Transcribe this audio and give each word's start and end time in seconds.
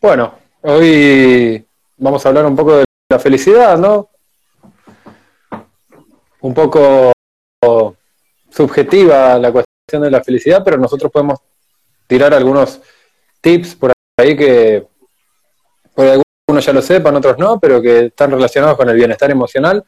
Bueno, 0.00 0.38
hoy 0.62 1.66
vamos 1.96 2.24
a 2.24 2.28
hablar 2.28 2.46
un 2.46 2.54
poco 2.54 2.76
de 2.76 2.84
la 3.10 3.18
felicidad, 3.18 3.76
¿no? 3.76 4.08
Un 6.40 6.54
poco 6.54 7.10
subjetiva 8.48 9.38
la 9.40 9.50
cuestión 9.50 10.02
de 10.02 10.10
la 10.10 10.22
felicidad, 10.22 10.62
pero 10.64 10.78
nosotros 10.78 11.10
podemos 11.10 11.40
tirar 12.06 12.32
algunos 12.32 12.80
tips 13.40 13.74
por 13.74 13.92
ahí 14.20 14.36
que 14.36 14.86
por 15.96 16.06
algunos 16.06 16.64
ya 16.64 16.72
lo 16.72 16.80
sepan, 16.80 17.16
otros 17.16 17.36
no, 17.36 17.58
pero 17.58 17.82
que 17.82 18.06
están 18.06 18.30
relacionados 18.30 18.76
con 18.76 18.88
el 18.88 18.94
bienestar 18.94 19.32
emocional, 19.32 19.84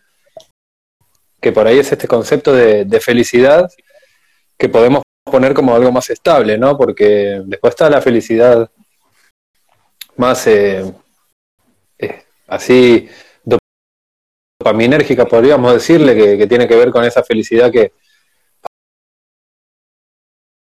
que 1.40 1.52
por 1.52 1.68
ahí 1.68 1.78
es 1.78 1.92
este 1.92 2.08
concepto 2.08 2.52
de, 2.52 2.84
de 2.84 3.00
felicidad 3.00 3.70
que 4.58 4.68
podemos 4.68 5.04
poner 5.22 5.54
como 5.54 5.72
algo 5.72 5.92
más 5.92 6.10
estable, 6.10 6.58
¿no? 6.58 6.76
Porque 6.76 7.42
después 7.44 7.74
está 7.74 7.88
la 7.88 8.02
felicidad 8.02 8.68
más 10.20 10.46
eh, 10.46 10.84
eh, 11.98 12.22
así 12.46 13.08
dopaminérgica, 14.60 15.24
podríamos 15.24 15.72
decirle, 15.72 16.14
que, 16.38 16.46
tiene 16.46 16.68
que 16.68 16.76
ver 16.76 16.90
con 16.90 17.02
esa 17.04 17.22
felicidad 17.24 17.72
que 17.72 17.92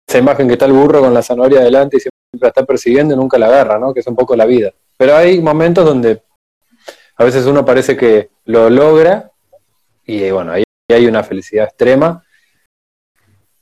esa 0.07 0.17
imagen 0.17 0.47
que 0.47 0.53
está 0.53 0.65
el 0.65 0.71
burro 0.71 1.01
con 1.01 1.13
la 1.13 1.21
zanahoria 1.21 1.59
adelante 1.59 1.97
y 1.97 1.99
siempre 1.99 2.17
la 2.41 2.47
está 2.47 2.65
persiguiendo 2.65 3.13
y 3.13 3.17
nunca 3.17 3.37
la 3.37 3.47
agarra, 3.47 3.77
¿no? 3.77 3.93
Que 3.93 3.99
es 3.99 4.07
un 4.07 4.15
poco 4.15 4.35
la 4.35 4.45
vida. 4.45 4.73
Pero 4.97 5.15
hay 5.15 5.39
momentos 5.39 5.85
donde 5.85 6.23
a 7.17 7.23
veces 7.23 7.45
uno 7.45 7.63
parece 7.63 7.95
que 7.95 8.29
lo 8.45 8.69
logra 8.69 9.29
y 10.05 10.31
bueno, 10.31 10.53
ahí 10.53 10.63
hay 10.89 11.05
una 11.05 11.21
felicidad 11.21 11.65
extrema 11.65 12.23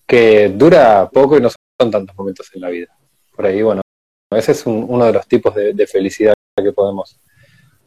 que 0.05 0.49
dura 0.49 1.09
poco 1.09 1.37
y 1.37 1.41
no 1.41 1.49
son 1.49 1.91
tantos 1.91 2.15
momentos 2.15 2.49
en 2.53 2.61
la 2.61 2.69
vida. 2.69 2.95
Por 3.35 3.45
ahí, 3.45 3.61
bueno, 3.61 3.81
ese 4.31 4.51
es 4.51 4.65
un, 4.65 4.85
uno 4.87 5.05
de 5.05 5.13
los 5.13 5.27
tipos 5.27 5.55
de, 5.55 5.87
felicidad 5.87 6.33
que 6.55 6.71
podemos 6.71 7.17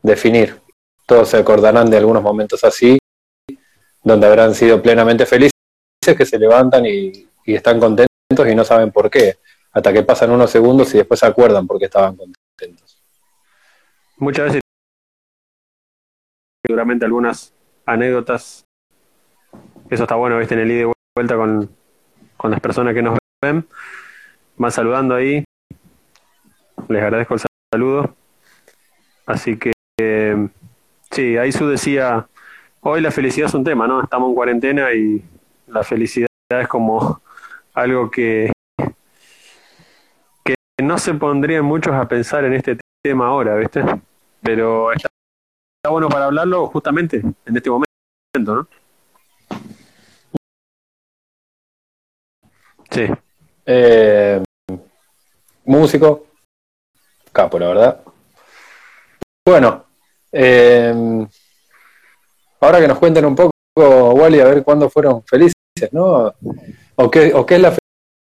definir. 0.02 0.60
Todos 1.06 1.28
se 1.28 1.36
acordarán 1.36 1.90
de 1.90 1.98
algunos 1.98 2.22
momentos 2.22 2.64
así, 2.64 2.98
donde 4.02 4.26
habrán 4.26 4.54
sido 4.54 4.80
plenamente 4.80 5.26
felices, 5.26 5.50
que 6.16 6.24
se 6.24 6.38
levantan 6.38 6.86
y, 6.86 7.28
y 7.44 7.54
están 7.54 7.78
contentos 7.78 8.10
y 8.48 8.54
no 8.54 8.64
saben 8.64 8.90
por 8.90 9.10
qué, 9.10 9.38
hasta 9.72 9.92
que 9.92 10.02
pasan 10.02 10.30
unos 10.30 10.50
segundos 10.50 10.94
y 10.94 10.98
después 10.98 11.20
se 11.20 11.26
acuerdan 11.26 11.66
por 11.66 11.78
qué 11.78 11.86
estaban 11.86 12.16
contentos. 12.16 13.02
Muchas 14.16 14.46
veces, 14.46 14.60
seguramente 16.64 17.04
algunas 17.04 17.52
anécdotas, 17.84 18.64
eso 19.90 20.02
está 20.04 20.14
bueno, 20.14 20.38
viste, 20.38 20.54
en 20.54 20.60
el 20.60 20.70
ida 20.70 20.82
y 20.82 20.92
vuelta 21.16 21.36
con, 21.36 21.70
con 22.36 22.50
las 22.50 22.60
personas 22.60 22.94
que 22.94 23.02
nos 23.02 23.18
ven, 23.42 23.66
van 24.56 24.72
saludando 24.72 25.14
ahí, 25.14 25.44
les 26.90 27.02
agradezco 27.02 27.34
el 27.34 27.40
saludo. 27.72 28.14
Así 29.26 29.56
que, 29.56 29.72
eh, 29.98 30.48
sí, 31.10 31.36
su 31.52 31.68
decía, 31.68 32.26
hoy 32.80 33.00
la 33.00 33.10
felicidad 33.10 33.48
es 33.48 33.54
un 33.54 33.64
tema, 33.64 33.86
¿no? 33.86 34.02
Estamos 34.02 34.28
en 34.28 34.34
cuarentena 34.34 34.92
y 34.92 35.22
la 35.68 35.84
felicidad 35.84 36.26
es 36.48 36.68
como 36.68 37.22
algo 37.74 38.10
que, 38.10 38.52
que 40.44 40.54
no 40.82 40.98
se 40.98 41.14
pondrían 41.14 41.64
muchos 41.64 41.94
a 41.94 42.08
pensar 42.08 42.44
en 42.44 42.54
este 42.54 42.76
tema 43.02 43.28
ahora, 43.28 43.54
¿viste? 43.56 43.84
Pero 44.42 44.92
está, 44.92 45.08
está 45.78 45.90
bueno 45.90 46.08
para 46.08 46.26
hablarlo 46.26 46.66
justamente 46.66 47.18
en 47.18 47.56
este 47.56 47.70
momento, 47.70 47.86
¿no? 48.54 48.68
Sí. 52.90 53.06
Eh, 53.64 54.42
músico, 55.64 56.26
capo, 57.32 57.58
la 57.58 57.68
verdad. 57.68 58.00
Bueno, 59.46 59.84
eh, 60.32 61.26
ahora 62.60 62.80
que 62.80 62.88
nos 62.88 62.98
cuenten 62.98 63.24
un 63.24 63.34
poco, 63.34 63.50
Wally, 64.14 64.40
a 64.40 64.44
ver 64.44 64.62
cuándo 64.62 64.90
fueron 64.90 65.22
felices, 65.24 65.54
¿no? 65.92 66.32
O 66.96 67.10
qué, 67.10 67.32
o 67.34 67.46
qué 67.46 67.56
es 67.56 67.60
la 67.60 67.76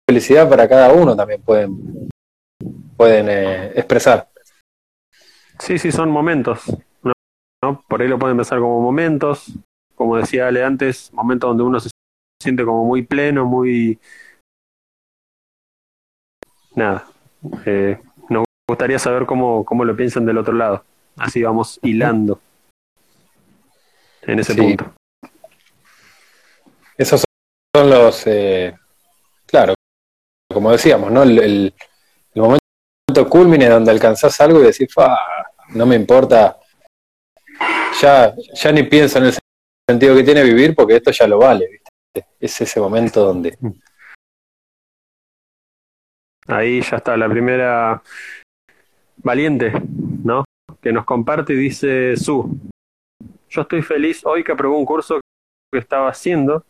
felicidad 0.09 0.49
para 0.49 0.69
cada 0.69 0.93
uno 0.93 1.17
también 1.17 1.43
pueden, 1.43 2.09
pueden 2.97 3.29
eh, 3.29 3.73
expresar. 3.75 4.29
Sí, 5.59 5.79
sí, 5.79 5.91
son 5.91 6.11
momentos. 6.11 6.63
¿no? 7.03 7.13
¿no? 7.63 7.85
Por 7.89 8.01
ahí 8.01 8.09
lo 8.09 8.19
pueden 8.19 8.37
empezar 8.37 8.61
como 8.61 8.81
momentos, 8.81 9.53
como 9.95 10.17
decía 10.17 10.49
Ale 10.49 10.65
antes, 10.65 11.13
momentos 11.13 11.51
donde 11.51 11.65
uno 11.65 11.81
se 11.81 11.91
siente 12.41 12.65
como 12.65 12.85
muy 12.85 13.03
pleno, 13.03 13.45
muy... 13.45 13.99
Nada. 16.75 17.07
Eh, 17.67 17.99
gustaría 18.69 18.99
saber 18.99 19.25
cómo, 19.27 19.65
cómo 19.65 19.85
lo 19.85 19.97
piensan 19.97 20.27
del 20.27 20.39
otro 20.39 20.53
lado. 20.53 20.85
Así 21.17 21.43
vamos 21.43 21.81
hilando 21.83 22.39
en 24.23 24.39
ese 24.39 24.53
Sí. 24.55 24.61
punto. 24.61 24.93
Esos 26.97 27.25
son 27.75 27.91
los, 27.91 28.27
eh, 28.27 28.77
claro, 29.47 29.75
como 30.53 30.71
decíamos, 30.71 31.11
¿no? 31.11 31.23
El, 31.23 31.39
el, 31.39 31.75
el 32.35 32.43
momento 32.43 33.29
culmine 33.29 33.69
donde 33.69 33.91
alcanzás 33.91 34.41
algo 34.41 34.61
y 34.61 34.65
decís, 34.65 34.93
"Fa, 34.93 35.17
no 35.71 35.87
me 35.87 35.95
importa, 35.97 36.59
ya, 38.01 38.35
ya 38.55 38.73
ni 38.73 38.83
pienso 38.85 39.19
en 39.19 39.27
el 39.27 39.35
sentido 39.89 40.15
que 40.15 40.25
tiene 40.25 40.43
vivir 40.43 40.75
porque 40.75 40.97
esto 40.97 41.11
ya 41.11 41.27
lo 41.27 41.39
vale, 41.39 41.67
¿viste? 41.69 42.29
Es 42.39 42.61
ese 42.61 42.81
momento 42.81 43.25
donde 43.25 43.57
Ahí 46.49 46.81
ya 46.81 46.97
está 46.97 47.15
la 47.17 47.29
primera 47.29 48.03
valiente, 49.23 49.73
¿no? 50.25 50.45
Que 50.81 50.93
nos 50.93 51.05
comparte 51.05 51.53
y 51.53 51.57
dice 51.57 52.17
Su. 52.17 52.59
Yo 53.51 53.63
estoy 53.63 53.83
feliz 53.83 54.25
hoy 54.25 54.45
que 54.45 54.53
aprobé 54.53 54.77
un 54.77 54.85
curso 54.85 55.21
que 55.73 55.79
estaba 55.79 56.09
haciendo. 56.09 56.65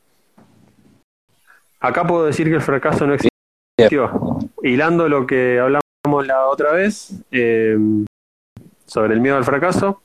Acá 1.80 2.06
puedo 2.06 2.26
decir 2.26 2.48
que 2.48 2.54
el 2.54 2.60
fracaso 2.60 3.06
no 3.06 3.14
existió. 3.14 4.38
Hilando 4.62 5.08
lo 5.08 5.26
que 5.26 5.58
hablamos 5.60 6.26
la 6.26 6.46
otra 6.46 6.72
vez 6.72 7.22
eh, 7.30 7.76
sobre 8.86 9.14
el 9.14 9.20
miedo 9.20 9.36
al 9.36 9.44
fracaso, 9.44 10.02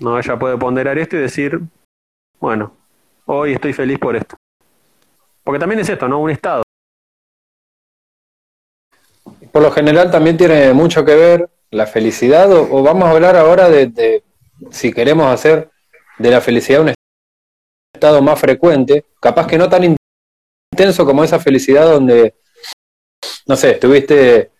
no 0.00 0.18
ella 0.18 0.38
puede 0.38 0.56
ponderar 0.56 0.98
esto 0.98 1.16
y 1.16 1.20
decir, 1.20 1.60
bueno, 2.40 2.74
hoy 3.26 3.52
estoy 3.52 3.72
feliz 3.72 3.98
por 3.98 4.16
esto. 4.16 4.36
Porque 5.44 5.60
también 5.60 5.80
es 5.80 5.88
esto, 5.88 6.08
¿no? 6.08 6.20
Un 6.20 6.30
estado. 6.30 6.62
Por 9.54 9.62
lo 9.62 9.70
general 9.70 10.10
también 10.10 10.36
tiene 10.36 10.72
mucho 10.72 11.04
que 11.04 11.14
ver 11.14 11.48
la 11.70 11.86
felicidad, 11.86 12.52
o, 12.52 12.82
vamos 12.82 13.04
a 13.04 13.12
hablar 13.12 13.36
ahora 13.36 13.68
de, 13.68 13.86
de, 13.86 14.24
si 14.72 14.92
queremos 14.92 15.32
hacer 15.32 15.70
de 16.18 16.30
la 16.32 16.40
felicidad 16.40 16.80
un 16.80 16.92
estado 17.94 18.20
más 18.20 18.40
frecuente, 18.40 19.04
capaz 19.20 19.46
que 19.46 19.56
no 19.56 19.68
tan 19.68 19.96
intenso 20.72 21.06
como 21.06 21.22
esa 21.22 21.38
felicidad 21.38 21.84
donde, 21.84 22.34
no 23.46 23.54
sé, 23.54 23.70
estuviste 23.70 24.50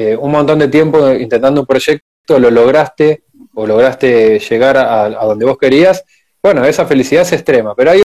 eh, 0.00 0.16
un 0.16 0.32
montón 0.32 0.58
de 0.58 0.66
tiempo 0.66 1.12
intentando 1.12 1.60
un 1.60 1.66
proyecto, 1.68 2.02
lo 2.36 2.50
lograste, 2.50 3.22
o 3.54 3.64
lograste 3.64 4.40
llegar 4.40 4.76
a, 4.76 5.04
a 5.04 5.24
donde 5.24 5.44
vos 5.44 5.56
querías, 5.56 6.04
bueno, 6.42 6.64
esa 6.64 6.84
felicidad 6.84 7.22
es 7.22 7.32
extrema, 7.32 7.76
pero 7.76 7.92
hay 7.92 8.02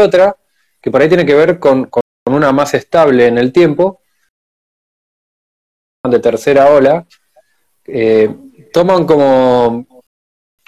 otra 0.00 0.36
que 0.80 0.90
por 0.90 1.00
ahí 1.00 1.06
tiene 1.06 1.24
que 1.24 1.34
ver 1.34 1.60
con, 1.60 1.84
con 1.84 2.02
una 2.26 2.50
más 2.50 2.74
estable 2.74 3.28
en 3.28 3.38
el 3.38 3.52
tiempo, 3.52 4.01
de 6.10 6.18
tercera 6.18 6.70
ola, 6.70 7.06
eh, 7.84 8.34
toman 8.72 9.06
como, 9.06 9.86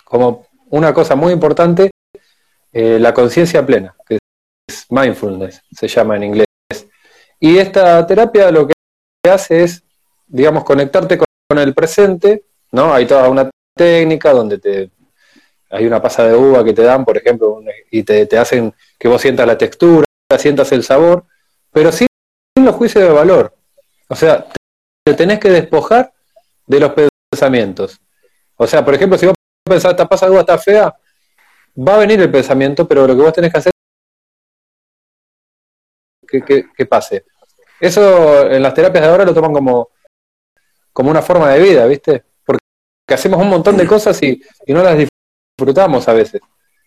como 0.05 0.47
una 0.71 0.95
cosa 0.95 1.17
muy 1.17 1.33
importante 1.33 1.91
eh, 2.73 2.99
la 3.01 3.13
conciencia 3.13 3.65
plena, 3.65 3.95
que 4.07 4.19
es 4.69 4.87
mindfulness, 4.91 5.63
se 5.73 5.89
llama 5.89 6.17
en 6.17 6.25
inglés. 6.25 6.47
Y 7.41 7.59
esta 7.59 8.07
terapia 8.07 8.51
lo 8.51 8.69
que 8.69 8.75
hace 9.29 9.65
es, 9.65 9.83
digamos, 10.27 10.65
conectarte 10.65 11.19
con, 11.19 11.27
con 11.49 11.59
el 11.59 11.75
presente, 11.75 12.45
¿no? 12.71 12.95
Hay 12.95 13.07
toda 13.07 13.29
una 13.29 13.51
técnica 13.77 14.33
donde 14.33 14.59
te 14.59 14.91
hay 15.71 15.87
una 15.87 16.01
pasa 16.01 16.25
de 16.25 16.37
uva 16.37 16.65
que 16.65 16.73
te 16.73 16.83
dan, 16.83 17.05
por 17.05 17.17
ejemplo, 17.17 17.61
y 17.91 18.05
te, 18.05 18.27
te 18.27 18.39
hacen 18.39 18.73
que 18.97 19.09
vos 19.09 19.21
sientas 19.21 19.45
la 19.45 19.59
textura, 19.59 20.07
sientas 20.39 20.71
el 20.71 20.85
sabor, 20.85 21.25
pero 21.73 21.91
sin 21.91 22.07
los 22.61 22.77
juicios 22.77 23.03
de 23.03 23.11
valor. 23.11 23.53
O 24.09 24.15
sea, 24.15 24.47
te 25.05 25.15
tenés 25.15 25.39
que 25.39 25.51
despojar 25.51 26.13
de 26.67 26.81
los 26.81 26.93
pensamientos. 27.31 28.01
O 28.57 28.67
sea, 28.67 28.85
por 28.85 28.95
ejemplo, 28.95 29.19
si 29.19 29.27
vos 29.27 29.35
pensás, 29.69 29.91
esta 29.91 30.09
pasa 30.09 30.31
uva 30.31 30.41
está 30.41 30.57
fea, 30.57 30.95
va 31.77 31.95
a 31.97 31.99
venir 31.99 32.21
el 32.21 32.31
pensamiento, 32.31 32.89
pero 32.89 33.07
lo 33.07 33.15
que 33.15 33.23
vos 33.23 33.33
tenés 33.33 33.53
que 33.53 33.59
hacer 33.59 33.73
es 36.23 36.29
que, 36.29 36.43
que, 36.43 36.73
que 36.75 36.87
pase. 36.87 37.25
Eso 37.79 38.51
en 38.51 38.63
las 38.63 38.73
terapias 38.73 39.05
de 39.05 39.11
ahora 39.11 39.25
lo 39.27 39.35
toman 39.35 39.53
como, 39.53 39.91
como 40.93 41.11
una 41.11 41.21
forma 41.21 41.51
de 41.51 41.63
vida, 41.63 41.87
¿viste? 41.87 42.25
Porque 42.45 42.61
hacemos 43.09 43.41
un 43.41 43.51
montón 43.51 43.77
de 43.77 43.87
cosas 43.87 44.23
y, 44.23 44.41
y 44.65 44.73
no 44.73 44.83
las 44.83 44.97
disfrutamos 45.59 46.09
a 46.09 46.15
veces. 46.15 46.41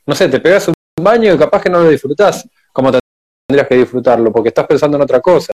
No 0.07 0.15
sé, 0.15 0.27
te 0.29 0.39
pegas 0.39 0.67
un 0.69 0.73
baño 0.99 1.33
y 1.33 1.37
capaz 1.37 1.61
que 1.61 1.69
no 1.69 1.83
lo 1.83 1.89
disfrutás 1.89 2.49
como 2.71 2.91
tendrías 2.91 3.67
que 3.67 3.75
disfrutarlo, 3.75 4.31
porque 4.31 4.49
estás 4.49 4.65
pensando 4.65 4.97
en 4.97 5.03
otra 5.03 5.19
cosa. 5.19 5.51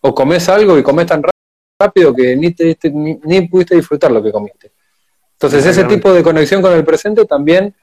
O 0.00 0.14
comes 0.14 0.48
algo 0.48 0.76
y 0.78 0.82
comes 0.82 1.06
tan 1.06 1.22
rápido 1.22 1.35
que 1.78 2.36
ni, 2.36 2.52
te, 2.52 2.76
ni, 2.90 3.18
ni 3.22 3.48
pudiste 3.48 3.74
disfrutar 3.74 4.10
lo 4.10 4.22
que 4.22 4.32
comiste. 4.32 4.72
Entonces 5.32 5.66
ese 5.66 5.84
tipo 5.84 6.12
de 6.12 6.22
conexión 6.22 6.62
con 6.62 6.72
el 6.72 6.84
presente 6.84 7.24
también 7.26 7.74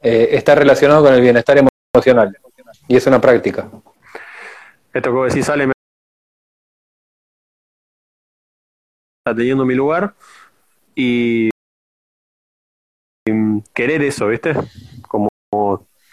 eh, 0.00 0.28
está 0.32 0.54
relacionado 0.54 1.02
con 1.04 1.14
el 1.14 1.20
bienestar 1.20 1.58
emocional 1.58 2.36
y 2.86 2.96
es 2.96 3.06
una 3.06 3.20
práctica. 3.20 3.68
Esto 4.92 5.12
que 5.12 5.28
decís, 5.28 5.46
sale, 5.46 5.64
está 9.24 9.36
teniendo 9.36 9.64
mi 9.64 9.74
lugar 9.74 10.14
y, 10.94 11.50
y 13.26 13.62
querer 13.74 14.02
eso, 14.02 14.28
¿viste? 14.28 14.54
Como, 15.08 15.28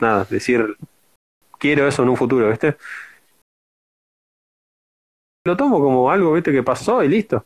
nada, 0.01 0.25
decir, 0.29 0.75
quiero 1.59 1.87
eso 1.87 2.01
en 2.01 2.09
un 2.09 2.17
futuro, 2.17 2.49
¿viste? 2.49 2.77
Lo 5.47 5.55
tomo 5.55 5.79
como 5.79 6.11
algo, 6.11 6.33
¿viste? 6.33 6.51
Que 6.51 6.61
pasó 6.61 7.01
y 7.01 7.07
listo. 7.07 7.45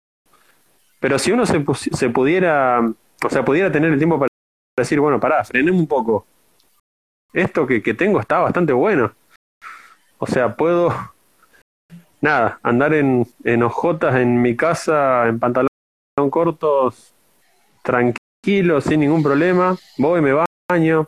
Pero 0.99 1.19
si 1.19 1.31
uno 1.31 1.45
se, 1.45 1.63
se 1.75 2.09
pudiera, 2.09 2.81
o 3.23 3.29
sea, 3.29 3.45
pudiera 3.45 3.71
tener 3.71 3.91
el 3.91 3.99
tiempo 3.99 4.17
para 4.17 4.27
decir, 4.75 4.99
bueno, 4.99 5.19
pará, 5.19 5.43
frenemos 5.43 5.79
un 5.79 5.87
poco. 5.87 6.25
Esto 7.31 7.67
que, 7.67 7.83
que 7.83 7.93
tengo 7.93 8.19
está 8.19 8.39
bastante 8.39 8.73
bueno. 8.73 9.13
O 10.17 10.25
sea, 10.25 10.55
puedo, 10.55 10.91
nada, 12.21 12.59
andar 12.63 12.95
en, 12.95 13.27
en 13.43 13.61
hojotas 13.61 14.15
en 14.15 14.41
mi 14.41 14.55
casa, 14.55 15.27
en 15.27 15.39
pantalón 15.39 15.67
cortos, 16.31 17.13
tranquilo, 17.83 18.81
sin 18.81 19.01
ningún 19.01 19.21
problema. 19.21 19.77
Voy, 19.99 20.21
me 20.21 20.33
baño. 20.67 21.07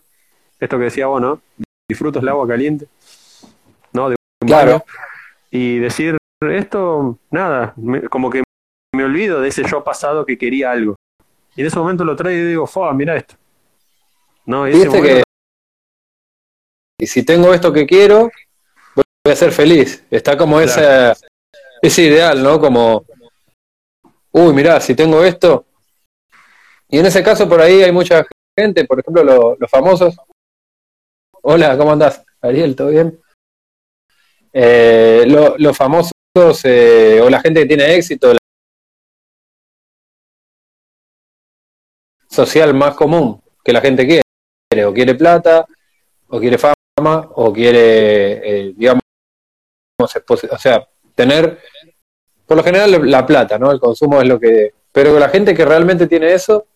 Esto 0.59 0.77
que 0.77 0.83
decía 0.85 1.07
vos, 1.07 1.19
¿no? 1.19 1.41
Disfruto 1.89 2.19
el 2.19 2.29
agua 2.29 2.47
caliente. 2.47 2.85
¿No? 3.93 4.09
De 4.09 4.15
un 4.43 4.47
Claro. 4.47 4.71
baño. 4.71 4.83
Y 5.49 5.79
decir, 5.79 6.17
esto, 6.51 7.19
nada, 7.31 7.73
me- 7.77 8.07
como 8.09 8.29
que 8.29 8.43
me 8.95 9.03
olvido 9.03 9.41
de 9.41 9.49
ese 9.49 9.63
yo 9.67 9.83
pasado 9.83 10.25
que 10.25 10.37
quería 10.37 10.71
algo. 10.71 10.95
Y 11.55 11.61
en 11.61 11.67
ese 11.67 11.77
momento 11.79 12.03
lo 12.03 12.15
traigo 12.15 12.41
y 12.43 12.47
digo, 12.49 12.67
¡fua, 12.67 12.93
mira 12.93 13.15
esto! 13.15 13.35
No, 14.45 14.67
y 14.67 14.71
ese 14.71 14.79
Viste 14.83 14.97
momento- 14.97 15.15
que 15.17 15.23
y 16.99 17.07
si 17.07 17.23
tengo 17.23 17.53
esto 17.53 17.73
que 17.73 17.85
quiero, 17.85 18.29
voy 18.95 19.03
a 19.33 19.35
ser 19.35 19.51
feliz. 19.51 20.05
Está 20.09 20.37
como 20.37 20.59
esa, 20.61 21.15
ese 21.81 22.03
ideal, 22.03 22.41
¿no? 22.41 22.59
Como, 22.59 23.03
uy, 24.31 24.53
mirá, 24.53 24.79
si 24.79 24.95
tengo 24.95 25.23
esto. 25.23 25.65
Y 26.87 26.99
en 26.99 27.05
ese 27.07 27.23
caso 27.23 27.49
por 27.49 27.59
ahí 27.61 27.81
hay 27.83 27.91
mucha 27.91 28.25
gente, 28.57 28.85
por 28.85 28.99
ejemplo, 28.99 29.23
lo- 29.23 29.55
los 29.59 29.69
famosos. 29.69 30.15
Hola, 31.41 31.77
¿cómo 31.77 31.91
andás? 31.91 32.23
Ariel, 32.41 32.75
¿todo 32.75 32.89
bien? 32.89 33.19
Eh, 34.53 35.25
lo- 35.27 35.55
los 35.57 35.75
famosos 35.75 36.11
eh, 36.35 37.21
o 37.21 37.29
la 37.29 37.41
gente 37.41 37.61
que 37.61 37.67
tiene 37.67 37.95
éxito, 37.95 38.33
la 38.33 38.39
social 42.27 42.73
más 42.73 42.95
común 42.95 43.39
que 43.63 43.71
la 43.71 43.81
gente 43.81 44.07
quiere, 44.07 44.85
o 44.85 44.93
quiere 44.93 45.13
plata, 45.13 45.65
o 46.27 46.39
quiere 46.39 46.57
fama, 46.57 47.29
o 47.35 47.53
quiere, 47.53 48.67
eh, 48.67 48.73
digamos, 48.75 49.01
o 50.01 50.57
sea, 50.57 50.87
tener, 51.13 51.59
por 52.47 52.57
lo 52.57 52.63
general, 52.63 53.09
la 53.09 53.25
plata, 53.25 53.59
¿no? 53.59 53.71
El 53.71 53.79
consumo 53.79 54.19
es 54.19 54.27
lo 54.27 54.39
que... 54.39 54.73
Pero 54.91 55.17
la 55.19 55.29
gente 55.29 55.53
que 55.53 55.65
realmente 55.65 56.07
tiene 56.07 56.33
eso 56.33 56.67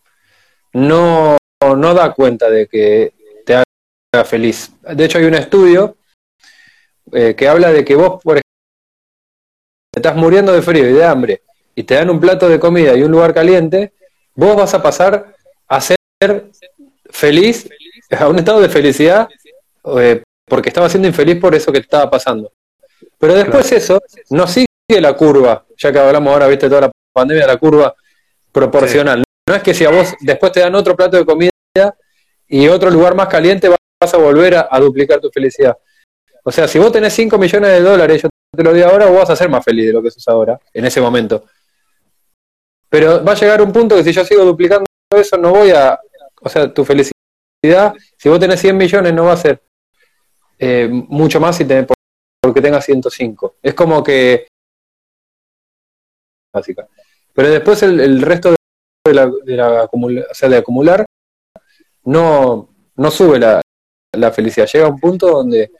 no, 0.73 1.37
no 1.61 1.93
da 1.93 2.13
cuenta 2.13 2.49
de 2.49 2.67
que 2.67 3.13
te 3.45 3.55
haga 3.55 4.23
feliz. 4.23 4.71
De 4.81 5.05
hecho, 5.05 5.17
hay 5.17 5.25
un 5.25 5.35
estudio 5.35 5.97
eh, 7.11 7.35
que 7.35 7.47
habla 7.47 7.71
de 7.71 7.83
que 7.83 7.95
vos, 7.95 8.21
por 8.23 8.39
estás 9.97 10.15
muriendo 10.15 10.53
de 10.53 10.61
frío 10.61 10.89
y 10.89 10.93
de 10.93 11.03
hambre 11.03 11.41
y 11.75 11.83
te 11.83 11.95
dan 11.95 12.09
un 12.09 12.19
plato 12.19 12.49
de 12.49 12.59
comida 12.59 12.95
y 12.95 13.03
un 13.03 13.11
lugar 13.11 13.33
caliente, 13.33 13.93
vos 14.33 14.55
vas 14.55 14.73
a 14.73 14.81
pasar 14.81 15.35
a 15.67 15.79
ser 15.79 15.97
feliz, 17.09 17.69
a 18.17 18.27
un 18.27 18.39
estado 18.39 18.61
de 18.61 18.69
felicidad, 18.69 19.27
eh, 19.99 20.23
porque 20.45 20.69
estaba 20.69 20.89
siendo 20.89 21.07
infeliz 21.07 21.39
por 21.39 21.53
eso 21.53 21.71
que 21.71 21.79
te 21.79 21.85
estaba 21.85 22.09
pasando. 22.09 22.51
Pero 23.19 23.35
después 23.35 23.71
eso 23.71 24.01
no 24.31 24.47
sigue 24.47 24.67
la 24.89 25.13
curva, 25.13 25.65
ya 25.77 25.91
que 25.91 25.99
hablamos 25.99 26.33
ahora, 26.33 26.47
viste, 26.47 26.67
toda 26.67 26.81
la 26.81 26.91
pandemia, 27.13 27.45
la 27.45 27.57
curva 27.57 27.93
proporcional. 28.51 29.23
No 29.47 29.55
es 29.55 29.61
que 29.61 29.73
si 29.73 29.85
a 29.85 29.89
vos 29.89 30.15
después 30.21 30.51
te 30.51 30.61
dan 30.61 30.73
otro 30.73 30.95
plato 30.95 31.17
de 31.17 31.25
comida 31.25 31.51
y 32.47 32.67
otro 32.67 32.89
lugar 32.89 33.13
más 33.13 33.27
caliente 33.27 33.69
vas 33.69 34.13
a 34.13 34.17
volver 34.17 34.55
a, 34.55 34.67
a 34.71 34.79
duplicar 34.79 35.19
tu 35.19 35.29
felicidad. 35.29 35.77
O 36.43 36.51
sea, 36.51 36.67
si 36.67 36.79
vos 36.79 36.91
tenés 36.91 37.13
5 37.13 37.37
millones 37.37 37.71
de 37.71 37.81
dólares, 37.81 38.21
yo 38.23 38.29
te 38.57 38.63
lo 38.63 38.73
digo 38.73 38.87
ahora, 38.87 39.05
vos 39.05 39.19
vas 39.19 39.29
a 39.29 39.35
ser 39.35 39.49
más 39.49 39.63
feliz 39.63 39.85
de 39.85 39.93
lo 39.93 40.01
que 40.01 40.09
sos 40.09 40.27
ahora, 40.27 40.59
en 40.73 40.83
ese 40.83 40.99
momento. 40.99 41.45
Pero 42.89 43.23
va 43.23 43.33
a 43.33 43.35
llegar 43.35 43.61
un 43.61 43.71
punto 43.71 43.95
que 43.95 44.03
si 44.03 44.11
yo 44.11 44.25
sigo 44.25 44.43
duplicando 44.43 44.85
eso, 45.15 45.37
no 45.37 45.51
voy 45.51 45.69
a... 45.69 45.99
O 46.41 46.49
sea, 46.49 46.73
tu 46.73 46.83
felicidad, 46.83 47.93
si 48.17 48.29
vos 48.29 48.39
tenés 48.39 48.59
100 48.59 48.75
millones, 48.75 49.13
no 49.13 49.25
va 49.25 49.33
a 49.33 49.37
ser 49.37 49.61
eh, 50.57 50.87
mucho 50.89 51.39
más 51.39 51.55
si 51.57 51.65
tenés, 51.65 51.85
porque 52.41 52.61
tengas 52.61 52.83
105. 52.83 53.57
Es 53.61 53.75
como 53.75 54.03
que... 54.03 54.47
Básica. 56.51 56.87
Pero 57.33 57.49
después 57.49 57.83
el, 57.83 58.21
resto 58.23 58.55
de 59.05 59.13
la, 59.13 59.31
de 59.43 59.55
la 59.55 59.83
acumula- 59.83 60.25
o 60.31 60.33
sea, 60.33 60.49
de 60.49 60.57
acumular 60.57 61.05
no, 62.05 62.69
no 62.95 63.11
sube 63.11 63.37
la, 63.37 63.61
la 64.13 64.31
felicidad. 64.31 64.67
Llega 64.67 64.87
un 64.87 64.99
punto 64.99 65.27
donde 65.27 65.71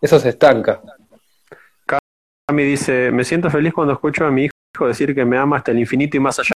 eso 0.00 0.18
se 0.18 0.30
estanca. 0.30 0.82
Cami 2.48 2.64
dice, 2.64 3.10
me 3.12 3.24
siento 3.24 3.50
feliz 3.50 3.74
cuando 3.74 3.92
escucho 3.92 4.24
a 4.24 4.30
mi 4.30 4.44
hijo 4.44 4.86
decir 4.86 5.14
que 5.14 5.26
me 5.26 5.36
ama 5.36 5.58
hasta 5.58 5.70
el 5.70 5.80
infinito 5.80 6.16
y 6.16 6.20
más 6.20 6.38
allá, 6.38 6.54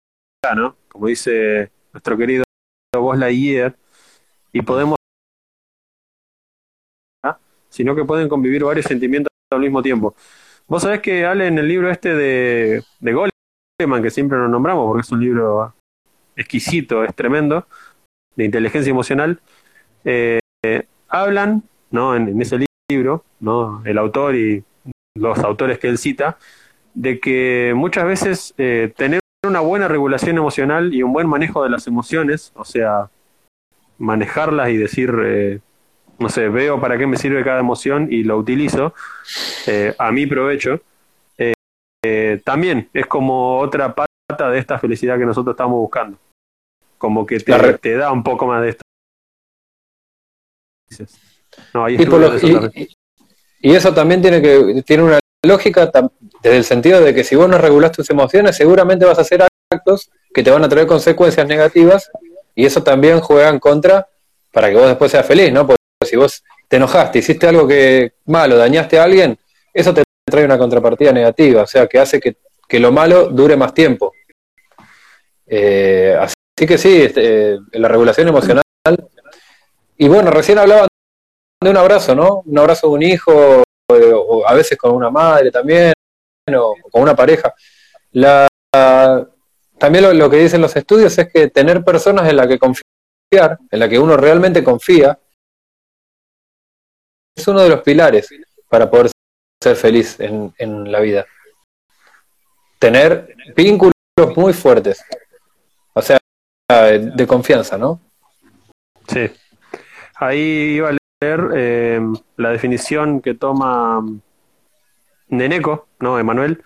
¿no? 0.55 0.75
Como 0.87 1.07
dice 1.07 1.71
nuestro 1.91 2.15
querido 2.15 2.43
Buzz 2.95 3.17
Lightyear, 3.17 3.75
y 4.53 4.61
podemos, 4.61 4.97
¿ah? 7.23 7.39
sino 7.69 7.95
que 7.95 8.05
pueden 8.05 8.29
convivir 8.29 8.63
varios 8.63 8.85
sentimientos 8.85 9.31
al 9.51 9.61
mismo 9.61 9.81
tiempo. 9.81 10.15
Vos 10.67 10.83
sabés 10.83 11.01
que 11.01 11.25
Ale 11.25 11.47
en 11.47 11.57
el 11.57 11.67
libro 11.67 11.89
este 11.89 12.13
de, 12.13 12.83
de 12.99 13.31
Goleman, 13.79 14.03
que 14.03 14.11
siempre 14.11 14.37
nos 14.37 14.51
nombramos 14.51 14.85
porque 14.85 15.01
es 15.01 15.11
un 15.11 15.21
libro 15.21 15.73
exquisito, 16.35 17.03
es 17.03 17.15
tremendo, 17.15 17.65
de 18.35 18.45
inteligencia 18.45 18.91
emocional, 18.91 19.41
eh, 20.05 20.39
hablan, 21.07 21.63
¿no? 21.89 22.15
En 22.15 22.39
ese 22.39 22.63
libro, 22.91 23.25
¿no? 23.39 23.81
El 23.85 23.97
autor 23.97 24.35
y 24.35 24.63
los 25.19 25.39
autores 25.39 25.79
que 25.79 25.87
él 25.87 25.97
cita, 25.97 26.37
de 26.93 27.19
que 27.19 27.73
muchas 27.75 28.05
veces 28.05 28.53
eh, 28.57 28.91
tener 28.95 29.19
una 29.45 29.59
buena 29.59 29.87
regulación 29.87 30.37
emocional 30.37 30.93
y 30.93 31.03
un 31.03 31.13
buen 31.13 31.27
manejo 31.27 31.63
de 31.63 31.69
las 31.69 31.87
emociones, 31.87 32.51
o 32.55 32.65
sea, 32.65 33.09
manejarlas 33.97 34.69
y 34.69 34.77
decir, 34.77 35.13
eh, 35.23 35.59
no 36.19 36.29
sé, 36.29 36.49
veo 36.49 36.81
para 36.81 36.97
qué 36.97 37.07
me 37.07 37.17
sirve 37.17 37.43
cada 37.43 37.59
emoción 37.59 38.07
y 38.11 38.23
lo 38.23 38.37
utilizo 38.37 38.93
eh, 39.67 39.95
a 39.97 40.11
mi 40.11 40.25
provecho, 40.25 40.81
también 42.45 42.89
es 42.93 43.05
como 43.07 43.59
otra 43.59 43.93
pata 43.93 44.49
de 44.49 44.57
esta 44.57 44.79
felicidad 44.79 45.17
que 45.17 45.25
nosotros 45.25 45.53
estamos 45.53 45.77
buscando. 45.79 46.17
Como 46.97 47.25
que 47.25 47.39
te, 47.39 47.95
da 47.95 48.11
un 48.11 48.23
poco 48.23 48.45
más 48.47 48.61
de 48.61 48.69
esto. 48.69 48.81
No, 51.73 51.85
hay 51.85 51.95
Y, 51.95 52.05
por 52.05 52.19
lo- 52.19 52.37
y-. 52.37 52.89
y- 53.61 53.75
eso 53.75 53.93
también 53.93 54.21
tiene 54.21 54.41
que 54.41 54.83
tiene 54.85 55.03
una 55.03 55.19
lógica 55.43 55.91
desde 56.43 56.57
el 56.57 56.63
sentido 56.65 57.01
de 57.01 57.13
que 57.13 57.23
si 57.23 57.35
vos 57.35 57.47
no 57.49 57.57
regulás 57.57 57.91
tus 57.91 58.09
emociones, 58.09 58.55
seguramente 58.57 59.05
vas 59.05 59.17
a 59.17 59.21
hacer 59.21 59.45
actos 59.71 60.09
que 60.33 60.43
te 60.43 60.51
van 60.51 60.63
a 60.63 60.69
traer 60.69 60.87
consecuencias 60.87 61.47
negativas 61.47 62.11
y 62.55 62.65
eso 62.65 62.83
también 62.83 63.19
juega 63.21 63.49
en 63.49 63.59
contra 63.59 64.07
para 64.51 64.69
que 64.69 64.75
vos 64.75 64.87
después 64.87 65.11
seas 65.11 65.25
feliz, 65.25 65.51
¿no? 65.53 65.65
Porque 65.65 65.77
si 66.05 66.15
vos 66.17 66.43
te 66.67 66.77
enojaste, 66.77 67.19
hiciste 67.19 67.47
algo 67.47 67.67
que 67.67 68.13
malo, 68.25 68.57
dañaste 68.57 68.99
a 68.99 69.03
alguien, 69.03 69.37
eso 69.73 69.93
te 69.93 70.03
trae 70.25 70.45
una 70.45 70.57
contrapartida 70.57 71.11
negativa, 71.11 71.63
o 71.63 71.67
sea, 71.67 71.87
que 71.87 71.99
hace 71.99 72.19
que, 72.19 72.37
que 72.67 72.79
lo 72.79 72.91
malo 72.91 73.29
dure 73.29 73.55
más 73.55 73.73
tiempo. 73.73 74.13
Eh, 75.47 76.15
así 76.19 76.67
que 76.67 76.77
sí, 76.77 77.01
este, 77.03 77.53
eh, 77.53 77.59
la 77.73 77.87
regulación 77.87 78.27
emocional. 78.27 78.63
Y 79.97 80.07
bueno, 80.07 80.31
recién 80.31 80.59
hablaban 80.59 80.88
de 81.61 81.69
un 81.69 81.77
abrazo, 81.77 82.15
¿no? 82.15 82.41
Un 82.45 82.57
abrazo 82.57 82.87
de 82.87 82.93
un 82.93 83.03
hijo, 83.03 83.63
eh, 83.89 84.13
o 84.13 84.47
a 84.47 84.53
veces 84.53 84.77
con 84.77 84.93
una 84.93 85.09
madre 85.09 85.51
también, 85.51 85.93
o 86.55 86.75
con 86.89 87.01
una 87.01 87.15
pareja. 87.15 87.53
La, 88.11 88.47
también 89.77 90.17
lo, 90.17 90.29
que 90.29 90.37
dicen 90.37 90.61
los 90.61 90.75
estudios 90.75 91.17
es 91.17 91.31
que 91.31 91.49
tener 91.49 91.83
personas 91.83 92.29
en 92.29 92.37
las 92.37 92.47
que 92.47 92.59
confiar, 92.59 93.59
en 93.69 93.79
la 93.79 93.89
que 93.89 93.99
uno 93.99 94.15
realmente 94.15 94.63
confía, 94.63 95.19
es 97.35 97.47
uno 97.47 97.61
de 97.61 97.69
los 97.69 97.81
pilares 97.81 98.29
para 98.69 98.89
poder 98.89 99.11
ser 99.61 99.75
feliz 99.75 100.19
en, 100.19 100.53
en 100.57 100.89
la 100.89 101.01
vida. 101.01 101.25
Tener 102.79 103.35
vínculos 103.55 103.93
muy 104.35 104.53
fuertes, 104.53 105.03
o 105.93 106.01
sea, 106.01 106.17
de 106.69 107.27
confianza, 107.27 107.77
¿no? 107.77 107.99
Sí. 109.07 109.29
Ahí 110.15 110.75
iba 110.77 110.98
eh, 111.21 111.99
la 112.37 112.49
definición 112.49 113.21
que 113.21 113.33
toma 113.33 114.01
Neneco, 115.27 115.87
¿no? 115.99 116.17
Emanuel, 116.17 116.63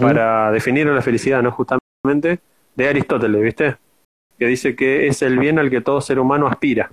para 0.00 0.50
definir 0.50 0.86
la 0.86 1.02
felicidad, 1.02 1.42
¿no? 1.42 1.52
Justamente, 1.52 2.40
de 2.74 2.88
Aristóteles, 2.88 3.42
¿viste? 3.42 3.76
Que 4.38 4.46
dice 4.46 4.74
que 4.74 5.06
es 5.06 5.22
el 5.22 5.38
bien 5.38 5.58
al 5.58 5.70
que 5.70 5.80
todo 5.80 6.00
ser 6.00 6.18
humano 6.18 6.46
aspira, 6.46 6.90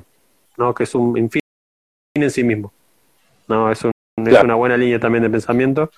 ¿no? 0.57 0.73
Que 0.73 0.83
es 0.83 0.93
un 0.93 1.29
fin 1.29 1.41
en 2.15 2.31
sí 2.31 2.43
mismo. 2.43 2.73
¿no? 3.51 3.71
Es, 3.71 3.83
un, 3.83 3.91
es 4.17 4.43
una 4.43 4.55
buena 4.55 4.77
línea 4.77 4.99
también 4.99 5.23
de 5.23 5.29
pensamiento. 5.29 5.91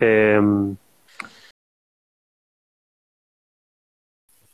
Eh, 0.00 0.40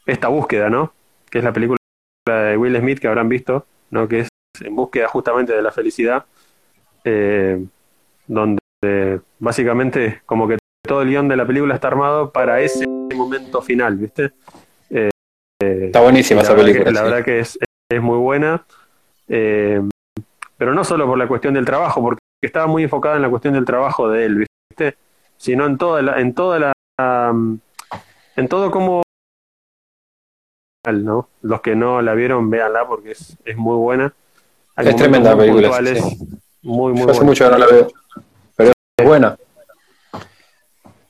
esta 0.06 0.28
búsqueda, 0.28 0.70
¿no? 0.70 0.92
Que 1.30 1.38
es 1.38 1.44
la 1.44 1.52
película 1.52 1.76
de 2.26 2.56
Will 2.56 2.76
Smith 2.76 2.98
que 2.98 3.08
habrán 3.08 3.28
visto, 3.28 3.66
¿no? 3.90 4.08
Que 4.08 4.20
es 4.20 4.28
en 4.60 4.74
búsqueda 4.74 5.08
justamente 5.08 5.52
de 5.52 5.62
la 5.62 5.70
felicidad, 5.70 6.24
eh, 7.04 7.64
donde 8.26 9.20
básicamente 9.38 10.22
como 10.26 10.48
que 10.48 10.58
todo 10.86 11.02
el 11.02 11.08
guion 11.08 11.28
de 11.28 11.36
la 11.36 11.46
película 11.46 11.74
está 11.74 11.88
armado 11.88 12.30
para 12.30 12.60
ese 12.60 12.86
momento 13.14 13.62
final, 13.62 13.96
¿viste? 13.96 14.32
Eh, 14.90 15.10
está 15.60 16.00
buenísima 16.00 16.42
esa 16.42 16.56
película. 16.56 16.90
la 16.90 17.02
verdad 17.02 17.24
que 17.24 17.40
es, 17.40 17.58
es 17.90 18.02
muy 18.02 18.18
buena, 18.18 18.64
eh, 19.28 19.82
pero 20.56 20.74
no 20.74 20.84
solo 20.84 21.06
por 21.06 21.18
la 21.18 21.28
cuestión 21.28 21.54
del 21.54 21.64
trabajo, 21.64 22.02
porque 22.02 22.20
estaba 22.42 22.66
muy 22.66 22.82
enfocada 22.82 23.16
en 23.16 23.22
la 23.22 23.30
cuestión 23.30 23.54
del 23.54 23.64
trabajo 23.64 24.08
de 24.08 24.24
él, 24.24 24.46
¿viste? 24.70 24.96
Sino 25.36 25.66
en 25.66 25.78
toda 25.78 26.02
la, 26.02 26.20
en 26.20 26.34
toda 26.34 26.58
la, 26.58 26.72
en 28.36 28.48
todo 28.48 28.70
como 28.70 29.02
¿no? 30.90 31.28
Los 31.42 31.60
que 31.60 31.76
no 31.76 32.00
la 32.00 32.14
vieron, 32.14 32.50
véanla 32.50 32.86
porque 32.86 33.12
es, 33.12 33.36
es 33.44 33.56
muy 33.56 33.76
buena. 33.76 34.14
Es 34.82 34.96
tremenda 34.96 35.36
película. 35.36 35.80
Muy, 36.62 36.92
muy 36.92 37.10
Hace 37.10 37.24
mucho 37.24 37.44
que 37.44 37.50
no 37.50 37.58
la 37.58 37.66
veo. 37.66 37.88
Pero 38.56 38.72
es 38.96 39.06
buena. 39.06 39.36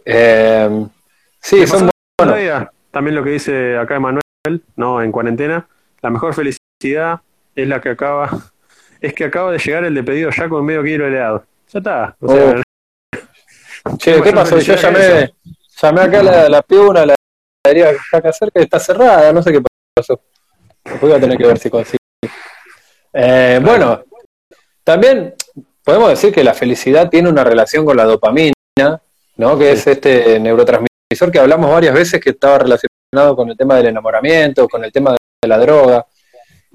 Eh, 0.04 0.86
sí, 1.40 1.66
son 1.66 1.90
buenos. 2.18 2.68
También 2.90 3.14
lo 3.14 3.24
que 3.24 3.30
dice 3.30 3.78
acá 3.78 3.96
Emanuel, 3.96 4.22
¿no? 4.76 5.02
En 5.02 5.12
cuarentena. 5.12 5.66
La 6.02 6.10
mejor 6.10 6.34
felicidad 6.34 7.20
es 7.54 7.68
la 7.68 7.80
que 7.80 7.90
acaba. 7.90 8.30
Es 9.02 9.14
que 9.14 9.24
acaba 9.24 9.50
de 9.50 9.56
llegar 9.56 9.82
el 9.84 9.94
de 9.94 10.02
pedido 10.02 10.28
ya 10.28 10.46
con 10.46 10.62
medio 10.62 10.84
kilo 10.84 11.04
de 11.06 11.12
helado. 11.12 11.46
Ya 11.72 11.78
está. 11.78 12.16
O 12.20 12.28
sea, 12.28 12.62
che, 13.96 14.20
¿qué 14.20 14.30
pasó? 14.30 14.58
Yo 14.58 14.74
llamé, 14.74 15.32
llamé 15.80 16.00
acá 16.02 16.20
a 16.20 16.22
la, 16.22 16.48
la 16.50 16.60
piuna, 16.60 17.06
la 17.06 17.14
que 17.64 17.80
está 17.80 18.18
acá 18.18 18.32
cerca 18.32 18.60
está 18.60 18.78
cerrada, 18.78 19.32
no 19.32 19.42
sé 19.42 19.52
qué 19.52 19.62
pasó. 19.94 20.20
voy 21.00 21.12
a 21.12 21.18
tener 21.20 21.38
que 21.38 21.46
ver 21.46 21.58
si 21.58 21.70
consigo. 21.70 21.99
Eh, 23.12 23.60
bueno, 23.62 24.04
también 24.84 25.34
podemos 25.84 26.10
decir 26.10 26.32
que 26.32 26.44
la 26.44 26.54
felicidad 26.54 27.08
tiene 27.08 27.28
una 27.28 27.44
relación 27.44 27.84
con 27.84 27.96
la 27.96 28.04
dopamina, 28.04 28.52
¿no? 29.36 29.58
Que 29.58 29.72
es 29.72 29.86
este 29.86 30.38
neurotransmisor 30.38 31.32
que 31.32 31.38
hablamos 31.38 31.70
varias 31.70 31.94
veces 31.94 32.20
que 32.20 32.30
estaba 32.30 32.58
relacionado 32.58 33.36
con 33.36 33.48
el 33.50 33.56
tema 33.56 33.76
del 33.76 33.86
enamoramiento, 33.86 34.68
con 34.68 34.84
el 34.84 34.92
tema 34.92 35.12
de 35.12 35.48
la 35.48 35.58
droga. 35.58 36.06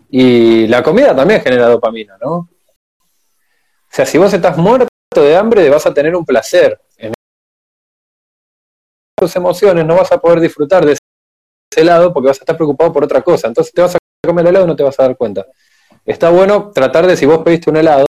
Y 0.09 0.67
la 0.67 0.83
comida 0.83 1.15
también 1.15 1.41
genera 1.41 1.67
dopamina, 1.67 2.17
¿no? 2.21 2.33
O 2.35 2.49
sea, 3.89 4.05
si 4.05 4.17
vos 4.17 4.33
estás 4.33 4.57
muerto 4.57 4.87
de 5.15 5.37
hambre, 5.37 5.69
vas 5.69 5.85
a 5.85 5.93
tener 5.93 6.15
un 6.15 6.25
placer 6.25 6.79
tus 9.15 9.35
emociones, 9.35 9.85
no 9.85 9.95
vas 9.95 10.11
a 10.11 10.19
poder 10.19 10.41
disfrutar 10.41 10.85
de 10.85 10.93
ese 10.93 11.01
helado 11.81 12.13
porque 12.13 12.27
vas 12.27 12.37
a 12.37 12.41
estar 12.41 12.55
preocupado 12.55 12.91
por 12.91 13.03
otra 13.03 13.21
cosa. 13.21 13.47
Entonces 13.47 13.73
te 13.73 13.81
vas 13.81 13.95
a 13.95 13.97
comer 14.25 14.45
el 14.45 14.49
helado 14.49 14.65
y 14.65 14.67
no 14.67 14.75
te 14.75 14.83
vas 14.83 14.99
a 14.99 15.03
dar 15.03 15.17
cuenta. 15.17 15.45
Está 16.05 16.29
bueno 16.29 16.71
tratar 16.71 17.07
de, 17.07 17.17
si 17.17 17.25
vos 17.25 17.39
pediste 17.39 17.69
un 17.69 17.77
helado, 17.77 18.05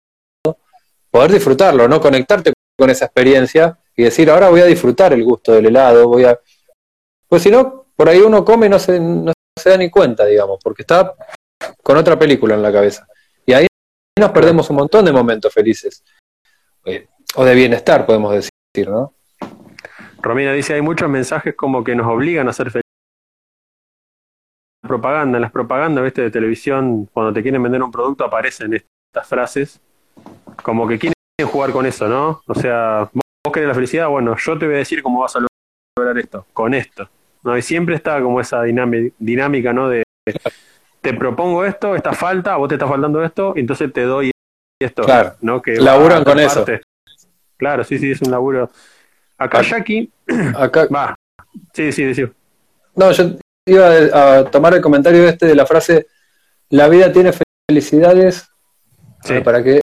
poder 1.10 1.32
disfrutarlo, 1.32 1.86
no 1.86 2.00
conectarte 2.00 2.52
con 2.76 2.90
esa 2.90 3.04
experiencia 3.04 3.78
y 3.96 4.02
decir, 4.02 4.30
ahora 4.30 4.48
voy 4.48 4.60
a 4.60 4.66
disfrutar 4.66 5.12
el 5.12 5.22
gusto 5.22 5.52
del 5.52 5.66
helado, 5.66 6.08
voy 6.08 6.24
a... 6.24 6.38
Pues 7.28 7.42
si 7.42 7.50
no, 7.50 7.86
por 7.94 8.08
ahí 8.08 8.18
uno 8.18 8.44
come 8.44 8.66
y 8.66 8.68
no 8.68 8.78
se, 8.78 8.98
no 8.98 9.32
se 9.56 9.70
da 9.70 9.76
ni 9.76 9.90
cuenta, 9.90 10.24
digamos, 10.26 10.58
porque 10.62 10.82
está 10.82 11.14
con 11.82 11.96
otra 11.96 12.18
película 12.18 12.54
en 12.54 12.62
la 12.62 12.72
cabeza. 12.72 13.06
Y 13.46 13.52
ahí 13.52 13.66
nos 14.18 14.30
perdemos 14.32 14.68
un 14.70 14.76
montón 14.76 15.04
de 15.04 15.12
momentos 15.12 15.52
felices. 15.52 16.02
Eh, 16.84 17.08
o 17.36 17.44
de 17.44 17.54
bienestar, 17.54 18.06
podemos 18.06 18.32
decir, 18.32 18.88
¿no? 18.88 19.14
Romina 20.20 20.52
dice, 20.52 20.74
hay 20.74 20.82
muchos 20.82 21.08
mensajes 21.08 21.54
como 21.54 21.84
que 21.84 21.94
nos 21.94 22.06
obligan 22.06 22.48
a 22.48 22.52
ser 22.52 22.70
felices. 22.70 22.83
Propaganda, 24.86 25.38
en 25.38 25.42
las 25.42 25.52
propagandas 25.52 26.04
¿viste? 26.04 26.22
de 26.22 26.30
televisión, 26.30 27.08
cuando 27.12 27.32
te 27.32 27.42
quieren 27.42 27.62
vender 27.62 27.82
un 27.82 27.90
producto, 27.90 28.24
aparecen 28.24 28.74
estas 28.74 29.26
frases, 29.26 29.80
como 30.62 30.86
que 30.86 30.98
quieren 30.98 31.14
jugar 31.46 31.72
con 31.72 31.86
eso, 31.86 32.08
¿no? 32.08 32.42
O 32.46 32.54
sea, 32.54 33.10
vos 33.12 33.52
querés 33.52 33.68
la 33.68 33.74
felicidad, 33.74 34.08
bueno, 34.08 34.36
yo 34.36 34.58
te 34.58 34.66
voy 34.66 34.76
a 34.76 34.78
decir 34.78 35.02
cómo 35.02 35.20
vas 35.20 35.36
a 35.36 35.40
lograr 35.98 36.18
esto, 36.18 36.46
con 36.52 36.74
esto. 36.74 37.08
¿no? 37.42 37.56
Y 37.56 37.62
siempre 37.62 37.94
está 37.94 38.20
como 38.22 38.40
esa 38.40 38.62
dinámica, 38.62 39.72
¿no? 39.72 39.88
De 39.88 40.04
te 41.00 41.12
propongo 41.12 41.64
esto, 41.64 41.94
esta 41.94 42.12
falta, 42.12 42.54
a 42.54 42.56
vos 42.56 42.68
te 42.68 42.76
está 42.76 42.88
faltando 42.88 43.22
esto, 43.22 43.52
y 43.56 43.60
entonces 43.60 43.92
te 43.92 44.02
doy 44.02 44.30
esto. 44.80 45.02
Claro, 45.02 45.34
¿no? 45.42 45.60
Que 45.60 45.76
laburan 45.76 46.24
con 46.24 46.40
eso. 46.40 46.64
Claro, 47.56 47.84
sí, 47.84 47.98
sí, 47.98 48.10
es 48.10 48.22
un 48.22 48.30
laburo. 48.30 48.70
Acá 49.36 49.62
Jackie. 49.62 50.10
Acá. 50.56 50.86
Va. 50.94 51.14
Sí, 51.72 51.92
sí, 51.92 52.14
sí. 52.14 52.24
No, 52.96 53.12
yo 53.12 53.24
iba 53.66 54.38
a 54.38 54.44
tomar 54.50 54.74
el 54.74 54.80
comentario 54.80 55.28
este 55.28 55.46
de 55.46 55.54
la 55.54 55.66
frase: 55.66 56.06
La 56.70 56.88
vida 56.88 57.12
tiene 57.12 57.32
felicidades. 57.68 58.48
Sí. 59.22 59.40
Para 59.40 59.62
que 59.62 59.80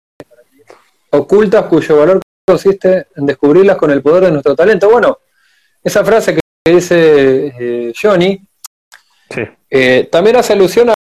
ocultas 1.12 1.66
cuyo 1.66 1.98
valor 1.98 2.20
consiste 2.46 3.08
en 3.16 3.26
descubrirlas 3.26 3.78
con 3.78 3.92
el 3.92 4.02
poder 4.02 4.26
de 4.26 4.32
nuestro 4.32 4.56
talento. 4.56 4.90
Bueno, 4.90 5.20
esa 5.84 6.04
frase 6.04 6.36
que 6.36 6.74
dice 6.74 7.54
eh, 7.58 7.94
Johnny 8.00 8.42
sí. 9.30 9.42
eh, 9.70 10.10
también 10.12 10.36
hace 10.36 10.54
alusión 10.54 10.90
a 10.90 10.94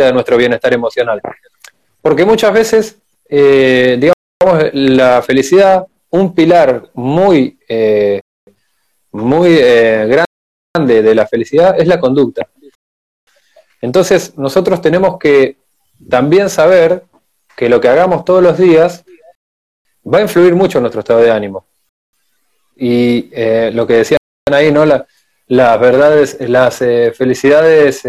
de 0.00 0.12
nuestro 0.12 0.36
bienestar 0.36 0.72
emocional. 0.72 1.20
Porque 2.02 2.24
muchas 2.24 2.52
veces, 2.52 2.98
eh, 3.28 3.96
digamos, 3.98 4.70
la 4.72 5.22
felicidad 5.22 5.86
un 6.10 6.34
pilar 6.34 6.90
muy, 6.94 7.58
eh, 7.68 8.20
muy 9.10 9.56
eh, 9.58 10.06
grande 10.74 11.02
de 11.02 11.14
la 11.14 11.26
felicidad 11.26 11.78
es 11.78 11.86
la 11.86 12.00
conducta. 12.00 12.48
Entonces, 13.80 14.36
nosotros 14.36 14.80
tenemos 14.80 15.18
que 15.18 15.58
también 16.08 16.50
saber 16.50 17.04
que 17.56 17.68
lo 17.68 17.80
que 17.80 17.88
hagamos 17.88 18.24
todos 18.24 18.42
los 18.42 18.58
días 18.58 19.04
va 20.12 20.18
a 20.18 20.22
influir 20.22 20.54
mucho 20.54 20.78
en 20.78 20.82
nuestro 20.82 21.00
estado 21.00 21.20
de 21.20 21.30
ánimo. 21.30 21.66
Y 22.76 23.30
eh, 23.32 23.70
lo 23.72 23.86
que 23.86 23.94
decían 23.94 24.18
ahí, 24.50 24.72
¿no? 24.72 24.84
La, 24.84 25.06
las 25.46 25.78
verdades, 25.78 26.38
las 26.40 26.78
felicidades 26.78 28.02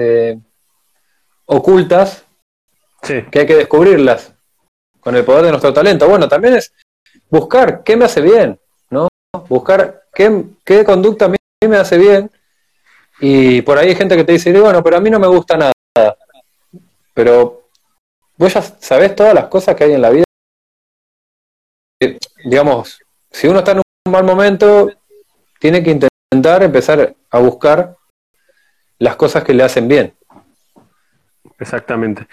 ocultas, 1.46 2.26
sí. 3.04 3.26
que 3.30 3.40
hay 3.40 3.46
que 3.46 3.58
descubrirlas 3.58 4.34
con 5.00 5.16
el 5.16 5.24
poder 5.24 5.46
de 5.46 5.52
nuestro 5.52 5.72
talento. 5.72 6.08
Bueno, 6.08 6.28
también 6.28 6.56
es 6.56 6.74
buscar 7.30 7.84
qué 7.84 7.96
me 7.96 8.06
hace 8.06 8.22
bien, 8.22 8.60
¿no? 8.90 9.08
Buscar 9.48 10.06
qué, 10.14 10.46
qué 10.64 10.84
conducta 10.84 11.26
a 11.26 11.28
mí 11.28 11.38
me 11.68 11.78
hace 11.78 11.98
bien. 12.00 12.32
Y 13.20 13.62
por 13.62 13.78
ahí 13.78 13.90
hay 13.90 13.96
gente 13.96 14.16
que 14.16 14.24
te 14.24 14.34
dice, 14.34 14.58
bueno, 14.60 14.84
pero 14.84 14.98
a 14.98 15.00
mí 15.00 15.10
no 15.10 15.20
me 15.20 15.28
gusta 15.28 15.58
nada. 15.58 15.72
Pero 17.14 17.70
vos 18.38 18.54
ya 18.54 18.62
sabés 18.62 19.16
todas 19.16 19.34
las 19.34 19.48
cosas 19.48 19.76
que 19.76 19.86
hay 19.86 19.94
en 19.94 20.02
la 20.02 20.10
vida. 20.10 20.26
Digamos, 22.44 23.00
si 23.32 23.48
uno 23.48 23.60
está 23.60 23.72
en 23.72 23.78
un 23.78 24.12
mal 24.12 24.24
momento, 24.24 24.92
tiene 25.60 25.82
que 25.82 25.92
intentar 25.92 26.64
empezar 26.64 27.16
a 27.30 27.40
buscar 27.40 27.96
las 29.00 29.16
cosas 29.16 29.44
que 29.44 29.54
le 29.54 29.64
hacen 29.64 29.88
bien. 29.88 30.14
Exactamente. 31.58 32.28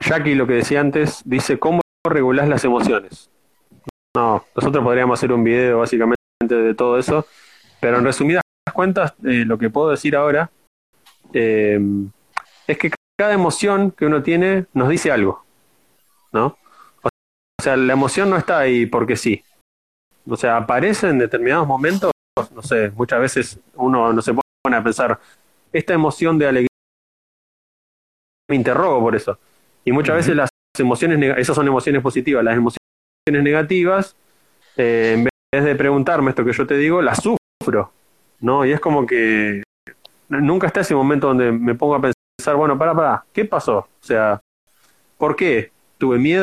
Jackie, 0.00 0.34
lo 0.34 0.46
que 0.46 0.54
decía 0.54 0.80
antes, 0.80 1.22
dice, 1.24 1.58
¿cómo 1.58 1.80
regulás 2.04 2.48
las 2.48 2.64
emociones? 2.64 3.30
No, 4.16 4.44
nosotros 4.54 4.84
podríamos 4.84 5.18
hacer 5.18 5.32
un 5.32 5.42
video 5.42 5.78
básicamente 5.78 6.16
de 6.48 6.74
todo 6.74 6.98
eso, 6.98 7.26
pero 7.80 7.98
en 7.98 8.04
resumidas 8.04 8.42
cuentas, 8.72 9.14
eh, 9.24 9.44
lo 9.46 9.58
que 9.58 9.70
puedo 9.70 9.90
decir 9.90 10.16
ahora 10.16 10.50
eh, 11.32 11.80
es 12.66 12.78
que 12.78 12.90
cada 13.18 13.32
emoción 13.32 13.90
que 13.90 14.06
uno 14.06 14.22
tiene 14.22 14.66
nos 14.72 14.88
dice 14.88 15.12
algo, 15.12 15.44
¿no? 16.32 16.56
O 17.02 17.62
sea, 17.62 17.76
la 17.76 17.92
emoción 17.92 18.30
no 18.30 18.36
está 18.36 18.58
ahí 18.58 18.86
porque 18.86 19.16
sí. 19.16 19.44
O 20.28 20.36
sea, 20.36 20.56
aparece 20.56 21.08
en 21.08 21.18
determinados 21.18 21.66
momentos, 21.66 22.10
no 22.54 22.62
sé, 22.62 22.90
muchas 22.90 23.20
veces 23.20 23.60
uno 23.74 24.12
no 24.12 24.22
se 24.22 24.34
pone 24.34 24.76
a 24.76 24.82
pensar, 24.82 25.20
esta 25.72 25.94
emoción 25.94 26.38
de 26.38 26.48
alegría 26.48 26.68
me 28.48 28.56
interrogo 28.56 29.00
por 29.00 29.16
eso. 29.16 29.38
Y 29.84 29.92
muchas 29.92 30.16
veces 30.16 30.36
las 30.36 30.50
emociones, 30.78 31.38
esas 31.38 31.56
son 31.56 31.66
emociones 31.66 32.02
positivas, 32.02 32.44
las 32.44 32.56
emociones 32.56 32.80
negativas, 33.26 34.16
eh, 34.76 35.14
en 35.16 35.24
vez 35.24 35.64
de 35.64 35.74
preguntarme 35.74 36.30
esto 36.30 36.44
que 36.44 36.52
yo 36.52 36.66
te 36.66 36.76
digo, 36.76 37.02
las 37.02 37.22
sufro, 37.22 37.92
¿no? 38.42 38.66
Y 38.66 38.72
es 38.72 38.80
como 38.80 39.06
que 39.06 39.62
nunca 40.28 40.66
está 40.66 40.80
ese 40.80 40.94
momento 40.94 41.28
donde 41.28 41.50
me 41.50 41.74
pongo 41.74 41.94
a 41.94 42.00
pensar, 42.00 42.56
bueno, 42.56 42.76
para, 42.76 42.94
para, 42.94 43.24
¿qué 43.32 43.44
pasó? 43.46 43.78
O 43.78 43.88
sea, 44.04 44.40
¿por 45.16 45.34
qué? 45.36 45.70
Tuve 45.98 46.18
miedo 46.18 46.42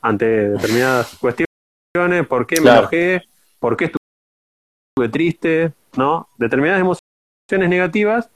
ante 0.00 0.24
determinadas 0.50 1.16
cuestiones, 1.18 2.26
¿por 2.28 2.46
qué 2.46 2.56
me 2.56 2.62
Claro. 2.62 2.80
enojé? 2.80 3.22
por 3.58 3.76
qué 3.76 3.86
estuve 3.86 5.08
triste, 5.10 5.72
¿no? 5.96 6.28
Determinadas 6.38 6.80
emociones 6.80 7.68
negativas 7.68 8.30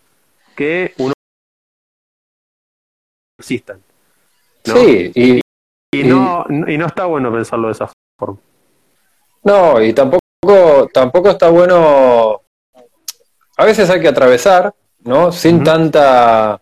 que 0.57 0.95
uno 0.99 1.13
existan. 3.39 3.81
¿no? 4.67 4.75
Sí, 4.75 5.13
y, 5.15 5.41
Y 5.95 6.05
no, 6.05 6.45
y 6.49 6.77
no 6.79 6.87
está 6.87 7.07
bueno 7.07 7.33
pensarlo 7.33 7.69
de 7.69 7.73
esa 7.73 7.91
forma. 8.19 8.39
no, 9.45 9.83
y 9.83 9.93
tampoco, 9.93 10.89
tampoco 10.93 11.31
está 11.31 11.51
bueno. 11.51 12.42
A 13.63 13.65
veces 13.65 13.89
hay 13.91 14.01
que 14.01 14.09
atravesar, 14.09 14.75
¿no? 15.05 15.31
Sin 15.31 15.63
tanta. 15.63 16.61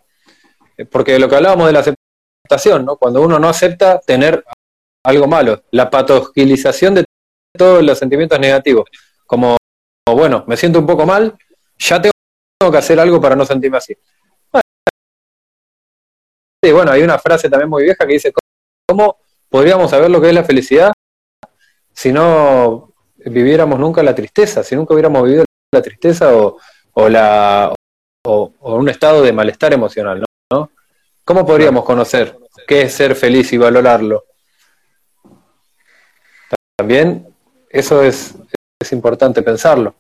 Porque 0.90 1.18
lo 1.18 1.30
que 1.30 1.36
hablábamos 1.36 1.66
de 1.66 1.72
la 1.72 1.80
aceptación, 1.80 2.84
¿no? 2.84 2.96
Cuando 2.96 3.22
uno 3.22 3.38
no 3.38 3.48
acepta 3.48 3.98
tener 4.00 4.44
algo 5.02 5.26
malo, 5.26 5.64
la 5.70 5.88
patogilización 5.88 6.96
de 6.96 7.06
todos 7.56 7.82
los 7.82 7.98
sentimientos 7.98 8.38
negativos. 8.38 8.84
Como, 9.24 9.56
bueno, 10.10 10.44
me 10.46 10.58
siento 10.58 10.78
un 10.78 10.86
poco 10.86 11.06
mal, 11.06 11.38
ya 11.78 12.02
tengo 12.02 12.70
que 12.70 12.76
hacer 12.76 13.00
algo 13.00 13.18
para 13.18 13.34
no 13.34 13.46
sentirme 13.46 13.78
así. 13.78 13.96
Y 16.62 16.70
bueno, 16.70 16.92
hay 16.92 17.00
una 17.00 17.18
frase 17.18 17.48
también 17.48 17.70
muy 17.70 17.84
vieja 17.84 18.06
que 18.06 18.12
dice, 18.12 18.30
¿cómo 18.86 19.16
podríamos 19.48 19.90
saber 19.90 20.10
lo 20.10 20.20
que 20.20 20.28
es 20.28 20.34
la 20.34 20.44
felicidad 20.44 20.92
si 21.94 22.12
no 22.12 22.92
viviéramos 23.16 23.80
nunca 23.80 24.02
la 24.02 24.14
tristeza, 24.14 24.62
si 24.62 24.76
nunca 24.76 24.92
hubiéramos 24.92 25.22
vivido 25.24 25.46
la 25.72 25.80
tristeza 25.80 26.36
o, 26.36 26.58
o 26.94 27.08
la, 27.08 27.72
o, 28.26 28.52
o 28.58 28.74
un 28.76 28.88
estado 28.88 29.22
de 29.22 29.32
malestar 29.32 29.72
emocional, 29.72 30.20
¿no? 30.20 30.26
¿no? 30.52 30.70
¿Cómo 31.24 31.46
podríamos 31.46 31.84
conocer 31.84 32.36
qué 32.66 32.82
es 32.82 32.94
ser 32.94 33.14
feliz 33.14 33.52
y 33.52 33.58
valorarlo? 33.58 34.24
También 36.76 37.30
eso 37.68 38.02
es, 38.02 38.36
es 38.80 38.92
importante 38.92 39.42
pensarlo. 39.42 39.94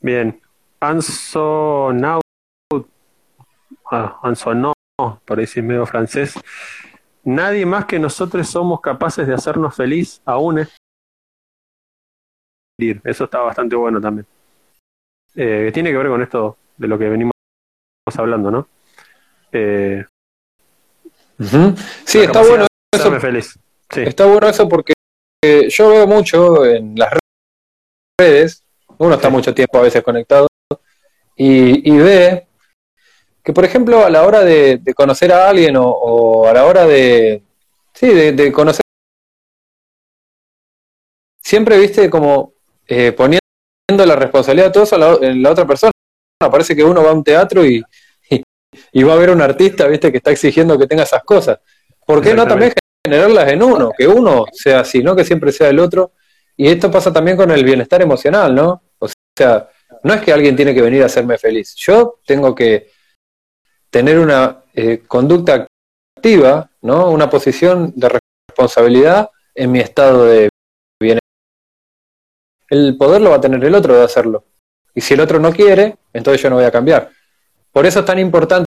Bien. 0.00 0.40
Ansonaut. 0.80 2.22
Ah, 3.90 4.18
Ansonó, 4.22 4.74
por 5.24 5.40
es 5.40 5.56
medio 5.56 5.86
francés. 5.86 6.34
Nadie 7.24 7.66
más 7.66 7.86
que 7.86 7.98
nosotros 7.98 8.48
somos 8.48 8.80
capaces 8.80 9.26
de 9.26 9.34
hacernos 9.34 9.74
feliz 9.74 10.22
aún. 10.24 10.66
Eso 12.78 13.24
está 13.24 13.40
bastante 13.40 13.74
bueno 13.74 14.00
también. 14.00 14.26
Eh, 15.40 15.70
tiene 15.72 15.90
que 15.92 15.96
ver 15.96 16.08
con 16.08 16.20
esto 16.20 16.56
de 16.76 16.88
lo 16.88 16.98
que 16.98 17.08
venimos 17.08 17.30
hablando, 18.16 18.50
¿no? 18.50 18.68
Eh. 19.52 20.04
Sí, 22.04 22.18
está 22.18 22.42
bueno 22.42 22.66
eso, 22.92 23.20
feliz. 23.20 23.56
Sí. 23.88 24.00
está 24.00 24.26
bueno 24.26 24.48
eso 24.48 24.68
porque 24.68 24.94
eh, 25.44 25.68
yo 25.70 25.90
veo 25.90 26.08
mucho 26.08 26.66
en 26.66 26.96
las 26.96 27.12
redes, 28.20 28.64
uno 28.98 29.14
está 29.14 29.28
Sí. 29.28 29.32
mucho 29.34 29.54
tiempo 29.54 29.78
a 29.78 29.82
veces 29.82 30.02
conectado, 30.02 30.48
y, 31.36 31.88
y 31.88 31.96
ve 31.98 32.48
que, 33.44 33.52
por 33.52 33.64
ejemplo, 33.64 34.04
a 34.04 34.10
la 34.10 34.26
hora 34.26 34.40
de, 34.40 34.78
de 34.78 34.92
conocer 34.94 35.32
a 35.32 35.48
alguien 35.48 35.76
o, 35.76 35.86
o 35.88 36.48
a 36.48 36.52
la 36.52 36.64
hora 36.66 36.84
de, 36.84 37.44
sí, 37.94 38.08
de, 38.08 38.32
de 38.32 38.50
conocer, 38.50 38.82
siempre 41.40 41.78
viste 41.78 42.10
como 42.10 42.54
eh, 42.88 43.12
poniendo 43.12 43.37
la 43.96 44.16
responsabilidad 44.16 44.66
de 44.66 44.72
todos 44.72 44.92
a 44.92 44.98
la, 44.98 45.18
en 45.20 45.42
la 45.42 45.50
otra 45.50 45.66
persona. 45.66 45.90
Parece 46.38 46.76
que 46.76 46.84
uno 46.84 47.02
va 47.02 47.10
a 47.10 47.14
un 47.14 47.24
teatro 47.24 47.64
y, 47.64 47.82
y, 48.30 48.42
y 48.92 49.02
va 49.02 49.14
a 49.14 49.16
ver 49.16 49.30
un 49.30 49.40
artista, 49.40 49.86
viste, 49.86 50.10
que 50.10 50.18
está 50.18 50.30
exigiendo 50.30 50.78
que 50.78 50.86
tenga 50.86 51.04
esas 51.04 51.24
cosas. 51.24 51.58
¿Por 52.06 52.22
qué 52.22 52.34
no 52.34 52.46
también 52.46 52.72
generarlas 53.04 53.52
en 53.52 53.62
uno? 53.62 53.90
Que 53.96 54.06
uno 54.06 54.46
sea 54.52 54.80
así, 54.80 55.02
no 55.02 55.16
que 55.16 55.24
siempre 55.24 55.52
sea 55.52 55.68
el 55.68 55.78
otro. 55.78 56.12
Y 56.56 56.68
esto 56.68 56.90
pasa 56.90 57.12
también 57.12 57.36
con 57.36 57.50
el 57.50 57.64
bienestar 57.64 58.02
emocional, 58.02 58.54
¿no? 58.54 58.82
O 58.98 59.08
sea, 59.36 59.68
no 60.02 60.14
es 60.14 60.22
que 60.22 60.32
alguien 60.32 60.56
tiene 60.56 60.74
que 60.74 60.82
venir 60.82 61.02
a 61.02 61.06
hacerme 61.06 61.38
feliz. 61.38 61.74
Yo 61.76 62.20
tengo 62.26 62.54
que 62.54 62.90
tener 63.90 64.18
una 64.18 64.64
eh, 64.74 65.02
conducta 65.06 65.66
activa, 66.16 66.70
¿no? 66.82 67.10
Una 67.10 67.30
posición 67.30 67.92
de 67.94 68.10
responsabilidad 68.48 69.30
en 69.54 69.72
mi 69.72 69.80
estado 69.80 70.24
de. 70.24 70.48
El 72.68 72.96
poder 72.96 73.22
lo 73.22 73.30
va 73.30 73.36
a 73.36 73.40
tener 73.40 73.64
el 73.64 73.74
otro 73.74 73.96
de 73.96 74.04
hacerlo. 74.04 74.44
Y 74.94 75.00
si 75.00 75.14
el 75.14 75.20
otro 75.20 75.38
no 75.38 75.52
quiere, 75.52 75.96
entonces 76.12 76.42
yo 76.42 76.50
no 76.50 76.56
voy 76.56 76.64
a 76.64 76.70
cambiar. 76.70 77.10
Por 77.72 77.86
eso 77.86 78.00
es 78.00 78.04
tan 78.04 78.18
importante 78.18 78.66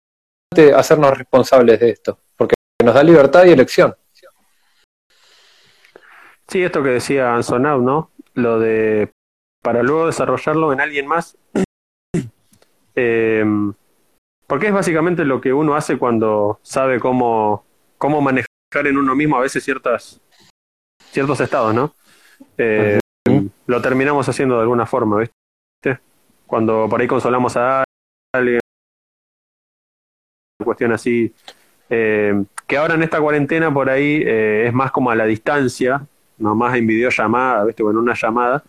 hacernos 0.76 1.18
responsables 1.18 1.80
de 1.80 1.90
esto, 1.90 2.20
porque 2.36 2.56
nos 2.84 2.96
da 2.96 3.04
libertad 3.04 3.46
y 3.46 3.52
elección. 3.52 3.96
Sí, 6.48 6.62
esto 6.64 6.84
que 6.84 6.90
decía 6.90 7.34
Ansonaut, 7.34 7.82
¿no? 7.82 8.12
Lo 8.34 8.60
de 8.60 9.12
para 9.62 9.84
luego 9.84 10.08
desarrollarlo 10.08 10.74
en 10.74 10.82
alguien 10.82 11.08
más. 11.08 11.38
Eh, 12.94 13.46
porque 14.48 14.68
es 14.68 14.74
básicamente 14.74 15.24
lo 15.24 15.40
que 15.40 15.54
uno 15.54 15.76
hace 15.76 15.98
cuando 15.98 16.60
sabe 16.62 17.00
cómo, 17.00 17.66
cómo 17.98 18.20
manejar 18.20 18.50
en 18.74 18.98
uno 18.98 19.16
mismo 19.16 19.38
a 19.38 19.40
veces 19.40 19.64
ciertas, 19.64 20.20
ciertos 21.10 21.40
estados, 21.40 21.74
¿no? 21.74 21.96
Eh. 22.58 23.00
Lo 23.72 23.82
terminamos 23.82 24.28
haciendo 24.28 24.56
de 24.56 24.64
alguna 24.64 24.86
forma, 24.86 25.18
¿viste? 25.18 26.02
Cuando 26.46 26.90
por 26.90 27.00
ahí 27.00 27.08
consolamos 27.08 27.56
a 27.56 27.86
alguien, 28.36 28.60
cuestión 30.62 30.92
así, 30.92 31.34
eh, 31.90 32.44
que 32.68 32.76
ahora 32.76 32.96
en 32.96 33.04
esta 33.04 33.22
cuarentena 33.22 33.74
por 33.74 33.90
ahí 33.90 34.24
eh, 34.26 34.66
es 34.68 34.74
más 34.74 34.92
como 34.92 35.10
a 35.10 35.16
la 35.16 35.24
distancia, 35.24 36.06
no 36.38 36.54
más 36.54 36.76
en 36.76 36.86
videollamada, 36.86 37.64
¿viste? 37.64 37.82
O 37.82 37.92
en 37.92 37.96
una 37.96 38.14
llamada, 38.14 38.62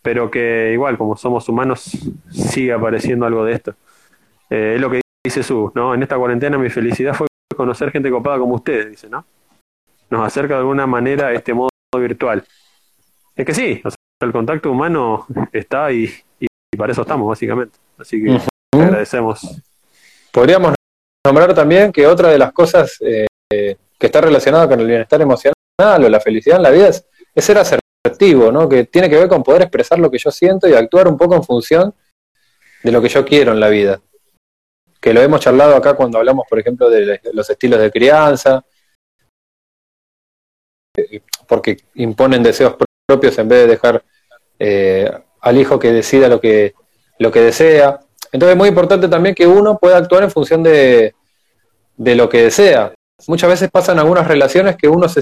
pero 0.00 0.30
que 0.30 0.70
igual, 0.72 0.96
como 0.96 1.18
somos 1.18 1.46
humanos, 1.46 1.90
sigue 2.30 2.72
apareciendo 2.72 3.26
algo 3.26 3.44
de 3.44 3.52
esto. 3.52 3.74
Eh, 4.48 4.72
es 4.76 4.80
lo 4.80 4.88
que 4.88 5.02
dice 5.22 5.42
Su, 5.42 5.70
¿no? 5.74 5.92
En 5.92 6.02
esta 6.02 6.16
cuarentena 6.16 6.56
mi 6.56 6.70
felicidad 6.70 7.12
fue 7.12 7.26
conocer 7.54 7.90
gente 7.90 8.10
copada 8.10 8.38
como 8.38 8.54
ustedes, 8.54 8.88
dice, 8.88 9.10
¿no? 9.10 9.22
Nos 10.08 10.26
acerca 10.26 10.54
de 10.54 10.60
alguna 10.60 10.86
manera 10.86 11.26
a 11.26 11.32
este 11.34 11.52
modo 11.52 11.68
virtual. 11.94 12.42
Es 13.36 13.44
que 13.44 13.52
sí, 13.52 13.82
o 13.84 13.90
el 14.20 14.32
contacto 14.32 14.70
humano 14.70 15.26
está 15.52 15.92
y, 15.92 16.10
para 16.76 16.92
eso 16.92 17.02
estamos, 17.02 17.28
básicamente. 17.28 17.78
Así 17.98 18.22
que 18.22 18.38
te 18.72 18.82
agradecemos. 18.82 19.40
Podríamos 20.32 20.74
nombrar 21.26 21.54
también 21.54 21.92
que 21.92 22.06
otra 22.06 22.28
de 22.28 22.38
las 22.38 22.52
cosas 22.52 22.96
eh, 23.00 23.26
que 23.50 24.06
está 24.06 24.20
relacionada 24.20 24.68
con 24.68 24.80
el 24.80 24.86
bienestar 24.86 25.20
emocional 25.20 25.54
o 25.80 26.08
la 26.08 26.20
felicidad 26.20 26.58
en 26.58 26.62
la 26.62 26.70
vida 26.70 26.88
es, 26.88 27.06
es 27.34 27.44
ser 27.44 27.58
asertivo, 27.58 28.52
¿no? 28.52 28.68
Que 28.68 28.84
tiene 28.84 29.10
que 29.10 29.16
ver 29.16 29.28
con 29.28 29.42
poder 29.42 29.62
expresar 29.62 29.98
lo 29.98 30.10
que 30.10 30.18
yo 30.18 30.30
siento 30.30 30.68
y 30.68 30.74
actuar 30.74 31.08
un 31.08 31.16
poco 31.16 31.34
en 31.34 31.42
función 31.42 31.94
de 32.82 32.92
lo 32.92 33.02
que 33.02 33.08
yo 33.08 33.24
quiero 33.24 33.52
en 33.52 33.60
la 33.60 33.68
vida. 33.68 34.00
Que 35.00 35.12
lo 35.12 35.20
hemos 35.20 35.40
charlado 35.40 35.74
acá 35.76 35.94
cuando 35.94 36.18
hablamos, 36.18 36.46
por 36.48 36.58
ejemplo, 36.58 36.88
de 36.88 37.20
los 37.32 37.48
estilos 37.48 37.80
de 37.80 37.90
crianza, 37.90 38.64
eh, 40.96 41.22
porque 41.46 41.78
imponen 41.94 42.42
deseos 42.42 42.76
propios 43.10 43.36
en 43.38 43.48
vez 43.48 43.62
de 43.62 43.66
dejar 43.66 44.04
eh, 44.60 45.10
al 45.40 45.56
hijo 45.58 45.80
que 45.80 45.90
decida 45.90 46.28
lo 46.28 46.40
que, 46.40 46.74
lo 47.18 47.32
que 47.32 47.40
desea. 47.40 47.98
Entonces 48.30 48.52
es 48.54 48.56
muy 48.56 48.68
importante 48.68 49.08
también 49.08 49.34
que 49.34 49.48
uno 49.48 49.78
pueda 49.78 49.96
actuar 49.96 50.22
en 50.22 50.30
función 50.30 50.62
de, 50.62 51.12
de 51.96 52.14
lo 52.14 52.28
que 52.28 52.44
desea. 52.44 52.92
Muchas 53.26 53.50
veces 53.50 53.68
pasan 53.68 53.98
algunas 53.98 54.28
relaciones 54.28 54.76
que 54.76 54.86
uno 54.88 55.08
se 55.08 55.20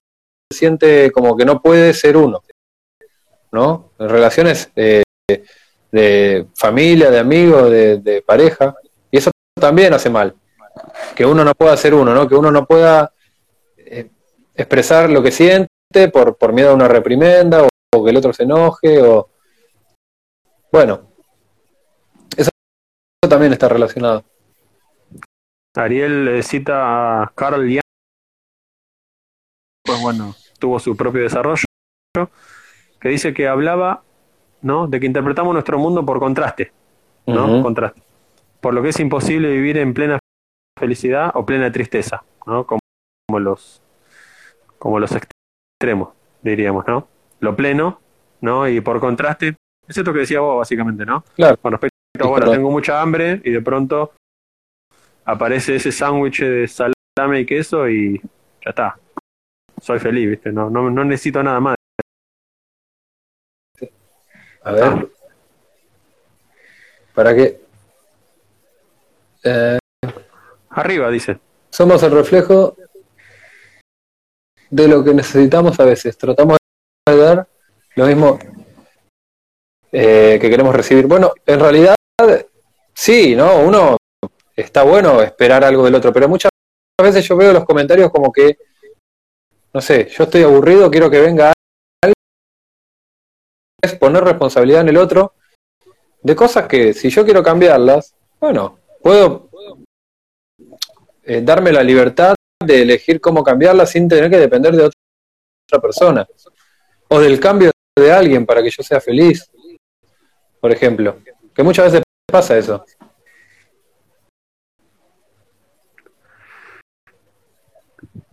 siente 0.52 1.10
como 1.10 1.34
que 1.34 1.46
no 1.46 1.62
puede 1.62 1.94
ser 1.94 2.18
uno, 2.18 2.42
¿no? 3.52 3.92
En 3.98 4.08
relaciones 4.10 4.70
eh, 4.76 5.02
de 5.90 6.46
familia, 6.54 7.10
de 7.10 7.18
amigos, 7.18 7.70
de, 7.70 7.98
de 8.00 8.20
pareja, 8.20 8.74
y 9.10 9.16
eso 9.16 9.30
también 9.58 9.94
hace 9.94 10.10
mal, 10.10 10.34
que 11.16 11.24
uno 11.24 11.42
no 11.42 11.54
pueda 11.54 11.74
ser 11.76 11.94
uno, 11.94 12.12
¿no? 12.14 12.28
Que 12.28 12.34
uno 12.34 12.50
no 12.50 12.66
pueda 12.66 13.12
eh, 13.78 14.10
expresar 14.54 15.08
lo 15.08 15.22
que 15.22 15.30
siente 15.30 16.08
por, 16.12 16.36
por 16.36 16.52
miedo 16.52 16.70
a 16.70 16.74
una 16.74 16.88
reprimenda 16.88 17.64
o, 17.64 17.68
o 17.94 18.04
que 18.04 18.10
el 18.10 18.16
otro 18.16 18.32
se 18.32 18.42
enoje 18.44 19.02
o 19.02 19.28
bueno, 20.70 21.08
eso 22.36 22.50
también 23.28 23.52
está 23.52 23.68
relacionado. 23.68 24.22
Ariel 25.74 26.42
cita 26.42 27.22
a 27.22 27.32
Carl 27.34 27.66
Jung, 27.66 27.80
pues 29.84 30.02
bueno, 30.02 30.34
tuvo 30.58 30.78
su 30.78 30.96
propio 30.96 31.22
desarrollo, 31.22 31.64
que 33.00 33.08
dice 33.08 33.32
que 33.32 33.48
hablaba, 33.48 34.02
¿no? 34.60 34.88
De 34.88 35.00
que 35.00 35.06
interpretamos 35.06 35.52
nuestro 35.52 35.78
mundo 35.78 36.04
por 36.04 36.18
contraste, 36.18 36.72
¿no? 37.26 37.62
Contraste. 37.62 38.02
Por 38.60 38.74
lo 38.74 38.82
que 38.82 38.88
es 38.90 39.00
imposible 39.00 39.50
vivir 39.50 39.78
en 39.78 39.94
plena 39.94 40.18
felicidad 40.78 41.30
o 41.34 41.46
plena 41.46 41.72
tristeza, 41.72 42.24
¿no? 42.46 42.66
Como, 42.66 42.80
como 43.26 43.40
los 43.40 43.80
como 44.78 44.98
los 44.98 45.12
extremos, 45.12 46.10
diríamos, 46.42 46.86
¿no? 46.86 47.08
Lo 47.40 47.54
pleno, 47.56 48.00
¿no? 48.40 48.68
Y 48.68 48.80
por 48.80 49.00
contraste, 49.00 49.56
es 49.86 49.96
esto 49.96 50.12
que 50.12 50.20
decía 50.20 50.40
vos 50.40 50.58
básicamente, 50.58 51.06
¿no? 51.06 51.24
Claro. 51.34 51.56
Con 51.58 51.72
respecto 51.72 51.96
a, 52.20 52.26
bueno, 52.26 52.36
claro. 52.36 52.52
tengo 52.52 52.70
mucha 52.70 53.00
hambre 53.00 53.40
y 53.44 53.50
de 53.50 53.60
pronto 53.62 54.12
aparece 55.24 55.76
ese 55.76 55.92
sándwich 55.92 56.40
de 56.40 56.68
salame 56.68 57.40
y 57.40 57.46
queso 57.46 57.88
y 57.88 58.20
ya 58.64 58.70
está. 58.70 58.98
Soy 59.80 59.98
feliz, 59.98 60.28
¿viste? 60.30 60.52
No, 60.52 60.68
no, 60.68 60.90
no 60.90 61.04
necesito 61.04 61.42
nada 61.42 61.60
más. 61.60 61.76
A 64.64 64.72
ver. 64.72 65.08
¿Para 67.14 67.34
qué? 67.34 67.60
Eh, 69.44 69.78
Arriba, 70.70 71.10
dice. 71.10 71.38
somos 71.70 72.02
el 72.02 72.12
reflejo 72.12 72.76
de 74.70 74.88
lo 74.88 75.02
que 75.02 75.14
necesitamos 75.14 75.78
a 75.80 75.84
veces. 75.84 76.18
Tratamos 76.18 76.58
dar 77.16 77.48
lo 77.94 78.06
mismo 78.06 78.38
eh, 79.90 80.38
que 80.40 80.50
queremos 80.50 80.74
recibir. 80.74 81.06
Bueno, 81.06 81.32
en 81.46 81.60
realidad, 81.60 81.94
sí, 82.94 83.34
¿no? 83.34 83.60
Uno 83.60 83.96
está 84.54 84.82
bueno 84.82 85.22
esperar 85.22 85.64
algo 85.64 85.84
del 85.84 85.94
otro, 85.94 86.12
pero 86.12 86.28
muchas 86.28 86.50
veces 87.00 87.26
yo 87.26 87.36
veo 87.36 87.52
los 87.52 87.64
comentarios 87.64 88.10
como 88.10 88.32
que, 88.32 88.58
no 89.72 89.80
sé, 89.80 90.08
yo 90.08 90.24
estoy 90.24 90.42
aburrido, 90.42 90.90
quiero 90.90 91.10
que 91.10 91.20
venga 91.20 91.52
alguien, 92.02 92.14
es 93.82 93.94
poner 93.94 94.24
responsabilidad 94.24 94.82
en 94.82 94.88
el 94.88 94.96
otro 94.96 95.34
de 96.22 96.36
cosas 96.36 96.66
que 96.66 96.92
si 96.92 97.10
yo 97.10 97.24
quiero 97.24 97.42
cambiarlas, 97.42 98.14
bueno, 98.40 98.78
puedo 99.00 99.48
eh, 101.22 101.40
darme 101.42 101.72
la 101.72 101.82
libertad 101.82 102.34
de 102.64 102.82
elegir 102.82 103.20
cómo 103.20 103.42
cambiarlas 103.42 103.90
sin 103.90 104.08
tener 104.08 104.28
que 104.28 104.38
depender 104.38 104.74
de 104.74 104.84
otra 104.84 105.80
persona 105.80 106.28
o 107.08 107.20
del 107.20 107.40
cambio 107.40 107.70
de 107.96 108.12
alguien 108.12 108.46
para 108.46 108.62
que 108.62 108.70
yo 108.70 108.82
sea 108.82 109.00
feliz, 109.00 109.50
por 110.60 110.72
ejemplo, 110.72 111.18
que 111.54 111.62
muchas 111.62 111.86
veces 111.86 112.02
pasa 112.26 112.56
eso. 112.56 112.84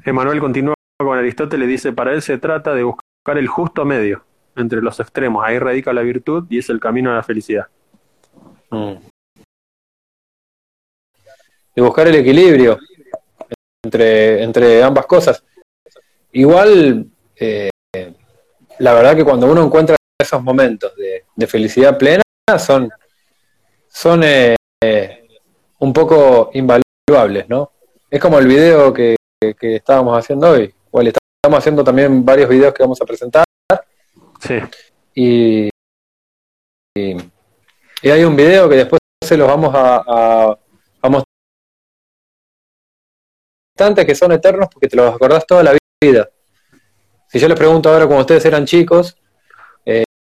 Emanuel 0.06 0.40
continúa 0.40 0.76
con 1.00 1.18
Aristóteles, 1.18 1.68
dice, 1.68 1.92
para 1.92 2.14
él 2.14 2.22
se 2.22 2.38
trata 2.38 2.76
de 2.76 2.84
buscar 2.84 3.38
el 3.38 3.48
justo 3.48 3.86
medio 3.86 4.24
entre 4.56 4.82
los 4.82 5.00
extremos. 5.00 5.44
Ahí 5.44 5.58
radica 5.58 5.94
la 5.94 6.02
virtud 6.02 6.46
y 6.50 6.60
es 6.60 6.70
el 6.70 6.80
camino 6.80 7.12
a 7.12 7.16
la 7.16 7.24
felicidad. 7.24 7.68
Mm. 8.70 8.96
De 11.76 11.82
buscar 11.82 12.08
el 12.08 12.16
equilibrio 12.16 12.78
entre, 13.84 14.44
entre 14.44 14.84
ambas 14.84 15.06
cosas. 15.08 15.44
Igual, 16.32 17.08
eh, 17.36 17.70
la 18.80 18.94
verdad 18.94 19.16
que 19.16 19.24
cuando 19.24 19.48
uno 19.48 19.64
encuentra 19.64 19.96
esos 20.20 20.42
momentos 20.42 20.96
de, 20.96 21.26
de 21.36 21.48
felicidad 21.48 21.98
plena, 21.98 22.24
son, 22.58 22.90
son 23.88 24.22
eh, 24.24 24.56
un 25.80 25.94
poco 25.94 26.52
invaluables, 26.54 27.50
¿no? 27.50 27.72
Es 28.10 28.20
como 28.22 28.40
el 28.40 28.48
video 28.48 28.94
que, 28.94 29.16
que 29.60 29.76
estábamos 29.76 30.18
haciendo 30.18 30.52
hoy. 30.52 30.74
Igual 30.88 31.08
estamos 31.08 31.60
haciendo 31.60 31.84
también 31.84 32.24
varios 32.24 32.50
videos 32.50 32.74
que 32.74 32.84
vamos 32.84 33.02
a 33.02 33.06
presentar. 33.06 33.44
Sí. 34.40 34.60
Y, 35.14 35.70
y, 36.96 37.18
y 38.02 38.10
hay 38.10 38.24
un 38.24 38.36
video 38.36 38.70
que 38.70 38.76
después 38.76 39.00
se 39.24 39.38
los 39.38 39.48
vamos 39.48 39.74
a, 39.74 40.04
a, 40.08 40.58
a 41.02 41.10
mostrar 41.10 41.26
que 44.06 44.16
son 44.16 44.32
eternos 44.32 44.70
porque 44.72 44.88
te 44.88 44.96
los 44.96 45.14
acordás 45.14 45.46
toda 45.46 45.64
la 45.64 45.76
vida. 46.02 46.30
Si 47.28 47.40
yo 47.40 47.48
les 47.48 47.58
pregunto 47.58 47.90
ahora, 47.90 48.08
como 48.08 48.20
ustedes 48.20 48.46
eran 48.46 48.66
chicos, 48.66 49.18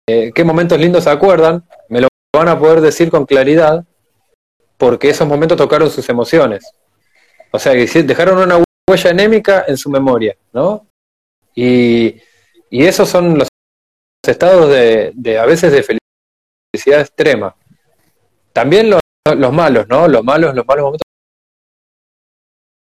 eh, 0.05 0.33
qué 0.33 0.43
momentos 0.43 0.77
lindos 0.79 1.05
se 1.05 1.09
acuerdan, 1.09 1.63
me 1.87 2.01
lo 2.01 2.09
van 2.35 2.49
a 2.49 2.59
poder 2.59 2.81
decir 2.81 3.09
con 3.09 3.25
claridad 3.25 3.85
porque 4.77 5.09
esos 5.09 5.25
momentos 5.25 5.57
tocaron 5.57 5.89
sus 5.89 6.09
emociones. 6.09 6.73
O 7.51 7.59
sea, 7.59 7.71
dejaron 7.71 8.39
una 8.39 8.61
huella 8.89 9.09
anémica 9.11 9.63
en 9.67 9.77
su 9.77 9.89
memoria, 9.89 10.35
¿no? 10.51 10.87
Y, 11.55 12.19
y 12.69 12.85
esos 12.85 13.07
son 13.07 13.37
los 13.37 13.47
estados 14.27 14.69
de, 14.69 15.11
de, 15.15 15.39
a 15.39 15.45
veces 15.45 15.71
de 15.71 15.83
felicidad 15.83 17.01
extrema. 17.01 17.55
También 18.51 18.89
los, 18.89 18.99
los 19.37 19.53
malos, 19.53 19.87
¿no? 19.87 20.07
Los 20.07 20.23
malos, 20.23 20.53
los 20.53 20.65
malos 20.65 20.83
momentos 20.83 21.07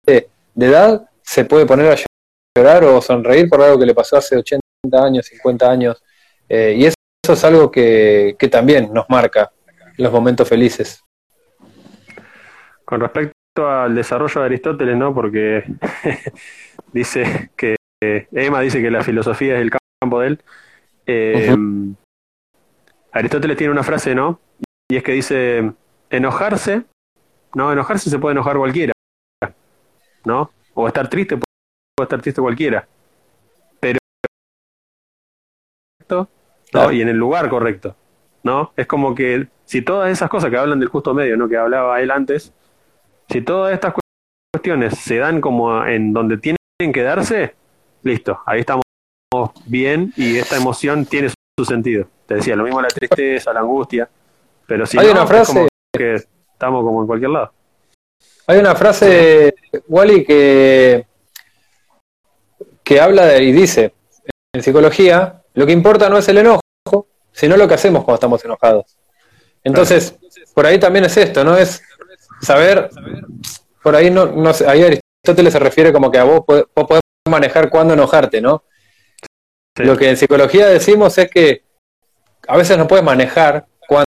de, 0.05 0.29
de 0.53 0.65
edad 0.65 1.09
se 1.21 1.43
puede 1.43 1.65
poner 1.65 1.91
a 1.91 2.12
llorar 2.55 2.83
o 2.83 3.01
sonreír 3.01 3.49
por 3.49 3.61
algo 3.61 3.79
que 3.79 3.85
le 3.85 3.95
pasó 3.95 4.17
hace 4.17 4.37
80 4.37 4.61
años, 4.93 5.25
50 5.25 5.69
años. 5.71 6.03
Eh, 6.47 6.75
y 6.77 6.85
eso, 6.85 6.95
eso, 7.23 7.33
es 7.33 7.43
algo 7.43 7.71
que, 7.71 8.35
que 8.37 8.47
también 8.47 8.93
nos 8.93 9.09
marca 9.09 9.51
los 9.97 10.11
momentos 10.11 10.47
felices. 10.47 11.03
Con 12.85 12.99
respecto 13.01 13.33
al 13.57 13.95
desarrollo 13.95 14.41
de 14.41 14.45
Aristóteles, 14.45 14.97
¿no? 14.97 15.13
Porque 15.13 15.63
dice 16.93 17.51
que 17.55 17.75
Emma 18.31 18.59
dice 18.61 18.81
que 18.81 18.91
la 18.91 19.03
filosofía 19.03 19.55
es 19.55 19.61
el 19.61 19.71
campo 19.71 20.19
de 20.19 20.27
él. 20.27 20.43
Eh, 21.05 21.49
uh 21.49 21.55
-huh. 21.55 21.95
Aristóteles 23.11 23.57
tiene 23.57 23.71
una 23.71 23.83
frase, 23.83 24.15
¿no? 24.15 24.39
Y 24.89 24.97
es 24.97 25.03
que 25.03 25.13
dice 25.13 25.71
enojarse, 26.09 26.83
no, 27.55 27.71
enojarse 27.71 28.09
se 28.09 28.19
puede 28.19 28.33
enojar 28.33 28.57
cualquiera, 28.57 28.93
¿no? 30.25 30.51
O 30.73 30.87
estar 30.87 31.09
triste 31.09 31.37
puede 31.95 32.05
estar 32.05 32.21
triste 32.21 32.41
cualquiera. 32.41 32.87
Pero 33.79 33.99
¿no? 36.09 36.29
Claro. 36.71 36.91
y 36.91 37.01
en 37.01 37.09
el 37.09 37.17
lugar 37.17 37.49
correcto, 37.49 37.95
¿no? 38.41 38.73
Es 38.75 38.87
como 38.87 39.13
que 39.13 39.47
si 39.65 39.81
todas 39.83 40.11
esas 40.11 40.29
cosas 40.29 40.49
que 40.49 40.57
hablan 40.57 40.79
del 40.79 40.89
justo 40.89 41.13
medio, 41.13 41.37
¿no? 41.37 41.47
Que 41.47 41.57
hablaba 41.57 42.01
él 42.01 42.09
antes, 42.09 42.51
si 43.29 43.41
todas 43.41 43.73
estas 43.73 43.93
cuestiones 44.51 44.97
se 44.97 45.17
dan 45.17 45.39
como 45.39 45.85
en 45.85 46.13
donde 46.13 46.37
tienen 46.37 46.57
que 46.93 47.03
darse, 47.03 47.55
listo, 48.01 48.39
ahí 48.45 48.61
estamos 48.61 48.83
bien 49.65 50.13
y 50.15 50.37
esta 50.37 50.57
emoción 50.57 51.05
tiene 51.05 51.29
su 51.29 51.65
sentido. 51.65 52.07
Te 52.25 52.35
decía, 52.35 52.55
lo 52.55 52.63
mismo 52.63 52.81
la 52.81 52.87
tristeza, 52.87 53.53
la 53.53 53.59
angustia, 53.59 54.09
pero 54.65 54.85
si 54.85 54.97
Hay 54.97 55.07
no, 55.07 55.13
una 55.13 55.27
frase 55.27 55.51
es 55.51 55.57
como 55.57 55.67
que 55.95 56.15
estamos 56.15 56.83
como 56.83 57.01
en 57.01 57.07
cualquier 57.07 57.31
lado. 57.31 57.53
Hay 58.47 58.59
una 58.59 58.75
frase, 58.75 59.53
Wally, 59.87 60.25
que, 60.25 61.05
que 62.83 62.99
habla 62.99 63.25
de, 63.25 63.43
y 63.43 63.51
dice, 63.51 63.93
en 64.53 64.63
psicología, 64.63 65.41
lo 65.53 65.65
que 65.65 65.71
importa 65.71 66.09
no 66.09 66.17
es 66.17 66.27
el 66.27 66.39
enojo, 66.39 66.61
sino 67.31 67.57
lo 67.57 67.67
que 67.67 67.73
hacemos 67.73 68.03
cuando 68.03 68.15
estamos 68.15 68.45
enojados. 68.45 68.97
Entonces, 69.63 70.15
por 70.53 70.65
ahí 70.65 70.79
también 70.79 71.05
es 71.05 71.15
esto, 71.17 71.43
¿no? 71.43 71.57
Es 71.57 71.81
saber, 72.41 72.89
por 73.81 73.95
ahí 73.95 74.11
no, 74.11 74.25
no 74.25 74.53
sé, 74.53 74.67
ahí 74.67 74.83
Aristóteles 74.83 75.53
se 75.53 75.59
refiere 75.59 75.93
como 75.93 76.11
que 76.11 76.19
a 76.19 76.25
vos, 76.25 76.43
vos 76.45 76.67
podés 76.75 77.01
manejar 77.29 77.69
cuándo 77.69 77.93
enojarte, 77.93 78.41
¿no? 78.41 78.63
Sí. 79.77 79.83
Lo 79.83 79.97
que 79.97 80.09
en 80.09 80.17
psicología 80.17 80.67
decimos 80.67 81.17
es 81.17 81.31
que 81.31 81.63
a 82.47 82.57
veces 82.57 82.77
no 82.77 82.87
puedes 82.87 83.05
manejar 83.05 83.65
cuándo 83.87 84.05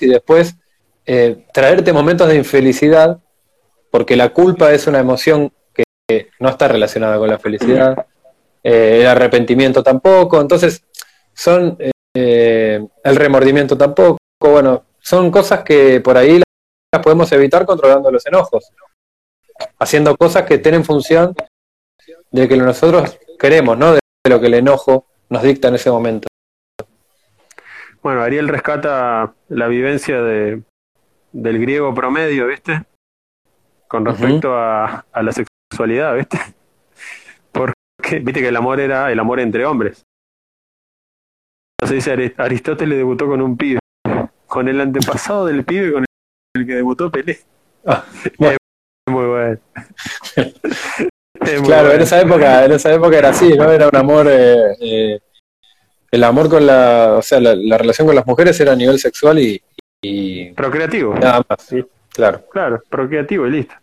y 0.00 0.06
después 0.06 0.56
eh, 1.04 1.46
traerte 1.52 1.92
momentos 1.92 2.28
de 2.28 2.36
infelicidad, 2.36 3.20
porque 3.90 4.16
la 4.16 4.30
culpa 4.30 4.72
es 4.72 4.86
una 4.86 4.98
emoción 4.98 5.52
que 6.08 6.30
no 6.38 6.48
está 6.48 6.68
relacionada 6.68 7.18
con 7.18 7.28
la 7.28 7.38
felicidad, 7.38 8.06
eh, 8.62 9.00
el 9.00 9.06
arrepentimiento 9.06 9.82
tampoco, 9.82 10.40
entonces 10.40 10.84
son 11.32 11.76
eh, 12.14 12.86
el 13.04 13.16
remordimiento 13.16 13.76
tampoco, 13.76 14.18
bueno, 14.40 14.84
son 14.98 15.30
cosas 15.30 15.62
que 15.62 16.00
por 16.00 16.16
ahí 16.16 16.42
las 16.92 17.02
podemos 17.02 17.30
evitar 17.32 17.66
controlando 17.66 18.10
los 18.10 18.26
enojos, 18.26 18.72
haciendo 19.78 20.16
cosas 20.16 20.44
que 20.44 20.58
tienen 20.58 20.84
función 20.84 21.34
de 22.30 22.48
que 22.48 22.56
nosotros 22.56 23.18
queremos, 23.38 23.76
¿no? 23.76 23.92
De 23.92 24.00
lo 24.28 24.40
que 24.40 24.46
el 24.46 24.54
enojo 24.54 25.06
nos 25.28 25.42
dicta 25.42 25.68
en 25.68 25.74
ese 25.74 25.90
momento. 25.90 26.28
Bueno, 28.02 28.22
Ariel 28.22 28.48
rescata 28.48 29.34
la 29.48 29.66
vivencia 29.66 30.22
de, 30.22 30.62
del 31.32 31.58
griego 31.58 31.94
promedio, 31.94 32.46
¿viste? 32.46 32.84
Con 33.88 34.04
respecto 34.04 34.50
uh 34.50 34.54
-huh. 34.54 34.56
a, 34.56 35.06
a, 35.12 35.22
la 35.22 35.32
sexualidad, 35.70 36.16
¿viste? 36.16 36.38
Porque, 37.52 38.18
viste 38.20 38.40
que 38.40 38.48
el 38.48 38.56
amor 38.56 38.80
era 38.80 39.10
el 39.10 39.18
amor 39.18 39.40
entre 39.40 39.64
hombres. 39.64 40.04
Entonces 41.80 42.04
dice 42.04 42.34
Aristóteles 42.38 42.96
debutó 42.96 43.26
con 43.26 43.42
un 43.42 43.56
pibe, 43.56 43.80
con 44.46 44.68
el 44.68 44.80
antepasado 44.80 45.46
del 45.46 45.64
pibe 45.64 45.92
con 45.92 46.04
el 46.54 46.66
que 46.66 46.74
debutó 46.74 47.10
Pelé. 47.10 47.40
Ah, 47.84 48.04
bueno. 48.38 48.56
Es 49.06 49.12
muy 49.12 49.26
bueno. 49.26 49.58
es 50.34 51.60
muy 51.60 51.68
claro, 51.68 51.88
bueno. 51.88 51.92
en 51.92 52.00
esa 52.00 52.20
época, 52.20 52.64
en 52.64 52.72
esa 52.72 52.92
época 52.92 53.18
era 53.18 53.28
así, 53.28 53.56
¿no? 53.56 53.70
Era 53.70 53.88
un 53.88 53.96
amor 53.96 54.26
eh, 54.28 54.76
eh, 54.80 55.20
el 56.10 56.24
amor 56.24 56.48
con 56.48 56.66
la, 56.66 57.16
o 57.18 57.22
sea, 57.22 57.40
la, 57.40 57.54
la, 57.54 57.78
relación 57.78 58.06
con 58.06 58.16
las 58.16 58.26
mujeres 58.26 58.58
era 58.58 58.72
a 58.72 58.76
nivel 58.76 58.98
sexual 58.98 59.38
y, 59.38 59.62
y 60.02 60.50
procreativo. 60.52 61.14
Nada 61.14 61.44
más, 61.48 61.62
sí, 61.62 61.84
claro. 62.10 62.42
Claro, 62.50 62.82
procreativo 62.88 63.46
y 63.46 63.50
listo. 63.50 63.74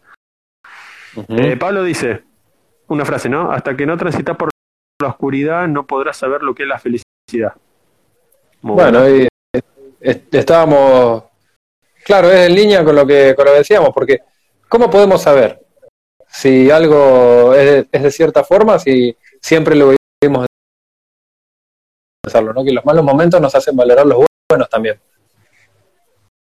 Uh 1.16 1.22
-huh. 1.22 1.46
eh, 1.46 1.58
Pablo 1.58 1.84
dice 1.84 2.24
una 2.88 3.06
frase, 3.06 3.30
¿no? 3.30 3.52
Hasta 3.52 3.76
que 3.76 3.86
no 3.86 3.98
transitas 3.98 4.36
por 4.36 4.50
la 5.02 5.10
oscuridad 5.10 5.68
no 5.68 5.86
podrás 5.86 6.18
saber 6.18 6.42
lo 6.42 6.54
que 6.54 6.64
es 6.64 6.70
la 6.70 6.80
felicidad. 6.80 7.54
Muy 8.62 8.76
bueno, 8.76 9.02
bueno. 9.02 9.18
Y, 9.18 9.28
estábamos, 10.32 11.24
claro, 12.04 12.32
es 12.32 12.50
en 12.50 12.56
línea 12.56 12.84
con 12.84 12.96
lo 12.96 13.06
que 13.06 13.34
con 13.36 13.46
lo 13.46 13.52
que 13.52 13.58
decíamos, 13.60 13.90
porque 13.94 14.22
¿cómo 14.68 14.90
podemos 14.90 15.22
saber 15.22 15.60
si 16.28 16.72
algo 16.72 17.54
es 17.54 17.66
de, 17.66 17.88
es 17.92 18.04
de 18.04 18.12
cierta 18.12 18.44
forma 18.44 18.80
si 18.80 19.16
siempre 19.40 19.76
lo 19.76 19.94
pensarlo, 22.24 22.54
¿no? 22.54 22.64
Que 22.64 22.72
los 22.72 22.86
malos 22.86 23.04
momentos 23.04 23.40
nos 23.42 23.54
hacen 23.54 23.76
valorar 23.76 24.06
los 24.06 24.26
buenos 24.50 24.70
también. 24.70 25.00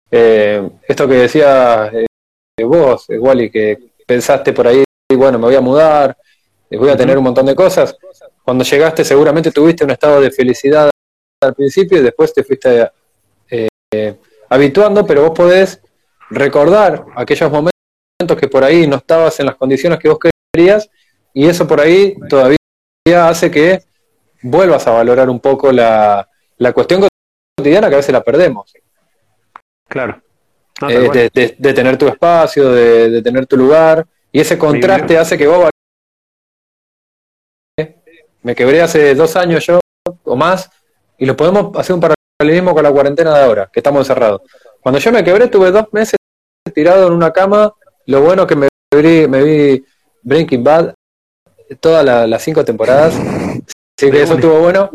Eh, 0.10 0.70
esto 0.88 1.08
que 1.08 1.16
decía 1.16 1.92
eh, 1.92 2.64
vos, 2.64 3.08
Wally, 3.10 3.50
que 3.50 3.95
pensaste 4.06 4.54
por 4.54 4.68
ahí, 4.68 4.84
bueno, 5.14 5.38
me 5.38 5.46
voy 5.46 5.56
a 5.56 5.62
mudar, 5.62 6.18
eh, 6.70 6.78
voy 6.78 6.90
a 6.90 6.98
tener 6.98 7.18
un 7.18 7.24
montón 7.24 7.46
de 7.46 7.56
cosas. 7.56 7.96
Cuando 8.44 8.64
llegaste 8.64 9.04
seguramente 9.04 9.52
tuviste 9.52 9.84
un 9.84 9.92
estado 9.92 10.22
de 10.22 10.32
felicidad 10.32 10.90
al 11.42 11.54
principio 11.54 12.00
y 12.00 12.02
después 12.04 12.34
te 12.34 12.44
fuiste 12.44 12.90
habituando, 14.50 15.06
pero 15.06 15.24
vos 15.24 15.32
podés 15.32 15.82
recordar 16.30 17.06
aquellos 17.16 17.52
momentos 17.52 18.40
que 18.40 18.48
por 18.48 18.64
ahí 18.64 18.88
no 18.88 18.98
estabas 18.98 19.40
en 19.40 19.48
las 19.48 19.56
condiciones 19.56 20.00
que 20.00 20.10
vos 20.10 20.20
querías 20.54 20.90
y 21.34 21.48
eso 21.48 21.68
por 21.68 21.82
ahí 21.82 22.16
todavía 22.30 22.58
hace 23.06 23.52
que 23.52 23.84
vuelvas 24.42 24.88
a 24.88 24.92
valorar 24.92 25.30
un 25.30 25.40
poco 25.40 25.72
la, 25.72 26.28
la 26.58 26.74
cuestión 26.74 27.06
cotidiana 27.58 27.90
que 27.90 27.96
a 27.96 27.98
veces 27.98 28.14
la 28.14 28.24
perdemos. 28.24 28.74
Claro. 29.88 30.22
Eh, 30.82 31.30
de, 31.58 31.74
tener 31.74 31.98
tu 31.98 32.08
espacio, 32.08 32.70
de, 32.72 33.22
tener 33.22 33.46
tu 33.46 33.56
lugar, 33.56 34.06
y 34.32 34.42
ese 34.42 34.58
contraste 34.58 35.18
hace 35.18 35.38
que 35.38 35.48
vos... 35.48 35.70
Me 38.44 38.54
quebré 38.54 38.82
hace 38.82 39.16
dos 39.16 39.36
años 39.38 39.66
yo, 39.66 39.80
o 40.24 40.36
más, 40.36 40.70
y 41.18 41.26
lo 41.26 41.36
podemos 41.36 41.76
hacer 41.78 41.96
un 41.96 42.02
paralelismo 42.02 42.74
con 42.74 42.84
la 42.84 42.92
cuarentena 42.92 43.34
de 43.34 43.44
ahora, 43.44 43.70
que 43.72 43.80
estamos 43.80 44.02
encerrados. 44.02 44.42
Cuando 44.82 45.00
yo 45.00 45.12
me 45.12 45.24
quebré, 45.24 45.48
tuve 45.48 45.72
dos 45.72 45.88
meses 45.94 46.18
tirado 46.74 47.08
en 47.08 47.14
una 47.14 47.32
cama, 47.32 47.74
lo 48.06 48.22
bueno 48.22 48.46
que 48.46 48.56
me 48.56 48.68
vi, 48.92 49.28
me 49.28 49.44
vi 49.44 49.86
Breaking 50.22 50.64
Bad, 50.64 50.94
todas 51.80 52.04
las 52.06 52.44
cinco 52.44 52.66
temporadas, 52.66 53.14
sí 53.98 54.12
que 54.12 54.24
eso 54.24 54.36
estuvo 54.36 54.60
bueno, 54.60 54.92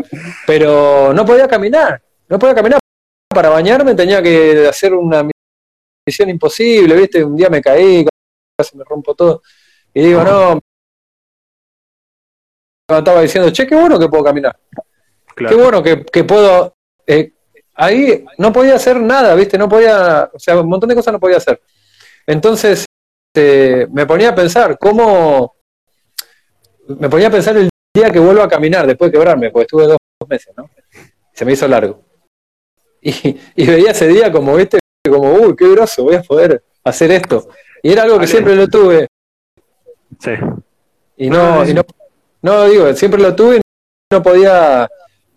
pero 0.46 1.12
no 1.14 1.24
podía 1.24 1.48
caminar, 1.48 2.02
no 2.28 2.38
podía 2.38 2.54
caminar. 2.54 2.78
Para 3.32 3.48
bañarme 3.48 3.94
tenía 3.94 4.22
que 4.22 4.68
hacer 4.68 4.92
una 4.92 5.22
misión 6.06 6.30
imposible, 6.30 6.94
¿viste? 6.94 7.24
Un 7.24 7.36
día 7.36 7.48
me 7.48 7.60
caí, 7.60 8.06
casi 8.56 8.76
me 8.76 8.84
rompo 8.84 9.14
todo. 9.14 9.42
Y 9.94 10.02
digo, 10.02 10.22
no. 10.24 10.60
Estaba 12.88 13.22
diciendo, 13.22 13.50
che, 13.50 13.66
qué 13.66 13.74
bueno 13.74 13.98
que 13.98 14.08
puedo 14.08 14.24
caminar. 14.24 14.58
Qué 15.36 15.54
bueno 15.54 15.82
que, 15.82 16.24
puedo. 16.24 16.74
Eh, 17.06 17.32
ahí 17.74 18.24
no 18.38 18.52
podía 18.52 18.74
hacer 18.74 19.00
nada, 19.00 19.34
¿viste? 19.34 19.56
No 19.56 19.68
podía. 19.68 20.30
O 20.32 20.38
sea, 20.38 20.60
un 20.60 20.68
montón 20.68 20.88
de 20.88 20.94
cosas 20.94 21.12
no 21.12 21.20
podía 21.20 21.36
hacer. 21.36 21.60
Entonces, 22.26 22.84
eh, 23.34 23.86
me 23.90 24.06
ponía 24.06 24.30
a 24.30 24.34
pensar 24.34 24.78
cómo. 24.78 25.54
Me 26.88 27.08
ponía 27.08 27.28
a 27.28 27.30
pensar 27.30 27.56
el 27.56 27.68
día 27.94 28.10
que 28.10 28.18
vuelvo 28.18 28.42
a 28.42 28.48
caminar 28.48 28.86
después 28.86 29.10
de 29.10 29.18
quebrarme, 29.18 29.50
porque 29.50 29.62
estuve 29.62 29.86
dos 29.86 29.98
meses, 30.28 30.52
¿no? 30.56 30.68
Se 31.32 31.44
me 31.44 31.52
hizo 31.52 31.68
largo. 31.68 32.04
Y, 33.00 33.66
veía 33.66 33.92
ese 33.92 34.08
día 34.08 34.30
como, 34.30 34.56
viste, 34.56 34.78
como, 35.08 35.32
uy, 35.32 35.56
qué 35.56 35.68
groso, 35.70 36.04
voy 36.04 36.16
a 36.16 36.22
poder 36.22 36.62
hacer 36.84 37.10
esto. 37.12 37.48
Y 37.82 37.92
era 37.92 38.02
algo 38.02 38.18
que 38.18 38.26
siempre 38.26 38.54
lo 38.54 38.68
tuve. 38.68 39.06
Sí. 40.18 40.32
Y 41.16 41.30
no, 41.30 41.66
y 41.66 41.72
no, 41.72 41.82
no 42.42 42.64
digo, 42.64 42.92
siempre 42.94 43.20
lo 43.20 43.34
tuve 43.34 43.56
y 43.56 43.60
no 44.12 44.22
podía 44.22 44.88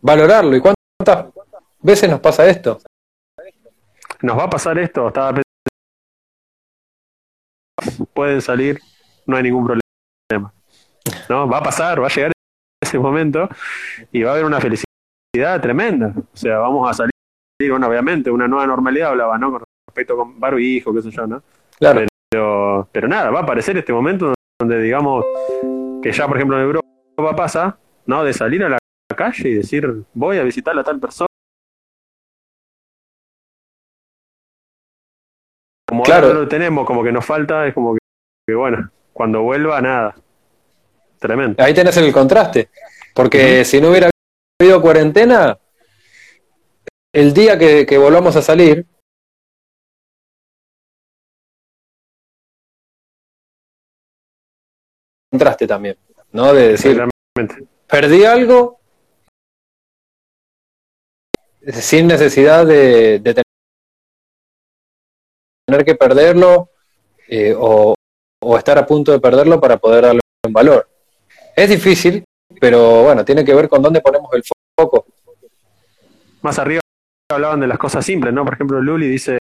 valorarlo. 0.01 0.55
¿Y 0.55 0.61
cuántas 0.61 1.33
veces 1.81 2.09
nos 2.09 2.19
pasa 2.19 2.45
esto? 2.47 2.79
Nos 4.21 4.37
va 4.37 4.43
a 4.43 4.49
pasar 4.49 4.77
esto, 4.79 5.07
estaba 5.07 5.41
pueden 8.13 8.41
salir, 8.41 8.79
no 9.25 9.35
hay 9.35 9.43
ningún 9.43 9.65
problema. 9.65 10.53
¿No? 11.29 11.47
Va 11.49 11.57
a 11.57 11.63
pasar, 11.63 12.01
va 12.01 12.07
a 12.07 12.09
llegar 12.09 12.31
ese 12.81 12.97
momento 12.97 13.49
y 14.11 14.23
va 14.23 14.31
a 14.31 14.33
haber 14.33 14.45
una 14.45 14.59
felicidad 14.59 15.61
tremenda. 15.61 16.13
O 16.15 16.37
sea, 16.37 16.59
vamos 16.59 16.89
a 16.89 16.93
salir 16.93 17.12
bueno, 17.59 17.87
obviamente, 17.87 18.31
una 18.31 18.47
nueva 18.47 18.67
normalidad 18.67 19.09
hablaba, 19.09 19.37
¿no? 19.37 19.51
Con 19.51 19.63
respecto 19.87 20.17
con 20.17 20.59
hijo, 20.59 20.93
qué 20.93 21.01
sé 21.01 21.11
yo, 21.11 21.27
¿no? 21.27 21.43
Claro. 21.77 22.05
Pero, 22.29 22.89
pero 22.91 23.07
nada, 23.07 23.29
va 23.29 23.39
a 23.39 23.43
aparecer 23.43 23.77
este 23.77 23.93
momento 23.93 24.33
donde 24.59 24.81
digamos 24.81 25.25
que 26.01 26.11
ya, 26.11 26.27
por 26.27 26.37
ejemplo, 26.37 26.57
en 26.57 26.63
Europa 26.63 27.35
pasa, 27.35 27.77
¿no? 28.05 28.23
De 28.23 28.33
salir 28.33 28.63
a 28.63 28.69
la 28.69 28.77
calle 29.15 29.49
y 29.49 29.53
decir, 29.53 30.03
voy 30.13 30.37
a 30.37 30.43
visitar 30.43 30.77
a 30.77 30.83
tal 30.83 30.99
persona. 30.99 31.27
Como 35.87 36.03
claro. 36.03 36.29
no 36.29 36.41
lo 36.41 36.47
tenemos, 36.47 36.87
como 36.87 37.03
que 37.03 37.11
nos 37.11 37.23
falta, 37.23 37.67
es 37.67 37.73
como 37.73 37.95
que, 38.47 38.55
bueno, 38.55 38.89
cuando 39.13 39.43
vuelva, 39.43 39.79
nada. 39.79 40.15
Tremendo. 41.19 41.63
Ahí 41.63 41.73
tenés 41.73 41.95
el 41.97 42.11
contraste. 42.11 42.69
Porque 43.13 43.63
si 43.63 43.79
no 43.79 43.89
hubiera 43.89 44.09
habido 44.59 44.81
cuarentena, 44.81 45.57
el 47.13 47.33
día 47.33 47.57
que, 47.57 47.97
volvamos 47.97 48.35
a 48.35 48.41
salir, 48.41 48.85
contraste 55.31 55.67
también, 55.67 55.97
¿no? 56.31 56.53
De 56.53 56.69
decir, 56.69 57.01
perdí 57.87 58.25
algo 58.25 58.79
sin 61.71 62.07
necesidad 62.07 62.65
de, 62.65 63.21
tener 65.65 65.85
que 65.85 65.95
perderlo 65.95 66.69
eh, 67.27 67.55
o, 67.57 67.93
o, 68.41 68.57
estar 68.57 68.77
a 68.77 68.85
punto 68.85 69.11
de 69.11 69.19
perderlo 69.19 69.61
para 69.61 69.77
poder 69.77 70.03
darle 70.03 70.19
un 70.45 70.53
valor. 70.53 70.89
Es 71.55 71.69
difícil, 71.69 72.25
pero 72.59 73.03
bueno, 73.03 73.23
tiene 73.23 73.45
que 73.45 73.53
ver 73.53 73.69
con 73.69 73.81
dónde 73.81 74.01
ponemos 74.01 74.33
el 74.33 74.43
foco. 74.75 75.05
Más 76.41 76.59
arriba 76.59 76.82
hablaban 77.31 77.59
de 77.59 77.67
las 77.67 77.77
cosas 77.77 78.05
simples, 78.05 78.33
¿no? 78.33 78.43
Por 78.43 78.53
ejemplo, 78.53 78.81
Luli 78.81 79.07
dice, 79.07 79.39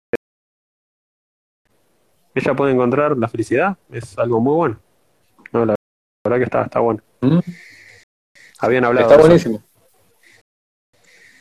ella 2.35 2.55
puede 2.55 2.73
encontrar 2.73 3.17
la 3.17 3.29
felicidad, 3.29 3.77
es 3.91 4.19
algo 4.19 4.41
muy 4.41 4.55
bueno. 4.55 4.81
No, 5.53 5.65
la 5.65 5.75
verdad 6.25 6.39
que 6.39 6.45
está, 6.45 6.63
está 6.63 6.81
bueno. 6.81 7.01
Mm. 7.21 7.39
Habían 8.59 8.85
hablado. 8.85 9.09
Está 9.09 9.21
buenísimo. 9.21 9.63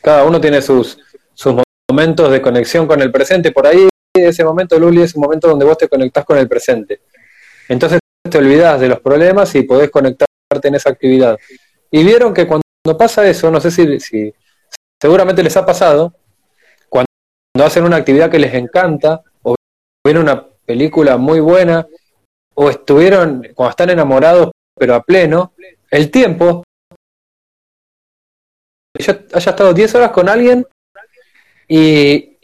Cada 0.02 0.24
uno 0.24 0.40
tiene 0.40 0.60
sus, 0.62 0.98
sus 1.32 1.54
momentos 1.90 2.30
de 2.30 2.42
conexión 2.42 2.86
con 2.86 3.00
el 3.00 3.10
presente. 3.10 3.50
Por 3.50 3.66
ahí, 3.66 3.88
ese 4.14 4.44
momento, 4.44 4.78
Luli, 4.78 5.02
es 5.02 5.14
un 5.14 5.22
momento 5.22 5.48
donde 5.48 5.64
vos 5.64 5.78
te 5.78 5.88
conectás 5.88 6.24
con 6.24 6.38
el 6.38 6.48
presente. 6.48 7.00
Entonces 7.68 7.98
te 8.30 8.38
olvidás 8.38 8.80
de 8.80 8.88
los 8.88 9.00
problemas 9.00 9.54
y 9.54 9.62
podés 9.62 9.90
conectarte 9.90 10.68
en 10.68 10.74
esa 10.74 10.90
actividad. 10.90 11.38
Y 11.90 12.04
vieron 12.04 12.32
que 12.34 12.46
cuando 12.46 12.62
pasa 12.98 13.26
eso, 13.26 13.50
no 13.50 13.60
sé 13.60 13.70
si, 13.70 13.98
si 13.98 14.32
seguramente 15.00 15.42
les 15.42 15.56
ha 15.56 15.64
pasado, 15.64 16.14
cuando 17.54 17.68
hacen 17.68 17.84
una 17.84 17.96
actividad 17.96 18.30
que 18.30 18.38
les 18.40 18.52
encanta, 18.52 19.22
o 19.42 19.54
ven 20.04 20.18
una 20.18 20.44
película 20.44 21.16
muy 21.16 21.38
buena, 21.38 21.86
o 22.54 22.68
estuvieron, 22.68 23.46
cuando 23.54 23.70
están 23.70 23.90
enamorados, 23.90 24.50
pero 24.76 24.96
a 24.96 25.02
pleno, 25.02 25.52
el 25.88 26.10
tiempo, 26.10 26.64
yo 28.98 29.12
haya 29.32 29.50
estado 29.50 29.72
10 29.72 29.94
horas 29.94 30.10
con 30.10 30.28
alguien 30.28 30.66
y 31.68 32.38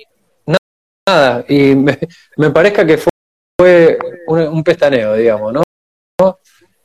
nada, 1.09 1.45
y 1.49 1.75
me, 1.75 2.51
parezca 2.53 2.87
que 2.87 2.99
fue, 2.99 3.99
un, 4.29 4.63
pestaneo, 4.63 5.15
digamos, 5.15 5.55
¿no? 5.55 5.63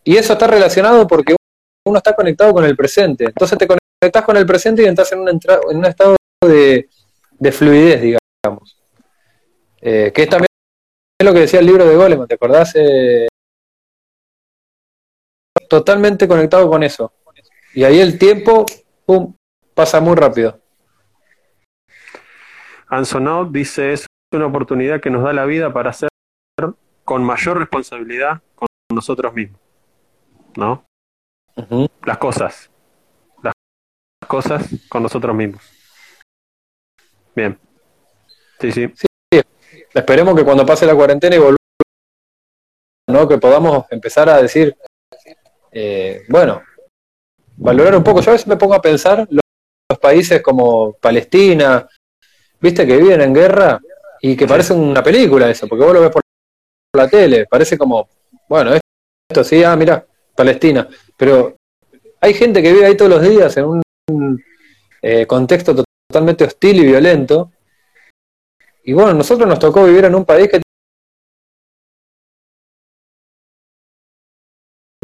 Y 0.03 0.17
eso 0.17 0.33
está 0.33 0.47
relacionado 0.47 1.07
porque 1.07 1.35
uno 1.87 1.97
está 1.97 2.15
conectado 2.15 2.53
con 2.53 2.65
el 2.65 2.75
presente. 2.75 3.25
Entonces 3.25 3.57
te 3.57 3.67
conectas 3.67 4.25
con 4.25 4.37
el 4.37 4.45
presente 4.45 4.83
y 4.83 4.85
entras 4.85 5.11
en, 5.11 5.27
en 5.27 5.77
un 5.77 5.85
estado 5.85 6.15
de, 6.43 6.89
de 7.39 7.51
fluidez, 7.51 8.01
digamos. 8.01 8.81
Eh, 9.81 10.11
que 10.13 10.23
es 10.23 10.29
también 10.29 10.47
lo 11.23 11.33
que 11.33 11.41
decía 11.41 11.59
el 11.59 11.65
libro 11.65 11.85
de 11.85 11.95
Goleman, 11.95 12.27
¿te 12.27 12.35
acordás? 12.35 12.73
Eh, 12.75 13.27
totalmente 15.69 16.27
conectado 16.27 16.69
con 16.69 16.83
eso. 16.83 17.11
Y 17.73 17.83
ahí 17.83 17.99
el 17.99 18.17
tiempo, 18.17 18.65
pum, 19.05 19.35
pasa 19.73 19.99
muy 19.99 20.15
rápido. 20.15 20.59
Ansonaut 22.87 23.51
dice, 23.51 23.93
es 23.93 24.05
una 24.33 24.45
oportunidad 24.45 25.01
que 25.01 25.09
nos 25.09 25.23
da 25.23 25.33
la 25.33 25.45
vida 25.45 25.73
para 25.73 25.89
hacer 25.89 26.09
con 27.03 27.23
mayor 27.23 27.59
responsabilidad 27.59 28.41
con 28.55 28.67
nosotros 28.93 29.33
mismos. 29.33 29.59
¿No? 30.55 30.85
Las 32.05 32.17
cosas. 32.17 32.69
Las 33.43 33.53
cosas 34.27 34.67
con 34.89 35.03
nosotros 35.03 35.35
mismos. 35.35 35.74
Bien. 37.35 37.59
Sí, 38.59 38.71
sí. 38.71 38.87
sí. 38.95 39.41
Esperemos 39.93 40.35
que 40.35 40.43
cuando 40.43 40.65
pase 40.65 40.85
la 40.85 40.95
cuarentena 40.95 41.35
y 41.35 41.39
volvamos, 41.39 41.57
¿no? 43.07 43.27
que 43.27 43.37
podamos 43.37 43.85
empezar 43.89 44.29
a 44.29 44.41
decir, 44.41 44.75
eh, 45.71 46.23
bueno, 46.29 46.61
valorar 47.57 47.95
un 47.95 48.03
poco. 48.03 48.21
Yo 48.21 48.31
a 48.31 48.33
veces 48.33 48.47
me 48.47 48.57
pongo 48.57 48.73
a 48.73 48.81
pensar 48.81 49.27
los, 49.29 49.41
países 50.01 50.41
como 50.41 50.93
Palestina, 50.93 51.87
viste, 52.59 52.85
que 52.85 52.97
viven 52.97 53.21
en 53.21 53.33
guerra 53.33 53.79
y 54.21 54.35
que 54.35 54.45
parece 54.45 54.73
una 54.73 55.01
película 55.01 55.49
eso, 55.49 55.67
porque 55.67 55.83
vos 55.83 55.93
lo 55.93 56.01
ves 56.01 56.11
por 56.11 56.21
la 56.93 57.07
tele, 57.07 57.47
parece 57.47 57.77
como, 57.77 58.07
bueno, 58.47 58.73
esto 58.73 59.43
sí, 59.43 59.63
ah, 59.63 59.75
mira, 59.75 60.05
Palestina, 60.35 60.87
pero 61.17 61.55
hay 62.21 62.33
gente 62.33 62.61
que 62.61 62.73
vive 62.73 62.85
ahí 62.85 62.97
todos 62.97 63.11
los 63.11 63.21
días 63.21 63.55
en 63.57 63.65
un 63.65 64.43
eh, 65.01 65.25
contexto 65.25 65.84
totalmente 66.15 66.45
hostil 66.45 66.77
y 66.77 66.85
violento. 66.85 67.51
Y 68.85 68.93
bueno, 68.93 69.13
nosotros 69.13 69.49
nos 69.49 69.59
tocó 69.59 69.83
vivir 69.83 70.05
en 70.05 70.15
un 70.15 70.23
país 70.23 70.47
que 70.47 70.61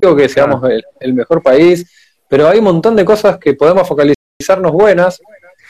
digo 0.02 0.16
que 0.16 0.30
seamos 0.30 0.64
el, 0.70 0.82
el 1.02 1.14
mejor 1.14 1.44
país, 1.44 1.86
pero 2.30 2.48
hay 2.48 2.60
un 2.60 2.64
montón 2.64 2.96
de 2.96 3.04
cosas 3.04 3.38
que 3.38 3.56
podemos 3.56 3.86
focalizarnos 3.86 4.72
buenas 4.72 5.22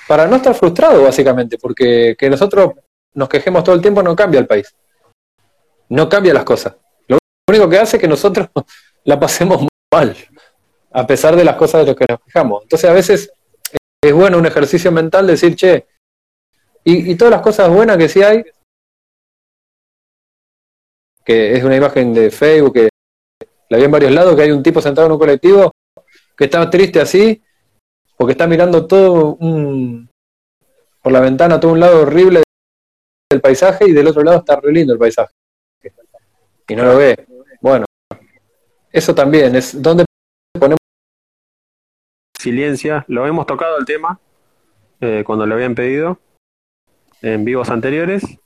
para 0.08 0.28
no 0.28 0.36
estar 0.36 0.54
frustrados, 0.54 1.04
básicamente, 1.04 1.58
porque 1.58 2.16
que 2.16 2.30
nosotros 2.30 2.74
nos 3.16 3.28
quejemos 3.28 3.64
todo 3.64 3.74
el 3.74 3.82
tiempo 3.82 4.04
no 4.04 4.16
cambia 4.16 4.40
el 4.40 4.48
país. 4.48 4.76
No 5.90 6.08
cambia 6.08 6.36
las 6.36 6.44
cosas. 6.44 6.76
Lo 7.08 7.18
único 7.50 7.68
que 7.68 7.80
hace 7.80 7.98
es 7.98 8.02
que 8.02 8.08
nosotros 8.08 8.48
la 9.06 9.20
pasemos 9.20 9.66
mal, 9.92 10.16
a 10.92 11.08
pesar 11.08 11.36
de 11.36 11.44
las 11.44 11.56
cosas 11.56 11.82
de 11.82 11.88
las 11.88 11.96
que 11.96 12.06
nos 12.08 12.20
quejamos. 12.22 12.62
Entonces, 12.62 12.90
a 12.90 12.94
veces 12.94 13.34
es 14.04 14.14
bueno 14.14 14.38
un 14.38 14.46
ejercicio 14.46 14.92
mental 14.92 15.28
decir, 15.28 15.56
che, 15.56 15.86
y, 16.84 17.16
todas 17.16 17.32
las 17.32 17.42
cosas 17.42 17.70
buenas 17.70 17.98
que 17.98 18.10
sí 18.10 18.24
hay, 18.24 18.44
que 21.24 21.54
es 21.54 21.64
una 21.64 21.76
imagen 21.76 22.14
de 22.14 22.32
Facebook 22.32 22.74
que 22.74 22.90
la 23.70 23.78
vi 23.78 23.84
en 23.84 23.92
varios 23.92 24.12
lados, 24.12 24.36
que 24.36 24.42
hay 24.42 24.52
un 24.52 24.64
tipo 24.64 24.82
sentado 24.82 25.08
en 25.08 25.14
un 25.14 25.20
colectivo 25.20 25.72
que 26.36 26.46
está 26.46 26.68
triste 26.70 27.00
así, 27.00 27.42
porque 28.18 28.32
está 28.32 28.48
mirando 28.48 28.88
todo 28.88 29.36
un, 29.36 30.10
por 31.02 31.12
la 31.12 31.20
ventana, 31.20 31.60
todo 31.60 31.72
un 31.72 31.80
lado 31.80 32.02
horrible 32.02 32.44
del 33.32 33.42
paisaje 33.42 33.88
y 33.88 33.94
del 33.94 34.08
otro 34.08 34.24
lado 34.24 34.40
está 34.40 34.60
re 34.60 34.72
lindo 34.72 34.94
el 34.94 35.00
paisaje. 35.00 35.34
Y 36.68 36.76
no 36.76 36.84
lo 36.84 36.98
ve. 36.98 37.28
Bueno, 37.60 37.86
eso 38.92 39.14
también 39.14 39.56
es 39.56 39.82
donde. 39.82 40.06
Silencia, 42.42 43.06
lo 43.08 43.28
hemos 43.28 43.46
tocado 43.46 43.78
el 43.78 43.86
tema 43.86 44.20
eh, 45.00 45.24
cuando 45.26 45.46
lo 45.46 45.54
habían 45.54 45.76
pedido 45.76 46.20
en 47.22 47.46
vivos 47.46 47.70
anteriores, 47.70 48.40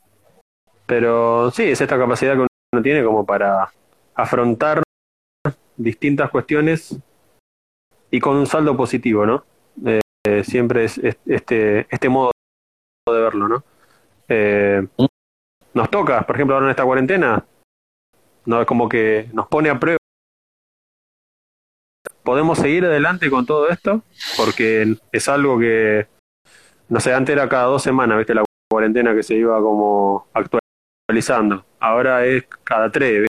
pero 0.86 1.50
sí, 1.52 1.64
es 1.64 1.80
esta 1.80 1.98
capacidad 1.98 2.34
que 2.34 2.40
uno 2.40 2.84
tiene 2.84 3.04
como 3.06 3.26
para 3.26 3.72
afrontar 4.14 4.84
distintas 5.78 6.30
cuestiones 6.30 7.00
y 8.12 8.20
con 8.20 8.36
un 8.36 8.48
saldo 8.48 8.76
positivo, 8.76 9.26
¿no? 9.26 9.46
Eh, 9.86 10.44
siempre 10.44 10.84
es, 10.84 10.98
es, 10.98 11.18
este, 11.26 11.88
este 11.90 12.10
modo 12.10 12.32
de 13.08 13.22
verlo, 13.22 13.48
¿no? 13.48 13.64
Eh, 14.28 14.86
nos 15.74 15.90
toca, 15.90 16.26
por 16.26 16.36
ejemplo, 16.36 16.56
ahora 16.56 16.68
en 16.68 16.72
esta 16.72 16.84
cuarentena, 16.84 17.46
no 18.46 18.62
es 18.62 18.68
como 18.68 18.90
que 18.90 19.30
nos 19.34 19.48
pone 19.48 19.70
a 19.70 19.80
prueba. 19.80 19.98
Podemos 22.26 22.58
seguir 22.58 22.84
adelante 22.84 23.30
con 23.30 23.46
todo 23.46 23.70
esto, 23.70 24.02
porque 24.36 24.98
es 25.12 25.30
algo 25.30 25.60
que, 25.60 26.08
no 26.90 27.00
sé, 27.00 27.14
antes 27.14 27.34
era 27.34 27.48
cada 27.48 27.66
dos 27.66 27.84
semanas, 27.84 28.18
¿viste? 28.18 28.34
La 28.34 28.44
cuarentena 28.70 29.14
que 29.14 29.24
se 29.24 29.36
iba 29.36 29.58
como 29.62 30.28
actualizando. 30.34 31.64
Ahora 31.80 32.26
es 32.26 32.46
cada 32.64 32.92
tres, 32.92 33.28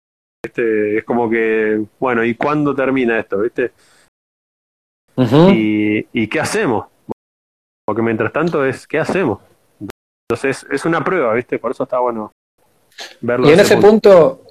¿viste? 0.44 0.98
Es 0.98 1.05
como 1.05 1.31
que, 1.31 1.87
bueno, 2.00 2.24
¿y 2.24 2.35
cuándo 2.35 2.74
termina 2.74 3.18
esto, 3.18 3.38
viste? 3.38 3.72
¿Y, 5.53 6.07
¿Y 6.12 6.26
qué 6.29 6.40
hacemos? 6.40 6.87
Porque 7.87 8.03
mientras 8.03 8.33
tanto 8.33 8.64
es, 8.64 8.87
¿qué 8.87 8.98
hacemos? 8.98 9.40
Entonces 10.29 10.66
es 10.70 10.85
una 10.85 11.05
prueba, 11.05 11.35
¿viste? 11.35 11.59
Por 11.59 11.70
eso 11.70 11.85
está 11.85 12.00
bueno 12.00 12.33
verlo. 13.20 13.48
Y 13.48 13.53
en 13.53 13.61
ese 13.61 13.76
punto 13.76 14.46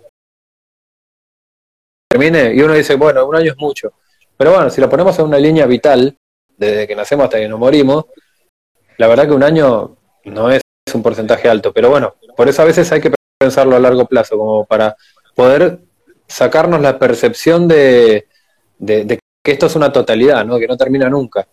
termine 2.09 2.53
y 2.53 2.61
uno 2.61 2.73
dice, 2.73 2.95
bueno, 2.95 3.25
un 3.25 3.35
año 3.35 3.51
es 3.51 3.57
mucho. 3.57 3.93
Pero 4.39 4.53
bueno, 4.53 4.69
si 4.69 4.79
lo 4.79 4.89
ponemos 4.89 5.19
en 5.19 5.25
una 5.25 5.37
línea 5.37 5.65
vital, 5.65 6.17
desde 6.55 6.87
que 6.87 6.95
nacemos 6.95 7.25
hasta 7.25 7.39
que 7.39 7.49
nos 7.49 7.59
morimos, 7.59 8.05
la 8.97 9.09
verdad 9.09 9.27
que 9.27 9.33
un 9.33 9.43
año 9.43 9.97
no 10.23 10.49
es 10.49 10.61
un 10.93 11.03
porcentaje 11.03 11.49
alto. 11.49 11.73
Pero 11.73 11.89
bueno, 11.89 12.15
por 12.37 12.47
eso 12.47 12.61
a 12.61 12.65
veces 12.65 12.89
hay 12.93 13.01
que 13.01 13.11
pensarlo 13.37 13.75
a 13.75 13.79
largo 13.79 14.05
plazo, 14.05 14.37
como 14.37 14.63
para 14.63 14.95
poder 15.35 15.79
sacarnos 16.25 16.79
la 16.79 16.97
percepción 16.97 17.67
de, 17.67 18.27
que 18.79 19.51
esto 19.51 19.65
es 19.65 19.75
una 19.75 19.91
totalidad, 19.91 20.45
¿no? 20.45 20.57
que 20.57 20.67
no 20.67 20.77
termina 20.77 21.09
nunca. 21.09 21.45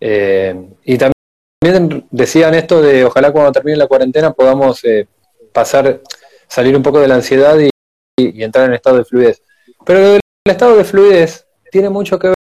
Eh, 0.00 0.60
y 0.82 0.98
también 0.98 2.08
decían 2.10 2.54
esto 2.54 2.82
de 2.82 3.04
ojalá 3.04 3.30
cuando 3.30 3.52
termine 3.52 3.76
la 3.76 3.86
cuarentena 3.86 4.32
podamos 4.32 4.82
eh, 4.84 5.06
pasar, 5.52 6.00
salir 6.48 6.76
un 6.76 6.82
poco 6.82 6.98
de 6.98 7.06
la 7.06 7.14
ansiedad 7.14 7.56
y, 7.56 7.70
y 8.16 8.42
entrar 8.42 8.66
en 8.66 8.74
estado 8.74 8.98
de 8.98 9.04
fluidez. 9.04 9.42
Pero 9.86 10.16
el 10.16 10.20
estado 10.44 10.76
de 10.76 10.84
fluidez 10.84 11.47
tiene 11.70 11.88
mucho 11.88 12.18
que 12.18 12.34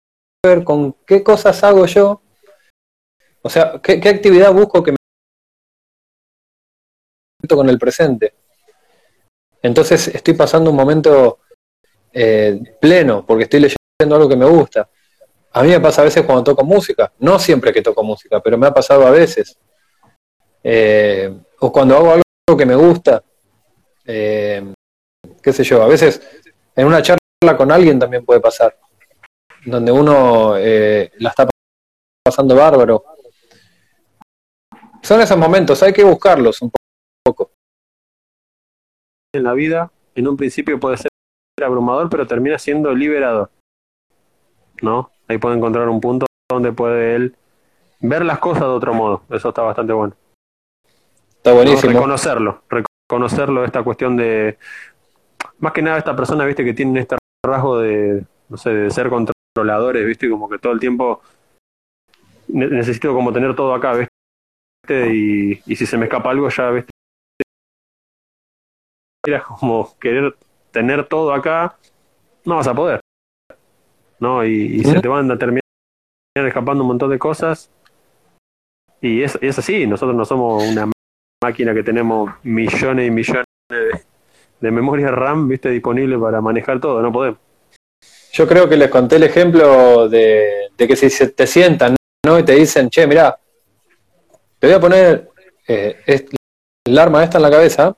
ver 0.44 0.64
con 0.64 0.92
qué 1.06 1.22
cosas 1.22 1.62
hago 1.64 1.86
yo, 1.86 2.22
o 3.42 3.48
sea, 3.48 3.80
qué, 3.82 4.08
actividad 4.08 4.52
busco 4.52 4.82
que 4.82 4.92
me 4.92 4.96
con 7.48 7.68
el 7.68 7.78
presente. 7.78 8.34
Entonces 9.62 10.08
estoy 10.08 10.34
pasando 10.34 10.70
un 10.70 10.76
momento 10.76 11.38
eh, 12.12 12.60
pleno 12.80 13.24
porque 13.24 13.44
estoy 13.44 13.60
leyendo 13.60 14.16
algo 14.16 14.28
que 14.28 14.36
me 14.36 14.46
gusta. 14.46 14.88
A 15.52 15.62
mí 15.62 15.68
me 15.68 15.80
pasa 15.80 16.02
a 16.02 16.04
veces 16.04 16.24
cuando 16.24 16.44
toco 16.44 16.64
música, 16.64 17.12
no 17.20 17.38
siempre 17.38 17.72
que 17.72 17.82
toco 17.82 18.02
música, 18.02 18.40
pero 18.40 18.58
me 18.58 18.66
ha 18.66 18.74
pasado 18.74 19.06
a 19.06 19.10
veces. 19.10 19.56
Eh, 20.62 21.32
o 21.60 21.72
cuando 21.72 21.96
hago 21.96 22.12
algo 22.12 22.58
que 22.58 22.66
me 22.66 22.74
gusta, 22.74 23.22
eh, 24.04 24.74
qué 25.40 25.52
sé 25.52 25.64
yo, 25.64 25.82
a 25.82 25.86
veces 25.86 26.20
en 26.74 26.86
una 26.86 27.00
charla 27.00 27.56
con 27.56 27.70
alguien 27.70 27.98
también 27.98 28.24
puede 28.24 28.40
pasar, 28.40 28.76
donde 29.66 29.92
uno 29.92 30.56
eh, 30.56 31.10
la 31.18 31.30
está 31.30 31.48
pasando 32.24 32.54
bárbaro. 32.54 33.04
Son 35.02 35.20
esos 35.20 35.36
momentos, 35.36 35.82
hay 35.82 35.92
que 35.92 36.04
buscarlos 36.04 36.62
un 36.62 36.70
poco. 37.24 37.50
en 39.34 39.42
la 39.42 39.52
vida, 39.52 39.92
en 40.14 40.28
un 40.28 40.36
principio 40.36 40.80
puede 40.80 40.96
ser 40.96 41.10
abrumador, 41.62 42.08
pero 42.08 42.26
termina 42.26 42.58
siendo 42.58 42.94
liberador. 42.94 43.50
¿No? 44.82 45.10
Ahí 45.28 45.38
puede 45.38 45.56
encontrar 45.56 45.88
un 45.88 46.00
punto 46.00 46.26
donde 46.50 46.72
puede 46.72 47.16
él 47.16 47.36
ver 48.00 48.24
las 48.24 48.38
cosas 48.38 48.62
de 48.62 48.68
otro 48.68 48.94
modo. 48.94 49.22
Eso 49.30 49.48
está 49.48 49.62
bastante 49.62 49.92
bueno. 49.92 50.14
Está 51.36 51.50
¿no? 51.50 51.56
buenísimo. 51.56 51.92
Reconocerlo, 51.92 52.62
reconocerlo, 52.68 53.64
esta 53.64 53.82
cuestión 53.82 54.16
de. 54.16 54.58
Más 55.58 55.72
que 55.72 55.82
nada, 55.82 55.98
esta 55.98 56.14
persona, 56.14 56.44
viste, 56.44 56.64
que 56.64 56.74
tiene 56.74 57.00
este 57.00 57.16
rasgo 57.44 57.78
de, 57.78 58.24
no 58.48 58.56
sé, 58.56 58.70
de 58.70 58.90
ser 58.90 59.08
controladores, 59.56 60.06
viste, 60.06 60.28
como 60.28 60.48
que 60.48 60.58
todo 60.58 60.74
el 60.74 60.80
tiempo 60.80 61.22
ne- 62.48 62.68
necesito 62.68 63.14
como 63.14 63.32
tener 63.32 63.56
todo 63.56 63.74
acá, 63.74 63.94
viste, 63.94 65.14
y, 65.14 65.62
y 65.64 65.76
si 65.76 65.86
se 65.86 65.96
me 65.96 66.04
escapa 66.04 66.30
algo, 66.30 66.48
ya, 66.50 66.70
viste. 66.70 66.90
Era 69.26 69.42
como 69.42 69.96
querer 69.98 70.36
tener 70.70 71.08
todo 71.08 71.32
acá, 71.32 71.76
no 72.44 72.56
vas 72.56 72.68
a 72.68 72.74
poder. 72.74 73.00
¿No? 74.20 74.44
Y, 74.44 74.80
y 74.80 74.84
se 74.84 75.00
te 75.00 75.08
van 75.08 75.30
a 75.30 75.38
terminar 75.38 75.62
escapando 76.34 76.84
un 76.84 76.88
montón 76.88 77.10
de 77.10 77.18
cosas. 77.18 77.70
Y 79.00 79.22
es, 79.22 79.38
es 79.40 79.58
así, 79.58 79.86
nosotros 79.86 80.16
no 80.16 80.24
somos 80.24 80.70
una 80.70 80.90
máquina 81.42 81.74
que 81.74 81.82
tenemos 81.82 82.30
millones 82.44 83.08
y 83.08 83.10
millones 83.10 83.44
de, 83.70 84.04
de 84.60 84.70
memoria 84.70 85.10
RAM, 85.10 85.48
viste, 85.48 85.70
disponible 85.70 86.18
para 86.18 86.40
manejar 86.40 86.78
todo, 86.78 87.02
no 87.02 87.10
podemos. 87.10 87.45
Yo 88.36 88.46
creo 88.46 88.68
que 88.68 88.76
les 88.76 88.90
conté 88.90 89.16
el 89.16 89.22
ejemplo 89.22 90.10
de, 90.10 90.68
de 90.76 90.86
que 90.86 90.94
si 90.94 91.08
se 91.08 91.28
te 91.28 91.46
sientan 91.46 91.96
¿no? 92.26 92.38
y 92.38 92.44
te 92.44 92.52
dicen, 92.52 92.90
che, 92.90 93.06
mirá, 93.06 93.38
te 94.58 94.66
voy 94.66 94.76
a 94.76 94.80
poner 94.80 95.30
eh, 95.66 96.02
el 96.86 96.98
arma 96.98 97.24
esta 97.24 97.38
en 97.38 97.42
la 97.42 97.50
cabeza 97.50 97.96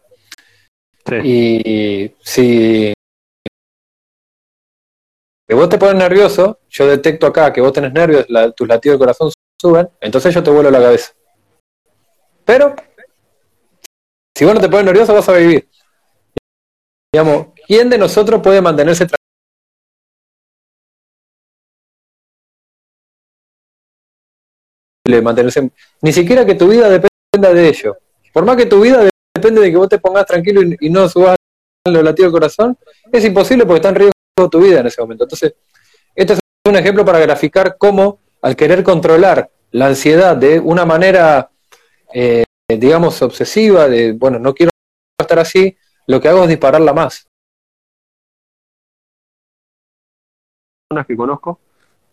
Sí. 1.08 1.14
y 1.24 2.14
si 2.20 2.92
que 5.48 5.54
vos 5.54 5.68
te 5.70 5.78
pones 5.78 5.96
nervioso, 5.96 6.60
yo 6.68 6.86
detecto 6.86 7.26
acá 7.26 7.50
que 7.50 7.62
vos 7.62 7.72
tenés 7.72 7.92
nervios, 7.94 8.26
la- 8.28 8.52
tus 8.52 8.68
latidos 8.68 8.96
de 8.96 8.98
corazón 8.98 9.32
suben, 9.60 9.88
entonces 10.02 10.34
yo 10.34 10.42
te 10.42 10.50
vuelo 10.50 10.70
la 10.70 10.78
cabeza. 10.80 11.14
Pero, 12.44 12.76
si 14.36 14.44
vos 14.44 14.54
no 14.54 14.60
te 14.60 14.68
pones 14.68 14.84
nervioso, 14.84 15.14
vas 15.14 15.28
a 15.30 15.32
vivir. 15.32 15.66
Digamos, 17.12 17.54
¿quién 17.66 17.88
de 17.88 17.96
nosotros 17.96 18.42
puede 18.42 18.60
mantenerse 18.60 19.06
mantenerse, 25.22 25.70
ni 26.02 26.12
siquiera 26.12 26.44
que 26.44 26.54
tu 26.54 26.68
vida 26.68 26.88
dependa 26.88 27.52
de 27.52 27.68
ello? 27.68 27.96
Por 28.32 28.44
más 28.44 28.56
que 28.56 28.66
tu 28.66 28.80
vida 28.80 29.02
de- 29.04 29.10
depende 29.34 29.60
de 29.60 29.70
que 29.70 29.76
vos 29.76 29.88
te 29.88 29.98
pongas 29.98 30.26
tranquilo 30.26 30.62
y, 30.62 30.76
y 30.80 30.90
no 30.90 31.08
subas 31.08 31.36
los 31.86 32.02
latidos 32.02 32.32
del 32.32 32.40
corazón, 32.40 32.78
es 33.10 33.24
imposible 33.24 33.64
porque 33.64 33.76
está 33.76 33.88
en 33.88 33.94
riesgo 33.94 34.50
tu 34.50 34.60
vida 34.60 34.80
en 34.80 34.86
ese 34.86 35.00
momento. 35.00 35.24
Entonces, 35.24 35.54
este 36.14 36.34
es 36.34 36.40
un 36.66 36.76
ejemplo 36.76 37.04
para 37.04 37.18
graficar 37.18 37.76
cómo 37.78 38.20
al 38.42 38.54
querer 38.56 38.82
controlar 38.82 39.50
la 39.70 39.86
ansiedad 39.86 40.36
de 40.36 40.60
una 40.60 40.84
manera, 40.84 41.50
eh, 42.12 42.44
digamos, 42.68 43.20
obsesiva, 43.22 43.88
de, 43.88 44.12
bueno, 44.12 44.38
no 44.38 44.54
quiero 44.54 44.70
estar 45.20 45.38
así, 45.38 45.76
lo 46.06 46.20
que 46.20 46.28
hago 46.28 46.42
es 46.42 46.48
dispararla 46.48 46.92
más. 46.92 47.26
Personas 50.88 51.06
que 51.06 51.16
conozco 51.16 51.60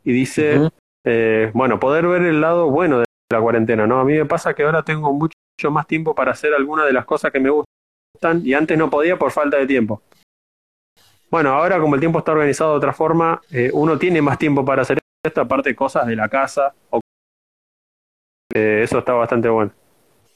y 0.04 0.12
dice. 0.12 0.70
Eh, 1.06 1.52
bueno, 1.54 1.80
poder 1.80 2.08
ver 2.08 2.24
el 2.24 2.42
lado 2.42 2.70
bueno 2.70 3.00
de 3.00 3.06
la 3.32 3.40
cuarentena, 3.40 3.86
¿no? 3.86 4.00
A 4.00 4.04
mí 4.04 4.14
me 4.14 4.26
pasa 4.26 4.54
que 4.54 4.64
ahora 4.64 4.84
tengo 4.84 5.14
mucho 5.14 5.72
más 5.72 5.86
tiempo 5.88 6.16
para 6.16 6.32
hacer 6.32 6.54
algunas 6.54 6.86
de 6.86 6.94
las 6.94 7.06
cosas 7.06 7.32
que 7.32 7.40
me 7.40 7.52
gustan 7.52 8.42
y 8.44 8.54
antes 8.54 8.78
no 8.78 8.90
podía 8.90 9.18
por 9.18 9.32
falta 9.32 9.58
de 9.58 9.68
tiempo. 9.68 10.02
Bueno, 11.30 11.52
ahora 11.52 11.80
como 11.80 11.96
el 11.96 12.02
tiempo 12.02 12.20
está 12.20 12.32
organizado 12.32 12.72
de 12.72 12.78
otra 12.78 12.94
forma, 12.94 13.42
eh, 13.52 13.70
uno 13.74 13.98
tiene 14.00 14.22
más 14.22 14.40
tiempo 14.40 14.66
para 14.66 14.82
hacer 14.82 15.00
esto, 15.24 15.42
aparte 15.42 15.70
de 15.70 15.76
cosas 15.76 16.08
de 16.08 16.16
la 16.16 16.28
casa. 16.28 16.74
O, 16.90 17.00
eh, 18.54 18.82
eso 18.84 19.00
está 19.00 19.14
bastante 19.14 19.50
bueno. 19.50 19.72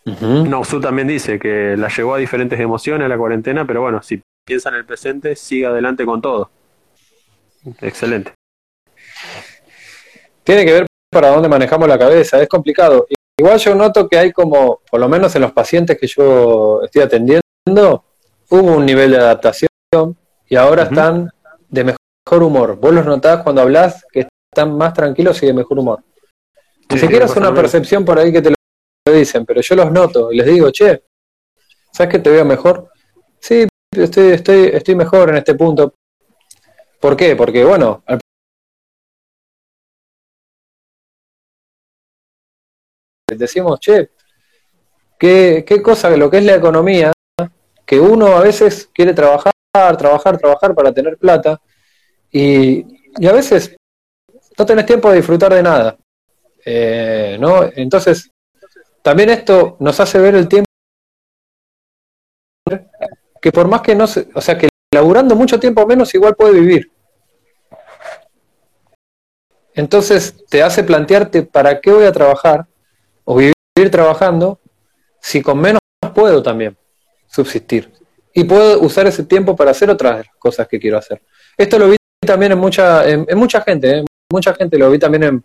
No, 0.06 0.64
Su 0.64 0.82
también 0.82 1.08
dice 1.08 1.38
que 1.38 1.76
la 1.78 1.88
llevó 1.88 2.16
a 2.16 2.18
diferentes 2.18 2.60
emociones 2.60 3.08
la 3.08 3.18
cuarentena, 3.18 3.66
pero 3.66 3.82
bueno, 3.82 4.02
si 4.02 4.22
piensa 4.46 4.70
en 4.70 4.76
el 4.76 4.86
presente, 4.86 5.36
sigue 5.36 5.68
adelante 5.68 6.06
con 6.06 6.22
todo. 6.22 6.50
Excelente. 7.82 8.34
Tiene 10.50 10.66
que 10.66 10.74
ver 10.74 10.88
para 11.12 11.30
dónde 11.30 11.48
manejamos 11.48 11.88
la 11.88 12.00
cabeza, 12.00 12.42
es 12.42 12.50
complicado. 12.50 13.06
Igual 13.38 13.60
yo 13.60 13.76
noto 13.76 14.10
que 14.10 14.18
hay 14.18 14.32
como, 14.32 14.82
por 14.90 15.00
lo 15.00 15.08
menos 15.08 15.36
en 15.36 15.44
los 15.44 15.52
pacientes 15.52 15.96
que 15.96 16.08
yo 16.08 16.82
estoy 16.82 17.04
atendiendo, 17.04 18.04
hubo 18.50 18.76
un 18.78 18.84
nivel 18.84 19.12
de 19.12 19.18
adaptación 19.18 19.70
y 20.48 20.56
ahora 20.56 20.86
están 20.86 21.30
de 21.70 21.84
mejor 21.84 22.42
humor. 22.42 22.78
Vos 22.78 22.92
los 22.92 23.06
notás 23.06 23.44
cuando 23.44 23.62
hablas 23.62 24.04
que 24.12 24.28
están 24.52 24.76
más 24.76 24.96
tranquilos 24.96 25.42
y 25.44 25.46
de 25.46 25.54
mejor 25.54 25.78
humor. 25.78 26.04
Ni 26.92 26.98
siquiera 26.98 27.26
es 27.26 27.36
una 27.36 27.54
percepción 27.54 28.04
por 28.04 28.18
ahí 28.18 28.34
que 28.34 28.42
te 28.42 28.50
lo 28.50 29.14
dicen, 29.14 29.46
pero 29.46 29.62
yo 29.62 29.76
los 29.76 29.92
noto 29.92 30.32
y 30.32 30.38
les 30.38 30.48
digo, 30.48 30.72
che, 30.72 31.04
¿sabes 31.94 32.12
que 32.12 32.18
te 32.18 32.32
veo 32.32 32.44
mejor? 32.44 32.90
Sí, 33.40 33.68
estoy, 33.96 34.30
estoy, 34.30 34.72
estoy 34.74 34.96
mejor 34.96 35.30
en 35.30 35.36
este 35.36 35.54
punto. 35.54 35.94
¿Por 37.00 37.16
qué? 37.16 37.36
Porque, 37.36 37.64
bueno, 37.64 38.02
al 38.08 38.20
decimos, 43.38 43.80
che, 43.80 44.10
¿qué, 45.18 45.64
qué 45.66 45.82
cosa, 45.82 46.10
lo 46.12 46.30
que 46.30 46.38
es 46.38 46.46
la 46.46 46.56
economía, 46.56 47.12
que 47.86 48.00
uno 48.00 48.38
a 48.38 48.42
veces 48.42 48.90
quiere 48.94 49.14
trabajar, 49.14 49.54
trabajar, 49.98 50.38
trabajar 50.38 50.76
para 50.76 50.94
tener 50.94 51.18
plata, 51.18 51.60
y, 52.32 52.86
y 53.18 53.28
a 53.28 53.34
veces 53.34 53.76
no 54.58 54.66
tenés 54.66 54.86
tiempo 54.86 55.10
de 55.10 55.18
disfrutar 55.18 55.54
de 55.54 55.64
nada. 55.64 55.98
Eh, 56.66 57.38
¿no? 57.40 57.64
Entonces, 57.64 58.30
también 59.02 59.30
esto 59.30 59.78
nos 59.80 60.00
hace 60.00 60.20
ver 60.20 60.36
el 60.36 60.48
tiempo 60.48 60.68
que 63.42 63.52
por 63.52 63.68
más 63.68 63.82
que 63.82 63.96
no 63.96 64.06
se, 64.06 64.28
o 64.36 64.42
sea, 64.42 64.58
que 64.58 64.70
laburando 64.94 65.36
mucho 65.36 65.60
tiempo 65.60 65.86
menos 65.88 66.14
igual 66.14 66.36
puede 66.36 66.60
vivir. 66.60 66.92
Entonces 69.74 70.46
te 70.50 70.62
hace 70.62 70.84
plantearte 70.84 71.44
para 71.44 71.80
qué 71.80 71.92
voy 71.92 72.06
a 72.06 72.12
trabajar 72.12 72.68
o 73.30 73.36
vivir 73.36 73.92
trabajando 73.92 74.60
si 75.22 75.44
con 75.44 75.60
menos 75.60 75.80
puedo 76.16 76.42
también 76.42 76.76
subsistir. 77.28 77.94
Y 78.34 78.44
puedo 78.44 78.80
usar 78.82 79.06
ese 79.06 79.24
tiempo 79.24 79.56
para 79.56 79.70
hacer 79.70 79.88
otras 79.88 80.26
cosas 80.40 80.68
que 80.68 80.80
quiero 80.80 80.98
hacer. 80.98 81.22
Esto 81.56 81.78
lo 81.78 81.90
vi 81.90 81.98
también 82.26 82.54
en 82.54 82.58
mucha, 82.58 83.08
en, 83.08 83.28
mucha 83.36 83.62
gente, 83.62 84.00
¿eh? 84.00 84.06
mucha 84.32 84.56
gente 84.56 84.80
lo 84.80 84.90
vi 84.90 84.98
también 84.98 85.44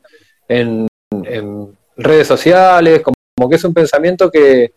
en, 0.49 0.87
en, 1.18 1.78
redes 1.97 2.26
sociales, 2.26 3.03
como, 3.03 3.51
que 3.51 3.57
es 3.57 3.64
un 3.64 3.74
pensamiento 3.74 4.30
que, 4.30 4.72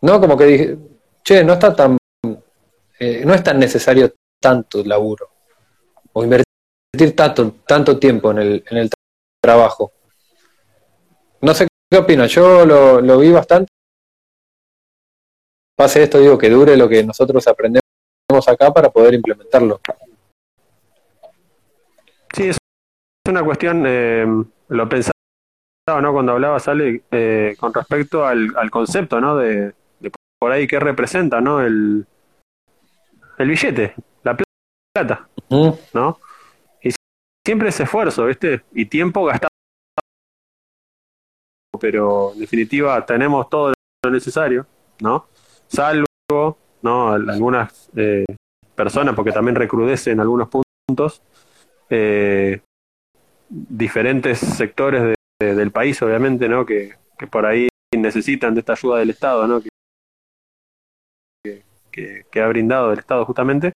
¿no? 0.00 0.18
Como 0.18 0.36
que 0.36 0.44
dije, 0.44 0.78
che, 1.22 1.44
no 1.44 1.52
está 1.52 1.76
tan, 1.76 1.98
eh, 2.98 3.22
no 3.24 3.34
es 3.34 3.44
tan 3.44 3.58
necesario 3.58 4.14
tanto 4.40 4.82
laburo, 4.82 5.28
o 6.14 6.24
invertir 6.24 7.14
tanto, 7.14 7.56
tanto 7.66 7.98
tiempo 7.98 8.30
en 8.30 8.38
el, 8.38 8.64
en 8.70 8.78
el 8.78 8.90
trabajo. 9.42 9.92
No 11.42 11.54
sé 11.54 11.69
qué 11.90 11.98
opinas, 11.98 12.30
yo 12.30 12.64
lo, 12.64 13.00
lo 13.00 13.18
vi 13.18 13.32
bastante. 13.32 13.72
Pase 15.76 16.02
esto, 16.02 16.18
digo, 16.18 16.38
que 16.38 16.50
dure 16.50 16.76
lo 16.76 16.88
que 16.88 17.02
nosotros 17.02 17.46
aprendemos 17.48 17.82
acá 18.46 18.72
para 18.72 18.90
poder 18.90 19.14
implementarlo. 19.14 19.80
Sí, 22.34 22.48
es 22.48 22.58
una 23.28 23.42
cuestión, 23.42 23.84
eh, 23.86 24.24
lo 24.68 24.88
pensaba 24.88 25.12
¿no? 26.00 26.12
cuando 26.12 26.32
hablaba, 26.32 26.60
Sale, 26.60 27.02
eh, 27.10 27.56
con 27.58 27.74
respecto 27.74 28.24
al, 28.24 28.54
al 28.56 28.70
concepto, 28.70 29.20
¿no? 29.20 29.36
De, 29.36 29.74
por 30.38 30.52
ahí 30.52 30.66
qué 30.66 30.78
representa, 30.80 31.40
¿no? 31.40 31.60
El, 31.60 32.06
el 33.38 33.48
billete, 33.48 33.94
la 34.22 34.36
plata, 34.94 35.28
¿no? 35.92 36.18
Y 36.82 36.90
siempre 37.44 37.68
ese 37.68 37.82
esfuerzo, 37.82 38.26
¿viste? 38.26 38.62
Y 38.72 38.86
tiempo 38.86 39.24
gastado. 39.24 39.50
Pero 41.78 42.32
en 42.32 42.40
definitiva 42.40 43.04
tenemos 43.06 43.48
todo 43.48 43.72
lo 44.04 44.10
necesario, 44.10 44.66
¿no? 45.00 45.26
Salvo, 45.68 46.58
¿no? 46.82 47.12
Algunas 47.12 47.90
eh, 47.96 48.24
personas, 48.74 49.14
porque 49.14 49.32
también 49.32 49.54
recrudece 49.54 50.10
en 50.10 50.20
algunos 50.20 50.48
puntos, 50.48 51.22
eh, 51.88 52.60
diferentes 53.48 54.38
sectores 54.38 55.14
del 55.38 55.70
país, 55.70 56.00
obviamente, 56.02 56.48
¿no? 56.48 56.64
Que, 56.66 56.94
por 57.30 57.44
ahí 57.44 57.68
necesitan 57.94 58.54
de 58.54 58.60
esta 58.60 58.72
ayuda 58.72 58.98
del 58.98 59.10
Estado, 59.10 59.46
¿no? 59.46 59.60
Que, 61.92 62.24
que, 62.30 62.40
ha 62.40 62.48
brindado 62.48 62.92
el 62.92 62.98
Estado 62.98 63.24
justamente. 63.26 63.72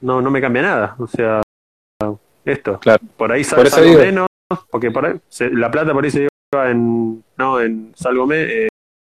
No, 0.00 0.20
no 0.20 0.30
me 0.30 0.40
cambia 0.40 0.62
nada. 0.62 0.96
O 0.98 1.06
sea, 1.06 1.42
esto. 2.44 2.78
Claro. 2.80 3.00
Por 3.16 3.32
ahí 3.32 3.44
sale 3.44 3.70
menos, 3.96 4.26
porque 4.70 4.90
por 4.90 5.06
ahí, 5.06 5.20
la 5.52 5.70
plata 5.70 5.92
por 5.92 6.04
ahí 6.04 6.10
se 6.10 6.28
lleva 6.52 6.70
en, 6.70 7.24
no, 7.36 7.60
en 7.60 7.92
eh, 8.32 8.68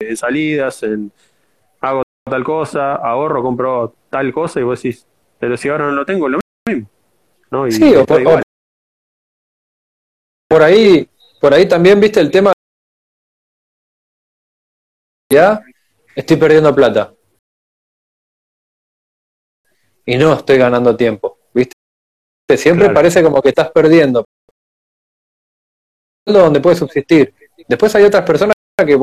en 0.00 0.16
salidas, 0.16 0.82
en 0.82 1.12
hago 1.80 2.02
tal 2.24 2.44
cosa, 2.44 2.94
ahorro, 2.94 3.42
compro 3.42 3.94
tal 4.10 4.32
cosa 4.32 4.60
y 4.60 4.62
vos 4.62 4.82
decís, 4.82 5.06
pero 5.38 5.56
si 5.56 5.68
ahora 5.68 5.86
no 5.86 5.92
lo 5.92 6.06
tengo, 6.06 6.28
lo 6.28 6.38
mismo. 6.68 6.88
¿no? 7.50 7.66
Y 7.66 7.72
sí, 7.72 7.94
o 7.94 8.06
por, 8.06 8.22
por, 10.48 10.62
ahí, 10.62 11.08
por 11.40 11.52
ahí 11.52 11.68
también 11.68 12.00
viste 12.00 12.20
el 12.20 12.30
tema. 12.30 12.52
Ya 15.30 15.62
estoy 16.14 16.36
perdiendo 16.36 16.74
plata. 16.74 17.14
Y 20.04 20.16
no 20.16 20.34
estoy 20.34 20.58
ganando 20.58 20.96
tiempo, 20.96 21.38
¿viste? 21.54 21.74
Siempre 22.56 22.90
parece 22.90 23.22
como 23.22 23.40
que 23.40 23.50
estás 23.50 23.70
perdiendo. 23.70 24.24
Donde 26.24 26.60
puedes 26.60 26.78
subsistir. 26.78 27.34
Después 27.68 27.94
hay 27.94 28.04
otras 28.04 28.24
personas 28.24 28.54
que 28.76 28.98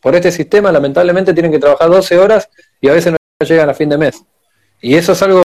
por 0.00 0.14
este 0.14 0.30
sistema 0.30 0.70
lamentablemente 0.70 1.32
tienen 1.32 1.52
que 1.52 1.58
trabajar 1.58 1.88
12 1.88 2.18
horas 2.18 2.48
y 2.80 2.88
a 2.88 2.92
veces 2.92 3.12
no 3.12 3.18
llegan 3.46 3.70
a 3.70 3.74
fin 3.74 3.88
de 3.88 3.98
mes. 3.98 4.24
Y 4.80 4.94
eso 4.96 5.12
es 5.12 5.22
algo 5.22 5.42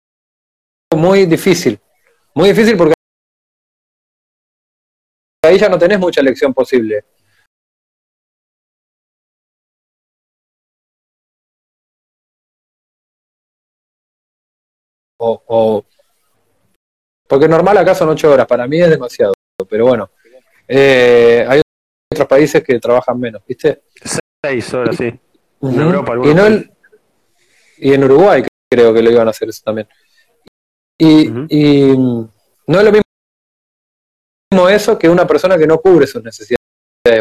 muy 0.95 1.25
difícil. 1.25 1.79
Muy 2.35 2.49
difícil 2.49 2.77
porque 2.77 2.93
ahí 5.43 5.57
ya 5.57 5.69
no 5.69 5.77
tenés 5.77 5.99
mucha 5.99 6.21
elección 6.21 6.53
posible. 6.53 7.03
O, 15.25 15.85
porque 17.27 17.47
normal 17.47 17.77
acá 17.77 17.95
son 17.95 18.09
ocho 18.09 18.29
horas, 18.31 18.45
para 18.45 18.67
mí 18.67 18.81
es 18.81 18.89
demasiado, 18.89 19.33
pero 19.69 19.85
bueno, 19.85 20.09
eh, 20.75 21.45
hay 21.47 21.61
otros 22.11 22.27
países 22.27 22.63
que 22.63 22.79
trabajan 22.79 23.19
menos, 23.19 23.43
¿viste? 23.47 23.83
Seis 24.43 24.73
horas, 24.73 24.95
sí. 24.95 25.05
En 25.61 25.79
Europa, 25.79 26.15
y, 26.23 27.89
y 27.89 27.93
en 27.93 28.03
Uruguay 28.03 28.43
creo 28.69 28.93
que 28.93 29.01
lo 29.03 29.11
iban 29.11 29.27
a 29.27 29.29
hacer 29.29 29.49
eso 29.49 29.61
también. 29.63 29.87
Y, 30.97 31.29
y 31.49 31.95
no 31.95 32.79
es 32.79 32.83
lo 32.83 32.91
mismo 34.51 34.69
eso 34.69 34.97
que 34.97 35.09
una 35.09 35.27
persona 35.27 35.57
que 35.57 35.67
no 35.67 35.77
cubre 35.79 36.07
sus 36.07 36.23
necesidades 36.23 36.57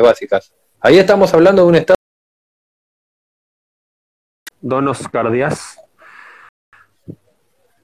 básicas. 0.02 0.52
Ahí 0.80 0.98
estamos 0.98 1.32
hablando 1.34 1.62
de 1.62 1.68
un 1.68 1.74
estado. 1.76 1.96
Donos 4.60 5.06
Cardias. 5.08 5.78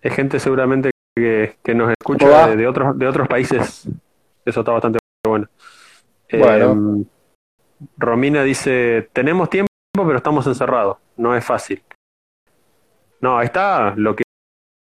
Es 0.00 0.14
gente 0.14 0.40
seguramente 0.40 0.90
que, 1.14 1.58
que 1.62 1.74
nos 1.74 1.90
escucha 1.90 2.48
de, 2.56 2.66
otros, 2.66 2.98
de 2.98 3.06
otros 3.06 3.28
países. 3.28 3.86
Eso 4.44 4.60
está 4.60 4.72
bastante 4.72 4.98
bueno. 5.38 5.48
Bueno. 6.30 6.72
Em, 6.72 7.04
Romina 7.96 8.42
dice, 8.42 9.08
tenemos 9.12 9.48
tiempo 9.50 9.68
pero 9.92 10.16
estamos 10.16 10.46
encerrados. 10.46 10.98
No 11.16 11.34
es 11.34 11.44
fácil. 11.44 11.82
No, 13.20 13.38
ahí 13.38 13.46
está 13.46 13.94
lo 13.96 14.14
que 14.14 14.22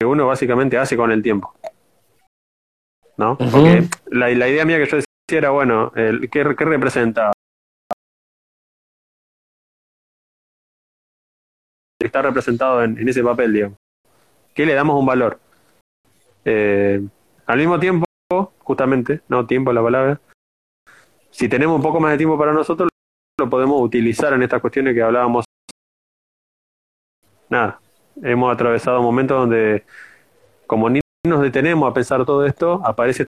uno 0.05 0.27
básicamente 0.27 0.79
hace 0.79 0.97
con 0.97 1.13
el 1.13 1.23
tiempo. 1.23 1.55
¿No? 3.17 3.37
Porque 3.37 3.89
la, 4.11 4.29
la, 4.31 4.49
idea 4.49 4.65
mía 4.65 4.79
que 4.79 4.87
yo 4.87 4.97
decía 4.97 5.07
era, 5.31 5.51
bueno, 5.51 5.93
el, 5.97 6.31
¿qué, 6.31 6.55
¿qué, 6.57 6.65
representa? 6.65 7.33
Está 12.01 12.23
representado 12.23 12.85
en, 12.85 12.97
en, 12.97 13.09
ese 13.09 13.25
papel, 13.25 13.53
digamos. 13.53 13.79
¿Qué 14.55 14.65
le 14.65 14.75
damos 14.75 14.99
un 14.99 15.07
valor? 15.07 15.41
Eh, 16.45 17.01
al 17.47 17.59
mismo 17.59 17.79
tiempo, 17.81 18.07
justamente, 18.69 19.23
no 19.29 19.47
tiempo 19.47 19.73
la 19.73 19.83
palabra. 19.83 20.21
Si 21.31 21.49
tenemos 21.49 21.77
un 21.77 21.83
poco 21.83 22.01
más 22.01 22.13
de 22.13 22.19
tiempo 22.19 22.39
para 22.39 22.53
nosotros, 22.53 22.91
lo 23.41 23.49
podemos 23.49 23.81
utilizar 23.81 24.35
en 24.35 24.43
estas 24.43 24.61
cuestiones 24.61 24.95
que 24.95 25.01
hablábamos. 25.01 25.47
Nada, 27.49 27.81
hemos 28.23 28.53
atravesado 28.53 29.01
momentos 29.01 29.39
donde 29.39 29.87
como 30.67 30.91
ni 30.91 31.01
nos 31.27 31.41
detenemos 31.41 31.91
a 31.91 31.95
pensar 31.95 32.27
todo 32.27 32.45
esto, 32.45 32.83
aparece 32.85 33.25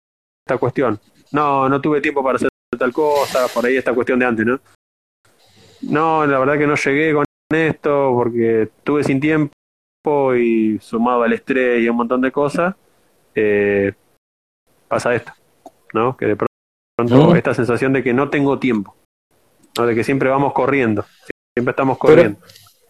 esta 0.44 0.58
cuestión. 0.58 0.98
No, 1.30 1.68
no 1.68 1.80
tuve 1.80 2.00
tiempo 2.00 2.20
para 2.24 2.34
hacer 2.34 2.48
tal 2.76 2.92
cosa, 2.92 3.46
por 3.54 3.64
ahí 3.64 3.76
esta 3.76 3.94
cuestión 3.94 4.18
de 4.18 4.26
antes, 4.26 4.44
¿no? 4.44 4.58
No, 5.82 6.26
la 6.26 6.40
verdad 6.40 6.58
que 6.58 6.66
no 6.66 6.74
llegué 6.74 7.14
con 7.14 7.24
esto 7.52 8.10
porque 8.12 8.62
estuve 8.62 9.04
sin 9.04 9.20
tiempo 9.20 10.34
y 10.34 10.80
sumado 10.80 11.22
al 11.22 11.32
estrés 11.32 11.80
y 11.80 11.88
un 11.88 11.96
montón 11.96 12.22
de 12.22 12.32
cosas, 12.32 12.74
eh, 13.36 13.92
pasa 14.88 15.14
esto, 15.14 15.32
¿no? 15.92 16.16
Que 16.16 16.26
de 16.26 16.36
pronto 16.36 17.36
esta 17.36 17.54
sensación 17.54 17.92
de 17.92 18.02
que 18.02 18.12
no 18.12 18.28
tengo 18.28 18.58
tiempo, 18.58 18.96
¿no? 19.76 19.86
de 19.86 19.94
que 19.94 20.02
siempre 20.02 20.28
vamos 20.28 20.52
corriendo, 20.52 21.04
siempre 21.54 21.70
estamos 21.70 21.98
corriendo. 21.98 22.40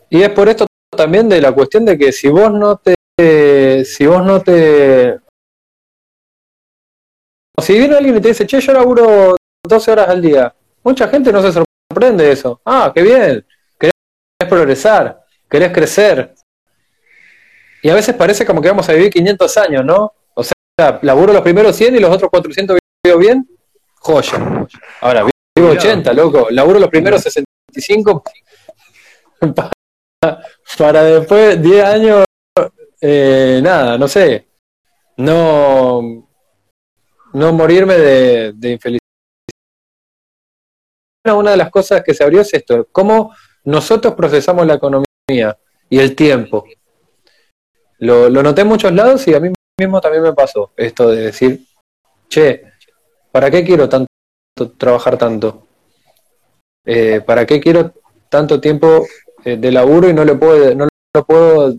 y 0.09 0.23
es 0.23 0.31
por 0.31 0.49
esto 0.49 0.67
también 0.97 1.29
de 1.29 1.41
la 1.41 1.53
cuestión 1.53 1.85
de 1.85 1.99
que 1.99 2.13
si 2.13 2.29
vos 2.29 2.51
no 2.53 2.77
te, 2.77 3.85
si 3.85 4.07
vos 4.07 4.25
no 4.25 4.41
te, 4.41 5.19
si 7.61 7.75
viene 7.75 7.97
alguien 7.97 8.17
y 8.17 8.21
te 8.21 8.29
dice, 8.29 8.47
che, 8.47 8.61
yo 8.61 8.73
laburo 8.73 9.37
12 9.63 9.91
horas 9.91 10.09
al 10.09 10.23
día, 10.23 10.55
mucha 10.83 11.09
gente 11.09 11.31
no 11.33 11.43
se 11.43 11.53
sorprende 11.53 12.25
de 12.25 12.33
eso. 12.33 12.61
Ah, 12.65 12.91
qué 12.95 13.03
bien, 13.03 13.47
querés 13.79 13.93
progresar, 14.49 15.23
querés 15.51 15.73
crecer, 15.73 16.35
y 17.83 17.91
a 17.91 17.95
veces 17.95 18.15
parece 18.15 18.45
como 18.45 18.61
que 18.61 18.69
vamos 18.69 18.89
a 18.89 18.93
vivir 18.93 19.11
500 19.11 19.57
años, 19.59 19.85
¿no? 19.85 20.13
Sea, 20.79 21.01
laburo 21.03 21.33
los 21.33 21.43
primeros 21.43 21.74
100 21.74 21.97
y 21.97 21.99
los 21.99 22.09
otros 22.09 22.31
400 22.31 22.79
vivo 23.05 23.18
bien, 23.18 23.49
joya. 23.97 24.66
Ahora, 25.01 25.26
vivo 25.57 25.70
80, 25.70 26.12
loco. 26.12 26.47
Laburo 26.51 26.79
los 26.79 26.89
primeros 26.89 27.20
65 27.20 28.22
para 30.79 31.03
después 31.03 31.61
10 31.61 31.85
años, 31.85 32.24
eh, 33.01 33.59
nada, 33.61 33.99
no 33.99 34.07
sé. 34.07 34.47
No, 35.16 36.29
no 37.33 37.53
morirme 37.53 37.95
de, 37.99 38.53
de 38.53 38.70
infelicidad. 38.70 39.01
Una 41.35 41.51
de 41.51 41.57
las 41.57 41.70
cosas 41.70 42.05
que 42.05 42.14
se 42.14 42.22
abrió 42.22 42.43
es 42.43 42.55
esto, 42.55 42.87
cómo 42.93 43.35
nosotros 43.64 44.14
procesamos 44.14 44.64
la 44.64 44.74
economía 44.74 45.59
y 45.91 45.99
el 45.99 46.14
tiempo. 46.14 46.64
Lo, 47.99 48.31
lo 48.31 48.45
noté 48.45 48.61
en 48.61 48.68
muchos 48.68 48.93
lados 48.93 49.26
y 49.26 49.35
a 49.35 49.41
mí 49.41 49.51
mismo 49.79 50.01
también 50.01 50.22
me 50.22 50.33
pasó 50.33 50.72
esto 50.76 51.11
de 51.11 51.22
decir, 51.22 51.64
che, 52.29 52.64
¿para 53.31 53.51
qué 53.51 53.64
quiero 53.64 53.89
tanto 53.89 54.09
trabajar 54.76 55.16
tanto? 55.16 55.66
Eh, 56.85 57.20
¿Para 57.20 57.47
qué 57.47 57.61
quiero 57.61 57.93
tanto 58.29 58.61
tiempo 58.61 59.07
eh, 59.45 59.57
de 59.57 59.72
laburo 59.72 60.09
y 60.09 60.12
no 60.12 60.24
lo 60.24 60.39
puedo, 60.39 60.74
no 60.74 60.89
lo 61.14 61.24
puedo 61.24 61.74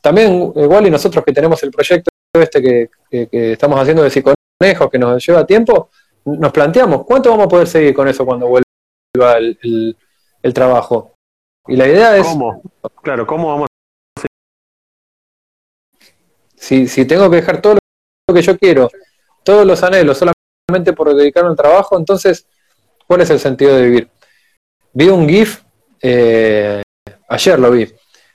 también 0.00 0.52
igual 0.56 0.86
y 0.86 0.90
nosotros 0.90 1.24
que 1.24 1.32
tenemos 1.32 1.62
el 1.62 1.70
proyecto 1.70 2.10
este 2.32 2.62
que, 2.62 2.90
que, 3.10 3.52
estamos 3.52 3.80
haciendo 3.80 4.02
de 4.02 4.10
Psiconejos 4.10 4.90
que 4.90 4.98
nos 4.98 5.26
lleva 5.26 5.46
tiempo, 5.46 5.90
nos 6.24 6.52
planteamos 6.52 7.04
cuánto 7.04 7.30
vamos 7.30 7.46
a 7.46 7.48
poder 7.48 7.66
seguir 7.66 7.94
con 7.94 8.06
eso 8.06 8.24
cuando 8.24 8.46
vuelva 8.46 9.38
el, 9.38 9.96
el, 10.42 10.54
trabajo. 10.54 11.14
Y 11.66 11.76
la 11.76 11.88
idea 11.88 12.16
es... 12.16 12.26
¿Cómo? 12.26 12.62
Claro, 13.02 13.26
¿cómo 13.26 13.48
vamos 13.48 13.69
si, 16.60 16.86
si 16.86 17.06
tengo 17.06 17.30
que 17.30 17.36
dejar 17.36 17.62
todo 17.62 17.78
lo 18.28 18.34
que 18.34 18.42
yo 18.42 18.56
quiero, 18.58 18.90
todos 19.42 19.66
los 19.66 19.82
anhelos, 19.82 20.18
solamente 20.18 20.92
por 20.92 21.14
dedicarme 21.14 21.50
al 21.50 21.56
trabajo, 21.56 21.98
entonces, 21.98 22.46
¿cuál 23.06 23.22
es 23.22 23.30
el 23.30 23.40
sentido 23.40 23.74
de 23.74 23.82
vivir? 23.82 24.10
Vi 24.92 25.08
un 25.08 25.26
GIF, 25.26 25.62
eh, 26.02 26.82
ayer 27.28 27.58
lo 27.58 27.70
vi, 27.70 27.90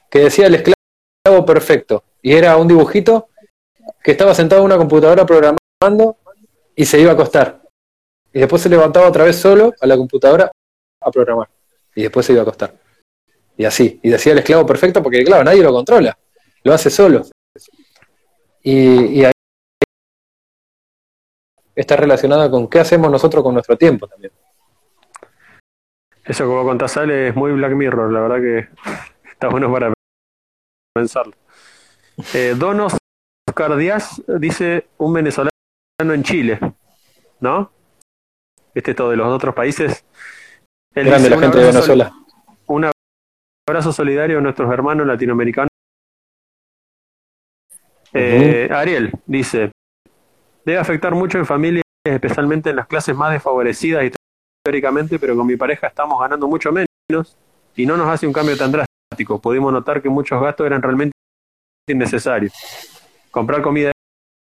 que 0.10 0.20
decía 0.20 0.48
el 0.48 0.56
esclavo 0.56 1.46
perfecto, 1.46 2.04
y 2.24 2.34
era 2.34 2.58
un 2.58 2.68
dibujito 2.68 3.30
que 4.04 4.12
estaba 4.12 4.34
sentado 4.34 4.62
en 4.62 4.66
una 4.66 4.78
computadora 4.78 5.24
programando 5.24 6.18
y 6.76 6.86
se 6.86 7.00
iba 7.00 7.12
a 7.12 7.14
acostar. 7.14 7.62
Y 8.34 8.40
después 8.40 8.62
se 8.64 8.70
levantaba 8.70 9.08
otra 9.08 9.24
vez 9.24 9.36
solo 9.36 9.74
a 9.80 9.86
la 9.86 9.96
computadora 9.96 10.52
a 11.00 11.12
programar. 11.12 11.48
Y 11.94 12.02
después 12.02 12.26
se 12.26 12.34
iba 12.34 12.42
a 12.42 12.44
acostar. 12.44 12.74
Y 13.56 13.64
así. 13.64 14.00
Y 14.04 14.10
decía 14.10 14.34
el 14.34 14.40
esclavo 14.40 14.66
perfecto 14.66 15.02
porque, 15.02 15.24
claro, 15.24 15.44
nadie 15.44 15.64
lo 15.64 15.72
controla. 15.72 16.18
Lo 16.64 16.74
hace 16.74 16.90
solo. 16.90 17.26
Y, 18.68 19.24
ahí 19.24 19.32
está 21.76 21.96
relacionada 21.96 22.50
con 22.50 22.68
qué 22.68 22.80
hacemos 22.80 23.12
nosotros 23.12 23.44
con 23.44 23.54
nuestro 23.54 23.78
tiempo 23.78 24.08
también. 24.08 24.34
Eso 26.24 26.48
vos 26.48 26.66
contás, 26.66 26.94
sale 26.94 27.28
es 27.28 27.36
muy 27.36 27.52
Black 27.52 27.74
Mirror, 27.74 28.12
la 28.12 28.22
verdad 28.22 28.38
que 28.38 29.30
está 29.30 29.50
bueno 29.50 29.72
para 29.72 29.94
pensarlo. 30.96 31.34
Eh, 32.34 32.56
Donos 32.58 32.98
Oscar 33.48 33.76
Díaz 33.76 34.24
dice 34.40 34.88
un 34.98 35.14
venezolano 35.14 35.52
en 36.00 36.24
Chile, 36.24 36.60
¿no? 37.42 37.72
Este 38.74 38.96
todo 38.96 39.12
de 39.12 39.18
los 39.18 39.28
otros 39.28 39.54
países. 39.54 40.04
Grande 40.92 41.30
la 41.30 41.38
gente 41.38 41.60
de 41.60 41.66
Venezuela. 41.66 42.12
Un 42.66 42.90
abrazo 43.70 43.94
solidario 43.94 44.40
a 44.40 44.42
nuestros 44.42 44.74
hermanos 44.74 45.06
latinoamericanos 45.06 45.70
eh, 48.18 48.70
Ariel 48.72 49.12
dice, 49.26 49.72
debe 50.64 50.80
afectar 50.80 51.14
mucho 51.14 51.38
en 51.38 51.46
familias, 51.46 51.84
especialmente 52.06 52.70
en 52.70 52.78
las 52.78 52.88
clases 52.88 53.16
más 53.16 53.32
desfavorecidas 53.32 54.10
históricamente, 54.64 55.20
pero 55.20 55.36
con 55.36 55.46
mi 55.46 55.58
pareja 55.58 55.88
estamos 55.88 56.20
ganando 56.20 56.48
mucho 56.48 56.72
menos 56.72 57.38
y 57.76 57.86
no 57.86 57.98
nos 57.98 58.08
hace 58.08 58.26
un 58.26 58.34
cambio 58.34 58.58
tan 58.58 58.72
drástico. 58.72 59.40
Pudimos 59.42 59.74
notar 59.74 60.02
que 60.02 60.10
muchos 60.10 60.42
gastos 60.42 60.66
eran 60.66 60.82
realmente 60.82 61.14
innecesarios. 61.90 62.54
Comprar 63.32 63.62
comida 63.62 63.92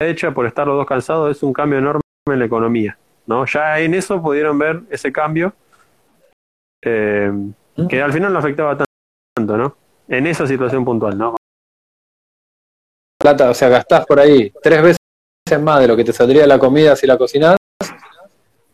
hecha 0.01 0.33
por 0.33 0.47
estar 0.47 0.67
los 0.67 0.77
dos 0.77 0.87
cansados 0.87 1.37
es 1.37 1.43
un 1.43 1.53
cambio 1.53 1.79
enorme 1.79 2.01
en 2.27 2.39
la 2.39 2.45
economía. 2.45 2.97
¿no? 3.27 3.45
Ya 3.47 3.81
en 3.81 3.95
eso 3.95 4.23
pudieron 4.23 4.59
ver 4.59 4.83
ese 4.91 5.13
cambio 5.13 5.53
eh, 6.83 7.33
que 7.89 8.03
al 8.03 8.13
final 8.13 8.33
no 8.33 8.39
afectaba 8.39 8.79
tanto, 9.37 9.57
¿no? 9.57 9.77
En 10.07 10.27
esa 10.27 10.47
situación 10.47 10.85
puntual, 10.85 11.17
¿no? 11.17 11.35
Plata, 13.25 13.49
o 13.49 13.55
sea, 13.55 13.71
gastás 13.71 14.05
por 14.05 14.21
ahí 14.21 14.53
tres 14.63 14.83
veces 14.83 14.99
más 15.59 15.81
de 15.81 15.89
lo 15.89 15.97
que 15.97 16.05
te 16.05 16.13
saldría 16.13 16.47
la 16.47 16.59
comida 16.59 16.95
si 16.95 17.07
la 17.07 17.17
cocinás, 17.17 17.57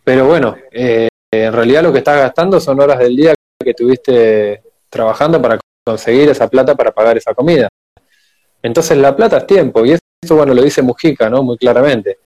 pero 0.02 0.26
bueno, 0.26 0.56
eh, 0.72 1.06
en 1.32 1.52
realidad 1.52 1.84
lo 1.84 1.92
que 1.92 1.98
estás 1.98 2.18
gastando 2.18 2.58
son 2.58 2.80
horas 2.80 2.98
del 2.98 3.14
día 3.14 3.32
que 3.62 3.74
tuviste 3.74 4.60
trabajando 4.88 5.40
para 5.40 5.60
conseguir 5.86 6.30
esa 6.30 6.48
plata 6.48 6.74
para 6.74 6.90
pagar 6.90 7.16
esa 7.16 7.32
comida. 7.32 7.68
Entonces 8.60 8.98
la 8.98 9.14
plata 9.14 9.36
es 9.36 9.46
tiempo, 9.46 9.86
y 9.86 9.92
eso, 9.92 10.34
bueno, 10.34 10.52
lo 10.52 10.62
dice 10.62 10.82
Mujica, 10.82 11.30
¿no? 11.30 11.44
Muy 11.44 11.56
claramente. 11.56 12.18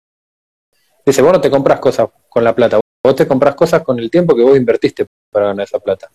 Dice, 1.04 1.22
vos 1.22 1.32
no 1.32 1.40
te 1.40 1.50
compras 1.50 1.80
cosas 1.80 2.08
con 2.28 2.44
la 2.44 2.54
plata, 2.54 2.78
vos 3.04 3.16
te 3.16 3.26
compras 3.26 3.56
cosas 3.56 3.82
con 3.82 3.98
el 3.98 4.08
tiempo 4.08 4.36
que 4.36 4.42
vos 4.42 4.56
invertiste 4.56 5.06
para 5.32 5.46
ganar 5.46 5.64
esa 5.64 5.80
plata. 5.80 6.08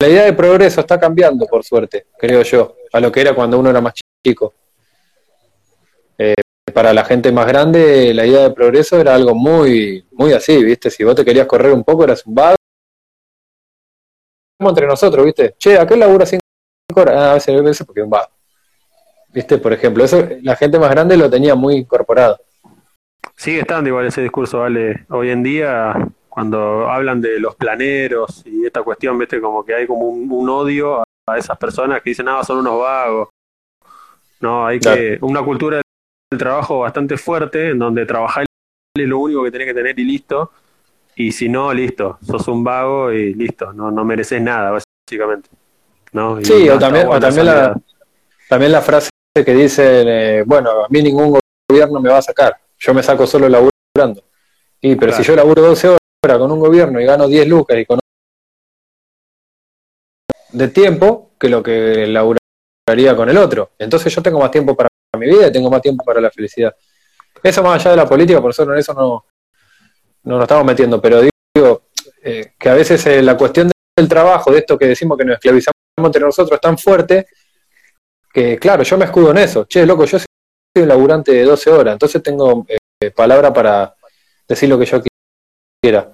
La 0.00 0.08
idea 0.08 0.24
de 0.24 0.32
progreso 0.32 0.80
está 0.80 0.98
cambiando, 0.98 1.46
por 1.46 1.64
suerte, 1.64 2.06
creo 2.18 2.42
yo, 2.42 2.76
a 2.92 3.00
lo 3.00 3.12
que 3.12 3.20
era 3.20 3.34
cuando 3.34 3.58
uno 3.58 3.70
era 3.70 3.80
más 3.80 3.94
chico. 4.24 4.54
Eh, 6.18 6.34
para 6.72 6.92
la 6.92 7.04
gente 7.04 7.30
más 7.30 7.46
grande, 7.46 8.12
la 8.12 8.26
idea 8.26 8.42
de 8.42 8.50
progreso 8.50 9.00
era 9.00 9.14
algo 9.14 9.34
muy, 9.34 10.04
muy 10.12 10.32
así, 10.32 10.62
¿viste? 10.62 10.90
Si 10.90 11.04
vos 11.04 11.14
te 11.14 11.24
querías 11.24 11.46
correr 11.46 11.72
un 11.72 11.84
poco, 11.84 12.04
eras 12.04 12.26
un 12.26 12.34
vago. 12.34 12.56
entre 14.60 14.86
nosotros, 14.86 15.24
¿viste? 15.24 15.54
Che, 15.58 15.78
aquel 15.78 16.00
labura 16.00 16.26
cinco 16.26 16.42
horas. 16.96 17.14
Ah, 17.16 17.30
a 17.32 17.34
veces, 17.34 17.58
a 17.58 17.62
veces 17.62 17.86
porque 17.86 18.00
es 18.00 18.04
un 18.04 18.10
vago. 18.10 18.30
¿Viste? 19.32 19.58
Por 19.58 19.72
ejemplo, 19.72 20.04
eso 20.04 20.26
la 20.42 20.56
gente 20.56 20.78
más 20.78 20.90
grande 20.90 21.16
lo 21.16 21.28
tenía 21.28 21.54
muy 21.54 21.76
incorporado. 21.76 22.40
Sigue 23.36 23.60
estando 23.60 23.88
igual 23.88 24.06
ese 24.06 24.22
discurso, 24.22 24.60
¿vale? 24.60 25.06
Hoy 25.08 25.30
en 25.30 25.42
día, 25.42 25.92
cuando 26.34 26.90
hablan 26.90 27.20
de 27.20 27.38
los 27.38 27.54
planeros 27.54 28.42
y 28.44 28.66
esta 28.66 28.82
cuestión, 28.82 29.16
¿viste? 29.16 29.40
Como 29.40 29.64
que 29.64 29.72
hay 29.72 29.86
como 29.86 30.08
un, 30.08 30.48
odio 30.48 31.00
a, 31.00 31.38
esas 31.38 31.56
personas 31.56 32.02
que 32.02 32.10
dicen, 32.10 32.28
ah, 32.28 32.42
son 32.42 32.58
unos 32.58 32.80
vagos 32.80 33.28
no, 34.40 34.66
hay 34.66 34.80
que 34.80 35.16
una 35.22 35.42
cultura 35.42 35.80
del 36.30 36.38
trabajo 36.38 36.80
bastante 36.80 37.16
fuerte, 37.16 37.70
en 37.70 37.78
donde 37.78 38.04
trabajar 38.04 38.44
es 38.94 39.08
lo 39.08 39.18
único 39.18 39.42
que 39.42 39.50
tenés 39.50 39.68
que 39.68 39.74
tener 39.74 39.98
y 39.98 40.04
listo. 40.04 40.50
Y 41.16 41.32
si 41.32 41.48
no, 41.48 41.72
listo, 41.72 42.18
sos 42.20 42.46
un 42.48 42.62
vago 42.62 43.10
y 43.10 43.32
listo, 43.32 43.72
no, 43.72 43.90
no 43.90 44.04
mereces 44.04 44.42
nada, 44.42 44.72
básicamente. 44.72 45.48
¿no? 46.12 46.44
sí, 46.44 46.68
o 46.68 46.78
también, 46.78 47.08
también, 47.20 47.46
la, 47.46 47.80
también 48.48 48.72
la 48.72 48.82
frase 48.82 49.08
que 49.34 49.54
dice, 49.54 50.02
eh, 50.06 50.42
bueno, 50.44 50.70
a 50.84 50.88
mí 50.90 51.02
ningún 51.02 51.38
gobierno 51.70 52.00
me 52.00 52.10
va 52.10 52.18
a 52.18 52.22
sacar, 52.22 52.56
yo 52.78 52.92
me 52.92 53.02
saco 53.02 53.26
solo 53.26 53.48
laburando. 53.48 54.22
Y, 54.80 54.94
pero 54.96 55.12
si 55.12 55.22
yo 55.22 55.34
laburo 55.34 55.62
12 55.62 55.88
horas 55.88 55.98
con 56.32 56.50
un 56.50 56.58
gobierno 56.58 57.00
y 57.00 57.04
gano 57.04 57.28
10 57.28 57.46
lucas 57.48 57.78
y 57.78 57.84
con 57.84 58.00
de 60.52 60.68
tiempo 60.68 61.32
que 61.38 61.48
lo 61.48 61.62
que 61.62 62.06
labura 62.06 62.38
con 63.16 63.28
el 63.28 63.36
otro. 63.38 63.72
Entonces 63.78 64.14
yo 64.14 64.22
tengo 64.22 64.38
más 64.38 64.50
tiempo 64.50 64.76
para 64.76 64.88
mi 65.18 65.26
vida 65.26 65.48
y 65.48 65.52
tengo 65.52 65.70
más 65.70 65.82
tiempo 65.82 66.04
para 66.04 66.20
la 66.20 66.30
felicidad. 66.30 66.74
eso 67.42 67.62
más 67.62 67.80
allá 67.80 67.90
de 67.90 67.96
la 67.96 68.08
política, 68.08 68.40
por 68.40 68.50
eso 68.50 68.62
en 68.62 68.78
eso 68.78 68.94
no, 68.94 69.24
no 70.24 70.34
nos 70.36 70.42
estamos 70.42 70.64
metiendo, 70.64 71.00
pero 71.00 71.20
digo 71.20 71.82
eh, 72.22 72.52
que 72.58 72.68
a 72.68 72.74
veces 72.74 73.04
eh, 73.06 73.22
la 73.22 73.36
cuestión 73.36 73.70
del 73.96 74.08
trabajo, 74.08 74.50
de 74.50 74.58
esto 74.58 74.78
que 74.78 74.86
decimos 74.86 75.18
que 75.18 75.24
nos 75.24 75.34
esclavizamos 75.34 75.74
entre 75.98 76.22
nosotros, 76.22 76.56
es 76.56 76.60
tan 76.60 76.78
fuerte 76.78 77.26
que, 78.32 78.58
claro, 78.58 78.82
yo 78.82 78.98
me 78.98 79.04
escudo 79.04 79.30
en 79.30 79.38
eso. 79.38 79.64
Che, 79.64 79.86
loco, 79.86 80.04
yo 80.04 80.18
soy 80.18 80.26
un 80.76 80.88
laburante 80.88 81.32
de 81.32 81.44
12 81.44 81.70
horas, 81.70 81.92
entonces 81.92 82.22
tengo 82.22 82.66
eh, 82.68 83.10
palabra 83.10 83.52
para 83.52 83.94
decir 84.48 84.68
lo 84.68 84.78
que 84.78 84.86
yo 84.86 85.02
quiera. 85.84 86.12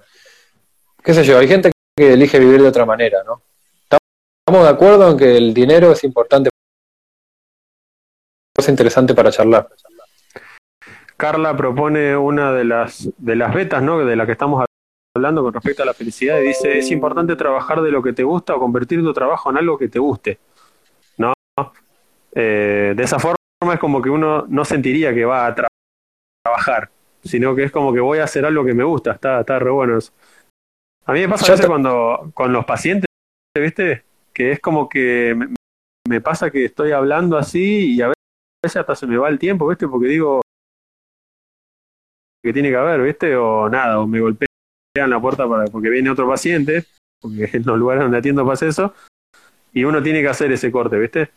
¿Qué 1.00 1.14
sé 1.14 1.22
yo? 1.22 1.38
Hay 1.38 1.46
gente 1.46 1.70
que 1.96 2.14
elige 2.14 2.40
vivir 2.40 2.60
de 2.60 2.68
otra 2.68 2.84
manera, 2.84 3.22
¿no? 3.24 3.40
Estamos 3.88 4.66
de 4.66 4.68
acuerdo 4.68 5.08
en 5.12 5.16
que 5.16 5.36
el 5.36 5.54
dinero 5.54 5.92
es 5.92 6.02
importante, 6.02 6.50
es 8.58 8.68
interesante 8.68 9.14
para 9.14 9.30
charlar. 9.30 9.68
Carla 11.16 11.56
propone 11.56 12.16
una 12.16 12.52
de 12.52 12.64
las 12.64 13.08
de 13.16 13.36
las 13.36 13.54
betas, 13.54 13.80
¿no? 13.80 14.04
De 14.04 14.16
la 14.16 14.26
que 14.26 14.32
estamos 14.32 14.66
hablando 15.14 15.44
con 15.44 15.54
respecto 15.54 15.84
a 15.84 15.86
la 15.86 15.94
felicidad 15.94 16.40
y 16.40 16.48
dice 16.48 16.78
es 16.78 16.90
importante 16.90 17.36
trabajar 17.36 17.80
de 17.80 17.92
lo 17.92 18.02
que 18.02 18.12
te 18.12 18.24
gusta 18.24 18.56
o 18.56 18.58
convertir 18.58 19.02
tu 19.02 19.12
trabajo 19.12 19.50
en 19.50 19.58
algo 19.58 19.78
que 19.78 19.88
te 19.88 20.00
guste, 20.00 20.40
¿no? 21.16 21.32
Eh, 22.32 22.94
de 22.96 23.02
esa 23.04 23.20
forma 23.20 23.36
es 23.72 23.78
como 23.78 24.02
que 24.02 24.10
uno 24.10 24.46
no 24.48 24.64
sentiría 24.64 25.14
que 25.14 25.24
va 25.24 25.46
a 25.46 25.54
trabajar, 26.42 26.90
sino 27.22 27.54
que 27.54 27.64
es 27.64 27.72
como 27.72 27.92
que 27.92 28.00
voy 28.00 28.18
a 28.18 28.24
hacer 28.24 28.44
algo 28.44 28.64
que 28.64 28.74
me 28.74 28.84
gusta. 28.84 29.12
Está, 29.12 29.40
está 29.40 29.58
re 29.58 29.70
bueno 29.70 29.98
eso. 29.98 30.12
A 31.06 31.12
mí 31.12 31.20
me 31.20 31.28
pasa 31.28 31.46
a 31.46 31.50
veces 31.50 31.66
cuando 31.66 32.30
con 32.34 32.52
los 32.52 32.64
pacientes, 32.64 33.06
¿viste? 33.56 34.04
Que 34.32 34.52
es 34.52 34.60
como 34.60 34.88
que 34.88 35.34
me, 35.36 35.54
me 36.08 36.20
pasa 36.20 36.50
que 36.50 36.64
estoy 36.64 36.92
hablando 36.92 37.36
así 37.36 37.94
y 37.94 38.02
a 38.02 38.08
veces 38.08 38.76
hasta 38.76 38.94
se 38.94 39.06
me 39.06 39.16
va 39.16 39.28
el 39.28 39.38
tiempo, 39.38 39.66
¿viste? 39.68 39.88
Porque 39.88 40.08
digo, 40.08 40.40
que 42.42 42.52
tiene 42.52 42.70
que 42.70 42.76
haber, 42.76 43.02
¿viste? 43.02 43.36
O 43.36 43.68
nada, 43.68 44.00
o 44.00 44.06
me 44.06 44.20
golpean 44.20 44.48
la 44.96 45.20
puerta 45.20 45.48
para, 45.48 45.66
porque 45.66 45.90
viene 45.90 46.10
otro 46.10 46.28
paciente, 46.28 46.84
porque 47.20 47.48
en 47.52 47.64
los 47.64 47.78
lugares 47.78 48.02
donde 48.02 48.18
atiendo 48.18 48.46
pasa 48.46 48.66
eso, 48.66 48.94
y 49.72 49.84
uno 49.84 50.02
tiene 50.02 50.20
que 50.22 50.28
hacer 50.28 50.50
ese 50.52 50.72
corte, 50.72 50.98
¿viste? 50.98 51.30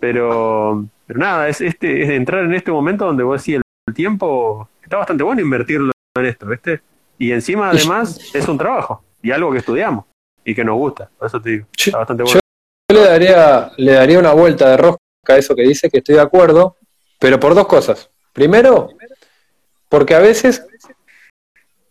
Pero, 0.00 0.86
pero 1.06 1.18
nada, 1.18 1.48
es, 1.48 1.60
este, 1.60 2.02
es 2.02 2.10
entrar 2.10 2.44
en 2.44 2.54
este 2.54 2.72
momento 2.72 3.06
donde 3.06 3.22
vos 3.22 3.40
decís 3.40 3.56
el, 3.86 3.94
tiempo, 3.94 4.68
está 4.84 4.98
bastante 4.98 5.24
bueno 5.24 5.40
invertirlo 5.40 5.92
en 6.16 6.26
esto, 6.26 6.46
¿viste? 6.46 6.80
Y 7.18 7.32
encima, 7.32 7.70
además, 7.70 8.34
es 8.34 8.46
un 8.48 8.58
trabajo 8.58 9.02
y 9.22 9.30
algo 9.30 9.50
que 9.52 9.58
estudiamos 9.58 10.04
y 10.44 10.54
que 10.54 10.64
nos 10.64 10.76
gusta, 10.76 11.10
por 11.18 11.26
eso 11.26 11.40
te 11.40 11.50
digo, 11.50 11.66
está 11.76 11.98
bastante 11.98 12.22
bueno. 12.22 12.40
Yo 12.90 13.00
le 13.00 13.08
daría, 13.08 13.72
le 13.76 13.92
daría 13.92 14.18
una 14.18 14.32
vuelta 14.32 14.68
de 14.70 14.76
rosca 14.76 14.98
a 15.28 15.36
eso 15.36 15.54
que 15.56 15.62
dice, 15.62 15.88
que 15.90 15.98
estoy 15.98 16.16
de 16.16 16.20
acuerdo, 16.20 16.76
pero 17.18 17.40
por 17.40 17.54
dos 17.54 17.66
cosas. 17.66 18.10
Primero, 18.32 18.90
porque 19.88 20.14
a 20.14 20.18
veces 20.18 20.66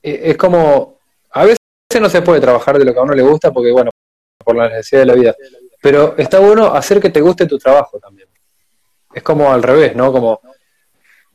eh, 0.03 0.21
es 0.25 0.37
como, 0.37 0.99
a 1.31 1.43
veces 1.45 1.57
no 1.99 2.09
se 2.09 2.21
puede 2.21 2.41
trabajar 2.41 2.77
de 2.77 2.85
lo 2.85 2.93
que 2.93 2.99
a 2.99 3.03
uno 3.03 3.13
le 3.13 3.23
gusta 3.23 3.51
porque, 3.51 3.71
bueno, 3.71 3.89
por 4.43 4.55
la 4.55 4.69
necesidad 4.69 5.01
de 5.01 5.05
la 5.05 5.13
vida. 5.15 5.35
Pero 5.81 6.15
está 6.17 6.39
bueno 6.39 6.67
hacer 6.67 6.99
que 6.99 7.09
te 7.09 7.21
guste 7.21 7.45
tu 7.45 7.57
trabajo 7.57 7.99
también. 7.99 8.27
Es 9.13 9.23
como 9.23 9.51
al 9.51 9.63
revés, 9.63 9.95
¿no? 9.95 10.11
Como, 10.11 10.41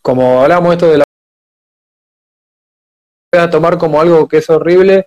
como 0.01 0.43
hablamos 0.43 0.73
esto 0.73 0.91
de 0.91 0.99
la... 0.99 1.05
Voy 3.33 3.43
a 3.43 3.51
tomar 3.51 3.77
como 3.77 4.01
algo 4.01 4.27
que 4.27 4.39
es 4.39 4.49
horrible 4.49 5.07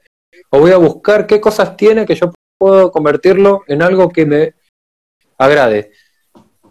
o 0.49 0.59
voy 0.59 0.71
a 0.71 0.77
buscar 0.77 1.25
qué 1.25 1.41
cosas 1.41 1.75
tiene 1.75 2.05
que 2.05 2.15
yo 2.15 2.31
puedo 2.59 2.91
convertirlo 2.91 3.63
en 3.67 3.81
algo 3.81 4.09
que 4.09 4.25
me 4.25 4.53
agrade. 5.37 5.91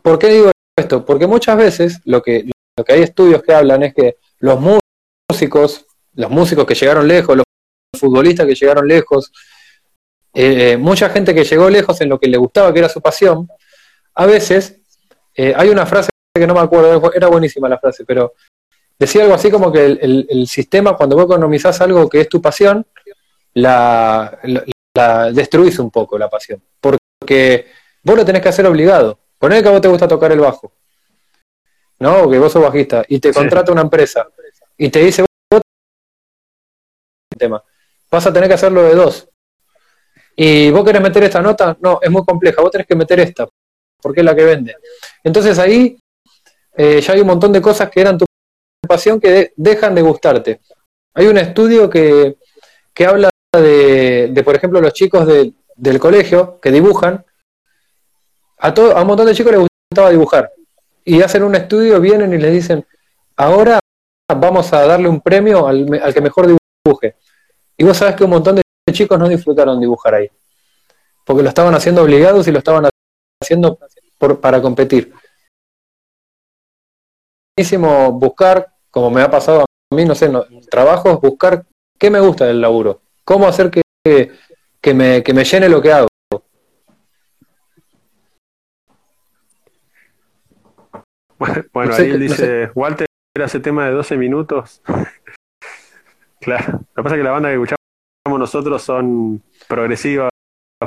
¿Por 0.03 0.19
qué 0.19 0.29
digo 0.29 0.51
esto? 0.79 1.05
Porque 1.05 1.27
muchas 1.27 1.57
veces 1.57 2.01
lo 2.05 2.23
que, 2.23 2.49
lo 2.77 2.85
que 2.85 2.93
hay 2.93 3.03
estudios 3.03 3.43
que 3.43 3.53
hablan 3.53 3.83
es 3.83 3.95
que 3.95 4.17
los 4.39 4.61
músicos, 4.61 5.87
los 6.15 6.31
músicos 6.31 6.65
que 6.65 6.77
llegaron 6.77 7.09
lejos, 7.09 7.37
los 7.37 7.45
futbolistas 7.99 8.47
que 8.47 8.55
llegaron 8.55 8.87
lejos, 8.87 9.33
eh, 10.33 10.77
mucha 10.77 11.11
gente 11.11 11.35
que 11.35 11.43
llegó 11.43 11.69
lejos 11.69 12.01
en 12.01 12.09
lo 12.09 12.21
que 12.21 12.29
le 12.29 12.39
gustaba, 12.39 12.73
que 12.73 12.79
era 12.79 12.89
su 12.89 13.01
pasión, 13.01 13.49
a 14.15 14.27
veces 14.27 14.79
eh, 15.35 15.53
hay 15.57 15.69
una 15.69 15.85
frase 15.87 16.11
que 16.33 16.47
no 16.47 16.55
me 16.55 16.61
acuerdo, 16.61 17.13
era 17.13 17.27
buenísima 17.27 17.69
la 17.69 17.79
frase, 17.79 18.05
pero 18.05 18.35
decía 19.01 19.23
algo 19.23 19.35
así 19.35 19.51
como 19.51 19.73
que 19.73 19.87
el, 19.87 20.47
sistema, 20.47 20.95
cuando 20.95 21.17
vos 21.17 21.25
economizás 21.25 21.81
algo 21.81 22.09
que 22.09 22.21
es 22.21 22.29
tu 22.29 22.41
pasión, 22.43 22.87
la, 23.55 24.39
la, 24.95 25.33
destruís 25.33 25.79
un 25.79 25.91
poco 25.91 26.19
la 26.19 26.29
pasión. 26.29 26.63
Porque 26.79 27.67
vos 28.05 28.17
lo 28.17 28.25
tenés 28.25 28.43
que 28.43 28.51
hacer 28.51 28.67
obligado. 28.67 29.19
Poné 29.39 29.63
que 29.63 29.69
a 29.69 29.73
vos 29.73 29.81
te 29.81 29.89
gusta 29.89 30.07
tocar 30.07 30.31
el 30.33 30.41
bajo. 30.41 30.71
¿no? 31.99 32.31
Que 32.31 32.39
vos 32.39 32.53
sos 32.53 32.63
bajista 32.63 33.03
y 33.09 33.19
te 33.19 33.33
contrata 33.33 33.73
una 33.73 33.83
empresa 33.83 34.29
y 34.77 34.91
te 34.91 35.01
dice, 35.01 35.25
vos 35.51 35.63
tema, 37.39 37.63
vas 38.11 38.27
a 38.27 38.33
tener 38.33 38.49
que 38.49 38.55
hacerlo 38.55 38.83
de 38.83 38.95
dos. 38.95 39.29
Y 40.37 40.71
vos 40.71 40.85
querés 40.85 41.03
meter 41.03 41.25
esta 41.25 41.41
nota, 41.41 41.77
no, 41.81 42.01
es 42.03 42.11
muy 42.11 42.25
compleja, 42.25 42.61
vos 42.61 42.71
tenés 42.71 42.87
que 42.87 42.97
meter 42.97 43.21
esta, 43.21 43.49
porque 44.01 44.21
es 44.21 44.27
la 44.27 44.35
que 44.35 44.45
vende. 44.45 44.77
Entonces 45.25 45.59
ahí 45.59 45.99
eh, 46.77 47.01
ya 47.01 47.15
hay 47.15 47.21
un 47.21 47.27
montón 47.27 47.53
de 47.53 47.63
cosas 47.63 47.91
que 47.91 48.01
eran 48.01 48.19
tu 48.19 48.27
pasión 48.91 49.21
que 49.21 49.53
dejan 49.55 49.95
de 49.95 50.03
gustarte. 50.03 50.61
Hay 51.15 51.29
un 51.29 51.39
estudio 51.39 51.89
que, 51.89 52.39
que 52.93 53.07
habla 53.07 53.31
de, 53.53 54.31
de, 54.33 54.43
por 54.43 54.57
ejemplo, 54.57 54.81
los 54.81 54.93
chicos 54.93 55.29
del 55.29 56.01
colegio 56.01 56.59
que 56.61 56.73
dibujan. 56.73 57.25
A, 58.59 58.75
todo, 58.75 58.97
a 58.97 59.03
un 59.03 59.07
montón 59.07 59.27
de 59.27 59.35
chicos 59.35 59.53
les 59.53 59.61
gustaba 59.61 60.11
dibujar 60.11 60.51
y 61.05 61.23
hacen 61.23 61.45
un 61.45 61.55
estudio, 61.55 62.01
vienen 62.01 62.35
y 62.35 62.39
les 62.39 62.53
dicen, 62.53 62.85
ahora 63.37 63.79
vamos 64.29 64.73
a 64.73 64.85
darle 64.85 65.09
un 65.09 65.21
premio 65.21 65.69
al, 65.69 65.87
que 66.13 66.21
mejor 66.21 66.49
dibuje. 66.85 67.15
Y 67.77 67.85
vos 67.85 67.97
sabés 67.97 68.17
que 68.17 68.25
un 68.25 68.31
montón 68.31 68.57
de 68.57 68.63
chicos 68.93 69.19
no 69.19 69.29
disfrutaron 69.29 69.81
dibujar 69.81 70.15
ahí, 70.17 70.29
porque 71.25 71.45
lo 71.45 71.49
estaban 71.49 71.75
haciendo 71.75 72.03
obligados 72.03 72.47
y 72.49 72.53
lo 72.53 72.59
estaban 72.59 72.89
haciendo 73.41 73.79
por, 74.19 74.41
para 74.41 74.61
competir. 74.61 75.13
Buscar, 78.13 78.70
como 78.91 79.11
me 79.11 79.23
ha 79.23 79.31
pasado 79.31 79.63
a 79.63 79.95
mí, 79.95 80.05
no 80.05 80.15
sé, 80.15 80.29
no, 80.29 80.45
trabajos, 80.71 81.21
buscar 81.21 81.65
qué 81.99 82.11
me 82.11 82.21
gusta 82.21 82.47
del 82.47 82.61
laburo, 82.61 83.03
cómo 83.25 83.47
hacer 83.47 83.71
que, 83.71 83.83
que, 84.81 84.95
me, 84.95 85.23
que 85.23 85.35
me 85.35 85.45
llene 85.45 85.69
lo 85.69 85.81
que 85.83 85.93
hago. 85.93 86.09
Bueno, 91.73 91.95
ahí 91.95 92.11
él 92.11 92.21
dice, 92.21 92.71
Walter 92.75 93.07
hace 93.43 93.61
tema 93.61 93.87
de 93.87 93.93
12 93.93 94.19
minutos. 94.19 94.83
claro, 96.41 96.73
lo 96.73 96.79
que 96.97 97.03
pasa 97.03 97.15
es 97.15 97.21
que 97.21 97.25
la 97.25 97.31
banda 97.31 97.49
que 97.49 97.55
escuchamos 97.55 98.39
nosotros 98.39 98.83
son 98.83 99.43
progresivas 99.67 100.31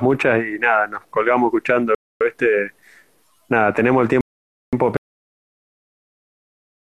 muchas 0.01 0.43
y 0.43 0.59
nada, 0.59 0.87
nos 0.87 1.05
colgamos 1.05 1.47
escuchando 1.47 1.93
este, 2.19 2.71
nada, 3.49 3.73
tenemos 3.73 4.01
el 4.03 4.09
tiempo 4.09 4.93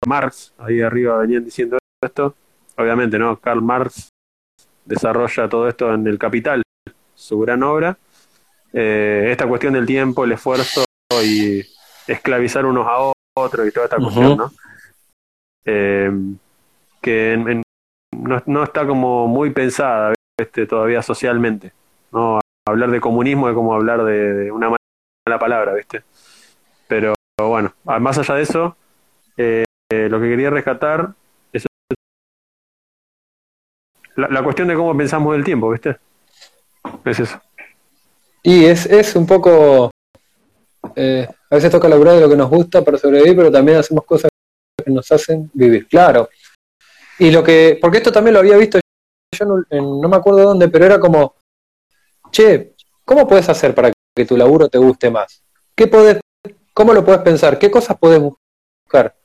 Marx, 0.07 0.53
ahí 0.57 0.81
arriba 0.81 1.17
venían 1.17 1.45
diciendo 1.45 1.77
esto, 2.03 2.35
obviamente, 2.77 3.19
¿no? 3.19 3.37
Karl 3.39 3.61
Marx 3.61 4.09
desarrolla 4.85 5.47
todo 5.47 5.67
esto 5.67 5.93
en 5.93 6.07
El 6.07 6.17
Capital, 6.17 6.63
su 7.13 7.39
gran 7.39 7.61
obra. 7.63 7.97
Eh, 8.73 9.27
esta 9.29 9.47
cuestión 9.47 9.73
del 9.73 9.85
tiempo, 9.85 10.23
el 10.23 10.31
esfuerzo 10.31 10.83
y 11.23 11.61
esclavizar 12.07 12.65
unos 12.65 12.87
a 12.87 12.97
otros 12.99 13.21
otro 13.33 13.65
y 13.65 13.71
toda 13.71 13.85
esta 13.85 13.97
cuestión, 13.97 14.37
¿no? 14.37 14.51
Eh, 15.63 16.11
que 17.01 17.61
no, 18.45 18.63
está 18.63 18.85
como 18.85 19.27
muy 19.27 19.51
pensada 19.51 20.13
este, 20.37 20.65
todavía 20.65 21.01
socialmente. 21.01 21.71
¿no? 22.11 22.39
Hablar 22.67 22.91
de 22.91 22.99
comunismo 22.99 23.49
es 23.49 23.55
como 23.55 23.73
hablar 23.73 24.03
de, 24.03 24.51
una 24.51 24.69
mala 24.69 25.39
palabra, 25.39 25.73
¿viste? 25.73 26.03
Pero 26.87 27.15
bueno, 27.37 27.73
más 27.83 28.17
allá 28.17 28.35
de 28.35 28.41
eso, 28.41 28.75
eh, 29.37 29.63
lo 30.09 30.19
que 30.19 30.29
quería 30.29 30.49
rescatar 30.49 31.13
es 31.51 31.65
la, 34.15 34.43
cuestión 34.43 34.67
de 34.67 34.75
cómo 34.75 34.95
pensamos 34.95 35.35
el 35.35 35.43
tiempo, 35.43 35.69
¿viste? 35.69 35.97
Es 37.05 37.19
eso. 37.19 37.41
Y 38.43 38.65
es, 38.65 38.85
es 38.85 39.15
un 39.15 39.27
poco 39.27 39.91
eh, 40.95 41.27
a 41.49 41.55
veces 41.55 41.71
toca 41.71 41.89
laburar 41.89 42.15
de 42.15 42.21
lo 42.21 42.29
que 42.29 42.35
nos 42.35 42.49
gusta 42.49 42.81
para 42.81 42.97
sobrevivir, 42.97 43.35
pero 43.35 43.51
también 43.51 43.77
hacemos 43.77 44.05
cosas 44.05 44.31
que 44.83 44.91
nos 44.91 45.11
hacen 45.11 45.49
vivir, 45.53 45.87
claro. 45.87 46.29
Y 47.19 47.31
lo 47.31 47.43
que, 47.43 47.77
porque 47.79 47.97
esto 47.97 48.11
también 48.11 48.33
lo 48.33 48.39
había 48.39 48.57
visto 48.57 48.79
yo 49.33 49.45
no, 49.45 50.09
me 50.09 50.17
acuerdo 50.17 50.43
dónde, 50.43 50.67
pero 50.67 50.85
era 50.85 50.99
como, 50.99 51.35
che, 52.31 52.73
¿cómo 53.05 53.27
puedes 53.27 53.47
hacer 53.47 53.73
para 53.73 53.91
que 54.15 54.25
tu 54.25 54.35
laburo 54.35 54.67
te 54.67 54.77
guste 54.77 55.09
más? 55.09 55.43
¿Qué 55.73 55.87
podés, 55.87 56.19
¿Cómo 56.73 56.93
lo 56.93 57.05
puedes 57.05 57.21
pensar? 57.21 57.57
¿Qué 57.57 57.71
cosas 57.71 57.97
puedes 57.97 58.19
buscar 58.19 59.15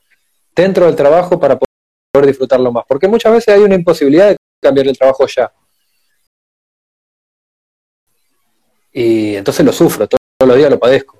dentro 0.57 0.85
del 0.85 0.95
trabajo 0.95 1.39
para 1.39 1.57
poder 1.57 2.27
disfrutarlo 2.27 2.71
más? 2.71 2.83
Porque 2.87 3.07
muchas 3.07 3.31
veces 3.31 3.55
hay 3.55 3.61
una 3.61 3.75
imposibilidad 3.75 4.29
de 4.29 4.37
cambiar 4.61 4.87
el 4.87 4.97
trabajo 4.97 5.25
ya. 5.27 5.51
Y 8.91 9.35
entonces 9.35 9.65
lo 9.65 9.71
sufro, 9.71 10.07
todos 10.07 10.19
los 10.41 10.57
días 10.57 10.71
lo 10.71 10.79
padezco 10.79 11.17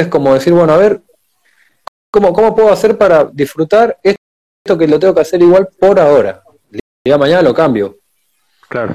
es 0.00 0.08
como 0.08 0.34
decir, 0.34 0.52
bueno, 0.52 0.72
a 0.72 0.76
ver, 0.76 1.02
¿cómo, 2.10 2.32
¿cómo 2.32 2.54
puedo 2.54 2.70
hacer 2.70 2.96
para 2.96 3.24
disfrutar 3.24 3.98
esto 4.02 4.78
que 4.78 4.86
lo 4.86 4.98
tengo 4.98 5.14
que 5.14 5.20
hacer 5.20 5.40
igual 5.42 5.68
por 5.78 5.98
ahora? 5.98 6.42
El 6.70 6.80
día 7.04 7.14
de 7.14 7.18
mañana 7.18 7.42
lo 7.42 7.54
cambio. 7.54 7.98
Claro. 8.68 8.94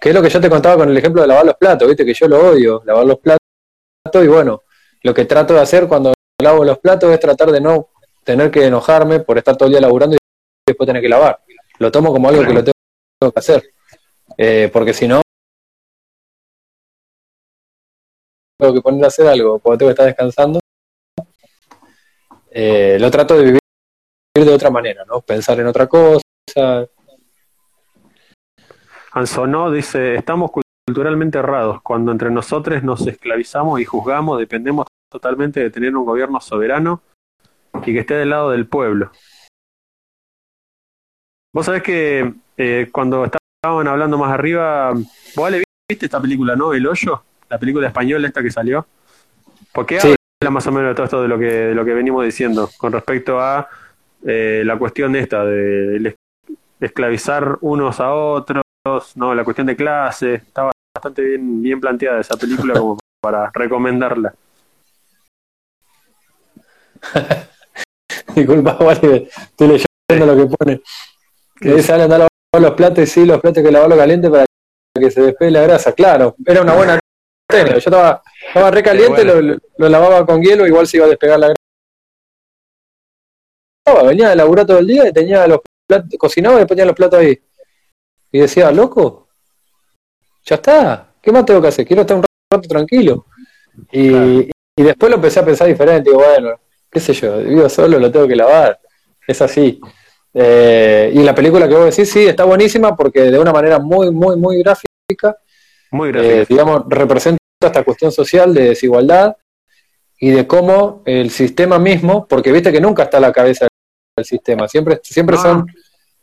Que 0.00 0.10
es 0.10 0.14
lo 0.14 0.22
que 0.22 0.28
yo 0.28 0.40
te 0.40 0.50
contaba 0.50 0.76
con 0.76 0.90
el 0.90 0.96
ejemplo 0.96 1.22
de 1.22 1.28
lavar 1.28 1.46
los 1.46 1.56
platos, 1.56 1.88
viste 1.88 2.04
que 2.04 2.14
yo 2.14 2.28
lo 2.28 2.50
odio, 2.50 2.82
lavar 2.84 3.06
los 3.06 3.18
platos, 3.18 3.40
y 4.14 4.26
bueno, 4.26 4.62
lo 5.02 5.14
que 5.14 5.24
trato 5.24 5.54
de 5.54 5.60
hacer 5.60 5.88
cuando 5.88 6.14
lavo 6.42 6.64
los 6.64 6.78
platos 6.78 7.10
es 7.12 7.20
tratar 7.20 7.50
de 7.50 7.60
no 7.60 7.88
tener 8.24 8.50
que 8.50 8.66
enojarme 8.66 9.20
por 9.20 9.38
estar 9.38 9.56
todo 9.56 9.66
el 9.66 9.72
día 9.72 9.80
laburando 9.80 10.16
y 10.16 10.18
después 10.66 10.86
tener 10.86 11.02
que 11.02 11.08
lavar. 11.08 11.40
Lo 11.78 11.90
tomo 11.90 12.12
como 12.12 12.28
algo 12.28 12.42
que 12.42 12.52
lo 12.52 12.64
tengo 12.64 13.32
que 13.32 13.38
hacer. 13.38 13.70
Eh, 14.36 14.68
porque 14.72 14.92
si 14.92 15.06
no, 15.06 15.22
tengo 18.58 18.74
que 18.74 18.80
poner 18.80 19.04
a 19.04 19.08
hacer 19.08 19.26
algo 19.26 19.58
cuando 19.58 19.78
tengo 19.78 19.88
que 19.88 19.92
estar 19.92 20.06
descansando. 20.06 20.60
Eh, 22.50 22.96
lo 22.98 23.10
trato 23.10 23.36
de 23.36 23.44
vivir 23.44 23.60
de 24.34 24.52
otra 24.52 24.70
manera, 24.70 25.04
¿no? 25.04 25.20
Pensar 25.20 25.60
en 25.60 25.66
otra 25.66 25.86
cosa. 25.86 26.22
Ansonó 29.12 29.70
dice, 29.70 30.16
estamos 30.16 30.50
culturalmente 30.86 31.38
errados. 31.38 31.80
Cuando 31.82 32.12
entre 32.12 32.30
nosotros 32.30 32.82
nos 32.82 33.06
esclavizamos 33.06 33.80
y 33.80 33.84
juzgamos, 33.84 34.38
dependemos 34.38 34.86
totalmente 35.10 35.60
de 35.60 35.70
tener 35.70 35.96
un 35.96 36.04
gobierno 36.04 36.40
soberano 36.40 37.02
y 37.84 37.92
que 37.92 38.00
esté 38.00 38.14
del 38.14 38.30
lado 38.30 38.50
del 38.50 38.66
pueblo. 38.66 39.10
Vos 41.52 41.66
sabés 41.66 41.82
que 41.82 42.34
eh, 42.56 42.88
cuando 42.92 43.24
estaban 43.24 43.88
hablando 43.88 44.18
más 44.18 44.32
arriba, 44.32 44.92
vos 45.34 45.50
le 45.50 45.64
viste 45.88 46.06
esta 46.06 46.20
película, 46.20 46.56
¿no? 46.56 46.74
El 46.74 46.86
hoyo, 46.86 47.22
la 47.48 47.58
película 47.58 47.86
española 47.86 48.26
esta 48.26 48.42
que 48.42 48.50
salió. 48.50 48.86
¿Por 49.72 49.86
qué 49.86 49.98
habla 49.98 50.50
más 50.50 50.66
o 50.66 50.72
menos 50.72 50.90
de 50.90 50.94
todo 50.94 51.04
esto 51.04 51.22
de 51.22 51.28
lo 51.28 51.38
que, 51.38 51.46
de 51.46 51.74
lo 51.74 51.84
que 51.84 51.94
venimos 51.94 52.24
diciendo 52.24 52.68
con 52.76 52.92
respecto 52.92 53.40
a 53.40 53.68
eh, 54.26 54.62
la 54.64 54.78
cuestión 54.78 55.16
esta 55.16 55.44
de, 55.44 56.16
esclavizar 56.80 57.58
unos 57.62 58.00
a 58.00 58.12
otros, 58.12 58.62
no, 59.14 59.34
la 59.34 59.44
cuestión 59.44 59.66
de 59.66 59.76
clase, 59.76 60.34
estaba 60.34 60.72
bastante 60.94 61.22
bien, 61.22 61.62
bien 61.62 61.80
planteada 61.80 62.20
esa 62.20 62.36
película 62.36 62.74
como 62.74 62.98
para 63.20 63.50
recomendarla. 63.54 64.34
Disculpa, 68.34 68.74
vale, 68.74 69.28
estoy 69.28 69.68
leyendo 70.08 70.34
lo 70.34 70.36
que 70.36 70.56
pone. 70.56 70.82
Que 71.58 71.82
salen 71.82 72.12
a 72.12 72.18
lavar 72.18 72.30
los 72.58 72.74
platos, 72.74 73.08
sí, 73.08 73.24
los 73.24 73.40
platos 73.40 73.62
que 73.62 73.70
lavarlo 73.70 73.96
caliente 73.96 74.30
para 74.30 74.46
que 74.94 75.10
se 75.10 75.22
despegue 75.22 75.50
la 75.50 75.62
grasa. 75.62 75.92
Claro, 75.92 76.36
era 76.44 76.62
una 76.62 76.74
buena 76.74 76.98
técnica. 77.48 77.78
Yo 77.78 77.78
estaba, 77.78 78.22
estaba 78.46 78.70
re 78.70 78.82
caliente, 78.82 79.24
lo, 79.24 79.88
lavaba 79.88 80.26
con 80.26 80.42
hielo, 80.42 80.66
igual 80.66 80.86
se 80.86 80.98
iba 80.98 81.06
a 81.06 81.10
despegar 81.10 81.38
la 81.38 81.48
grasa. 81.48 81.56
Venía 84.06 84.30
de 84.30 84.36
laburar 84.36 84.66
todo 84.66 84.78
el 84.78 84.86
día 84.86 85.08
y 85.08 85.12
tenía 85.12 85.46
los 85.46 85.60
platos, 85.86 86.10
cocinaba 86.18 86.60
y 86.60 86.66
ponía 86.66 86.84
los 86.84 86.94
platos 86.94 87.20
ahí. 87.20 87.40
Y 88.32 88.40
decía, 88.40 88.70
loco, 88.70 89.28
ya 90.44 90.56
está, 90.56 91.14
¿qué 91.22 91.32
más 91.32 91.44
tengo 91.44 91.62
que 91.62 91.68
hacer? 91.68 91.86
Quiero 91.86 92.02
estar 92.02 92.16
un 92.16 92.24
rato 92.52 92.68
tranquilo. 92.68 93.26
Y, 93.92 94.50
y 94.78 94.82
después 94.82 95.10
lo 95.10 95.16
empecé 95.16 95.40
a 95.40 95.44
pensar 95.44 95.68
diferente, 95.68 96.10
digo, 96.10 96.22
bueno, 96.22 96.58
qué 96.96 97.00
sé 97.00 97.12
yo, 97.12 97.36
vivo 97.40 97.68
solo, 97.68 97.98
lo 97.98 98.10
tengo 98.10 98.26
que 98.26 98.34
lavar. 98.34 98.80
Es 99.28 99.42
así. 99.42 99.78
Eh, 100.32 101.12
y 101.12 101.18
la 101.22 101.34
película 101.34 101.68
que 101.68 101.74
vos 101.74 101.94
decís, 101.94 102.10
sí, 102.10 102.26
está 102.26 102.44
buenísima 102.44 102.96
porque 102.96 103.20
de 103.30 103.38
una 103.38 103.52
manera 103.52 103.78
muy, 103.78 104.10
muy, 104.10 104.34
muy 104.36 104.62
gráfica, 104.62 105.36
muy 105.90 106.10
gráfica. 106.10 106.34
Eh, 106.34 106.46
digamos, 106.48 106.84
representa 106.88 107.38
esta 107.62 107.84
cuestión 107.84 108.10
social 108.10 108.54
de 108.54 108.70
desigualdad 108.70 109.36
y 110.18 110.30
de 110.30 110.46
cómo 110.46 111.02
el 111.04 111.28
sistema 111.28 111.78
mismo, 111.78 112.26
porque 112.26 112.50
viste 112.50 112.72
que 112.72 112.80
nunca 112.80 113.02
está 113.02 113.18
a 113.18 113.20
la 113.20 113.32
cabeza 113.32 113.68
del 114.16 114.24
sistema, 114.24 114.66
siempre, 114.66 114.98
siempre 115.02 115.36
son 115.36 115.66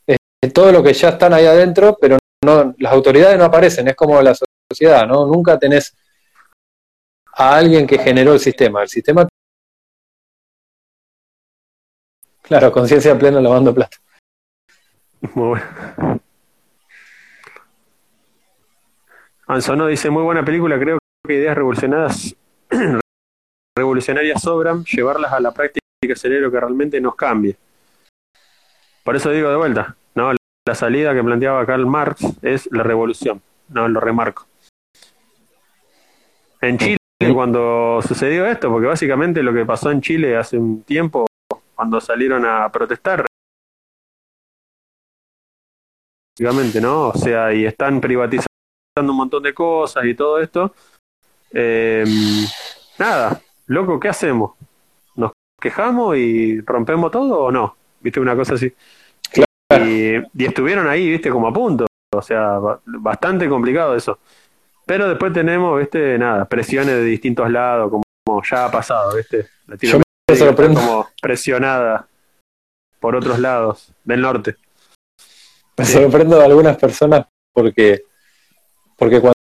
eh, 0.07 0.17
todo 0.51 0.71
lo 0.71 0.81
que 0.81 0.93
ya 0.93 1.09
están 1.09 1.35
ahí 1.35 1.45
adentro, 1.45 1.99
pero 2.01 2.17
no, 2.43 2.73
las 2.79 2.93
autoridades 2.93 3.37
no 3.37 3.45
aparecen, 3.45 3.89
es 3.89 3.95
como 3.95 4.19
la 4.23 4.33
sociedad, 4.71 5.05
¿no? 5.05 5.27
Nunca 5.27 5.59
tenés 5.59 5.95
a 7.31 7.57
alguien 7.57 7.85
que 7.85 7.99
generó 7.99 8.33
el 8.33 8.39
sistema. 8.39 8.81
El 8.81 8.89
sistema 8.89 9.27
Claro, 12.43 12.71
conciencia 12.71 13.17
plena 13.17 13.41
lavando 13.41 13.73
plata. 13.73 13.97
Muy 15.33 15.47
bueno. 15.47 16.19
Ansono 19.47 19.87
dice, 19.87 20.09
muy 20.09 20.23
buena 20.23 20.43
película, 20.43 20.77
creo 20.77 20.97
que 21.25 21.33
ideas 21.33 21.55
revolucionadas 21.55 22.35
revolucionarias 23.77 24.41
sobran, 24.41 24.83
llevarlas 24.83 25.31
a 25.31 25.39
la 25.39 25.51
práctica 25.51 25.83
sería 26.15 26.39
lo 26.39 26.51
que 26.51 26.59
realmente 26.59 26.99
nos 26.99 27.15
cambie. 27.15 27.55
Por 29.03 29.15
eso 29.15 29.31
digo 29.31 29.49
de 29.49 29.55
vuelta, 29.55 29.95
¿no? 30.15 30.31
La 30.65 30.75
salida 30.75 31.13
que 31.13 31.23
planteaba 31.23 31.65
Karl 31.65 31.85
Marx 31.85 32.25
es 32.41 32.69
la 32.71 32.83
revolución, 32.83 33.41
no 33.69 33.87
lo 33.87 33.99
remarco. 33.99 34.47
En 36.61 36.77
Chile, 36.77 36.97
cuando 37.33 38.01
sucedió 38.05 38.45
esto, 38.45 38.69
porque 38.69 38.87
básicamente 38.87 39.43
lo 39.43 39.53
que 39.53 39.65
pasó 39.65 39.91
en 39.91 40.01
Chile 40.01 40.37
hace 40.37 40.57
un 40.57 40.83
tiempo 40.83 41.25
cuando 41.75 41.99
salieron 41.99 42.45
a 42.45 42.71
protestar. 42.71 43.25
Básicamente, 46.37 46.81
¿no? 46.81 47.09
O 47.09 47.13
sea, 47.13 47.53
y 47.53 47.65
están 47.65 48.01
privatizando 48.01 48.47
un 48.99 49.15
montón 49.15 49.43
de 49.43 49.53
cosas 49.53 50.05
y 50.05 50.15
todo 50.15 50.39
esto. 50.39 50.73
Eh, 51.51 52.03
nada, 52.97 53.39
loco, 53.67 53.99
¿qué 53.99 54.09
hacemos? 54.09 54.53
¿Nos 55.15 55.31
quejamos 55.61 56.17
y 56.17 56.61
rompemos 56.61 57.11
todo 57.11 57.43
o 57.43 57.51
no? 57.51 57.75
¿Viste? 58.01 58.19
Una 58.19 58.35
cosa 58.35 58.55
así. 58.55 58.73
Y, 59.79 60.15
y, 60.17 60.45
estuvieron 60.45 60.87
ahí, 60.87 61.09
¿viste? 61.09 61.29
Como 61.29 61.47
a 61.47 61.53
punto. 61.53 61.85
O 62.13 62.21
sea, 62.21 62.59
bastante 62.85 63.49
complicado 63.49 63.95
eso. 63.95 64.19
Pero 64.85 65.07
después 65.07 65.33
tenemos, 65.33 65.79
¿viste? 65.79 66.17
Nada, 66.17 66.45
presiones 66.45 66.95
de 66.95 67.03
distintos 67.03 67.49
lados, 67.49 67.89
como, 67.89 68.43
ya 68.43 68.65
ha 68.65 68.71
pasado, 68.71 69.15
¿viste? 69.15 69.47
Como 70.25 71.09
presionada 71.21 72.07
por 72.99 73.15
otros 73.15 73.39
lados 73.39 73.91
del 74.03 74.21
norte. 74.21 74.55
Me 75.77 75.85
sorprendo 75.85 76.37
de 76.37 76.45
algunas 76.45 76.77
personas 76.77 77.25
porque, 77.51 78.03
porque 78.97 79.19
cuando 79.19 79.33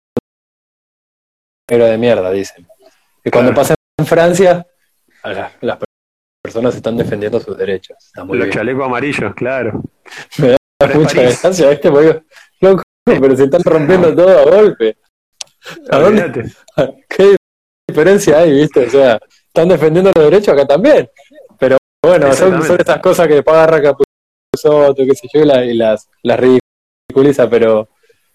era 1.69 1.85
de 1.85 1.97
mierda, 1.97 2.31
dicen. 2.31 2.67
Que 3.23 3.31
cuando 3.31 3.53
pasa 3.53 3.75
en 3.97 4.05
Francia, 4.05 4.67
las 5.61 5.79
personas 6.41 6.75
están 6.75 6.97
defendiendo 6.97 7.39
sus 7.39 7.57
derechos. 7.57 8.11
Los 8.27 8.49
chalecos 8.49 8.85
amarillos, 8.85 9.33
claro. 9.35 9.81
Me 10.37 10.49
da 10.49 10.57
mucha 10.95 11.21
distancia, 11.21 11.71
este 11.71 11.89
loco, 12.59 12.83
pero 13.05 13.35
se 13.35 13.45
están 13.45 13.63
rompiendo 13.63 14.13
todo 14.15 14.37
a 14.37 14.43
golpe. 14.43 14.97
¿A 15.89 15.99
dónde? 15.99 16.51
¿Qué 17.07 17.37
diferencia 17.87 18.39
hay, 18.39 18.51
viste? 18.51 18.85
O 18.85 18.89
sea, 18.89 19.19
están 19.53 19.69
defendiendo 19.69 20.11
los 20.15 20.25
derechos 20.25 20.53
acá 20.53 20.65
también. 20.65 21.07
Pero 21.59 21.77
bueno, 22.01 22.33
son, 22.33 22.63
son 22.63 22.79
estas 22.79 22.99
cosas 22.99 23.27
que 23.27 23.35
después 23.35 23.55
agarra 23.55 23.81
Capuzotto, 23.81 25.05
qué 25.05 25.15
sé 25.15 25.27
yo, 25.31 25.41
y, 25.41 25.75
las, 25.75 26.09
las 26.23 26.39
ridiculiza, 26.39 27.47
pero, 27.47 27.87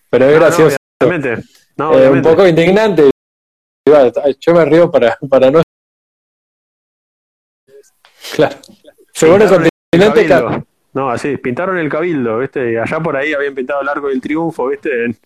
pero 0.09 0.27
es 0.27 0.35
gracioso. 0.39 0.77
No, 1.77 1.99
eh, 1.99 2.09
un 2.09 2.23
poco 2.23 2.47
indignante. 2.47 3.11
Yo 4.41 4.55
me 4.55 4.65
río 4.65 4.91
para, 4.91 5.19
para 5.29 5.51
no. 5.51 5.63
Claro. 8.35 8.57
Según 9.13 9.43
el 9.43 9.49
continente. 9.49 10.65
No, 10.93 11.11
así, 11.11 11.37
pintaron 11.37 11.79
el 11.79 11.89
cabildo, 11.89 12.39
¿viste? 12.39 12.79
Allá 12.79 13.01
por 13.01 13.17
ahí 13.17 13.33
habían 13.33 13.55
pintado 13.55 13.83
el 13.83 13.89
arco 13.89 14.09
del 14.09 14.21
triunfo, 14.21 14.69
¿viste? 14.69 15.05
En, 15.05 15.17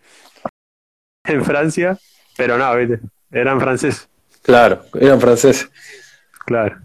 en 1.24 1.44
Francia, 1.44 1.98
pero 2.36 2.56
no, 2.56 2.74
¿viste? 2.76 3.00
Eran 3.30 3.60
franceses. 3.60 4.08
Claro, 4.42 4.84
eran 5.00 5.20
franceses. 5.20 5.70
Claro. 6.44 6.80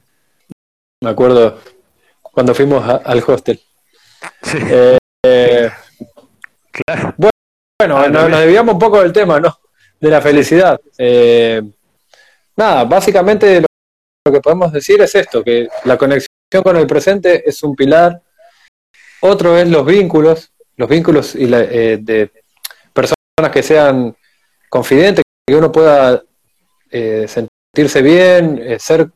Me 1.01 1.09
acuerdo 1.09 1.59
cuando 2.21 2.53
fuimos 2.53 2.87
al 2.87 3.23
hostel. 3.25 3.59
Sí. 4.43 4.57
Eh, 5.23 5.69
claro. 6.71 7.15
Bueno, 7.17 7.97
ah, 7.97 8.07
nos, 8.07 8.31
desviamos 8.31 8.73
un 8.73 8.79
poco 8.79 9.01
del 9.01 9.11
tema, 9.11 9.39
¿no? 9.39 9.57
De 9.99 10.09
la 10.09 10.21
felicidad. 10.21 10.79
Eh, 10.97 11.61
nada, 12.55 12.83
básicamente 12.85 13.61
lo, 13.61 14.31
que 14.31 14.41
podemos 14.41 14.71
decir 14.71 15.01
es 15.01 15.13
esto, 15.15 15.43
que 15.43 15.67
la 15.85 15.97
conexión 15.97 16.29
con 16.63 16.77
el 16.77 16.87
presente 16.87 17.47
es 17.47 17.61
un 17.63 17.75
pilar. 17.75 18.21
Otro 19.21 19.57
es 19.57 19.67
los 19.67 19.85
vínculos, 19.85 20.51
los 20.75 20.89
vínculos 20.89 21.35
y 21.35 21.51
eh, 21.53 21.97
de 21.99 22.31
personas 22.93 23.51
que 23.51 23.63
sean 23.63 24.15
confidentes, 24.69 25.23
que 25.45 25.55
uno 25.55 25.71
pueda 25.71 26.21
eh, 26.89 27.27
sentirse 27.27 28.01
bien, 28.01 28.59
eh, 28.61 28.79
ser 28.79 29.11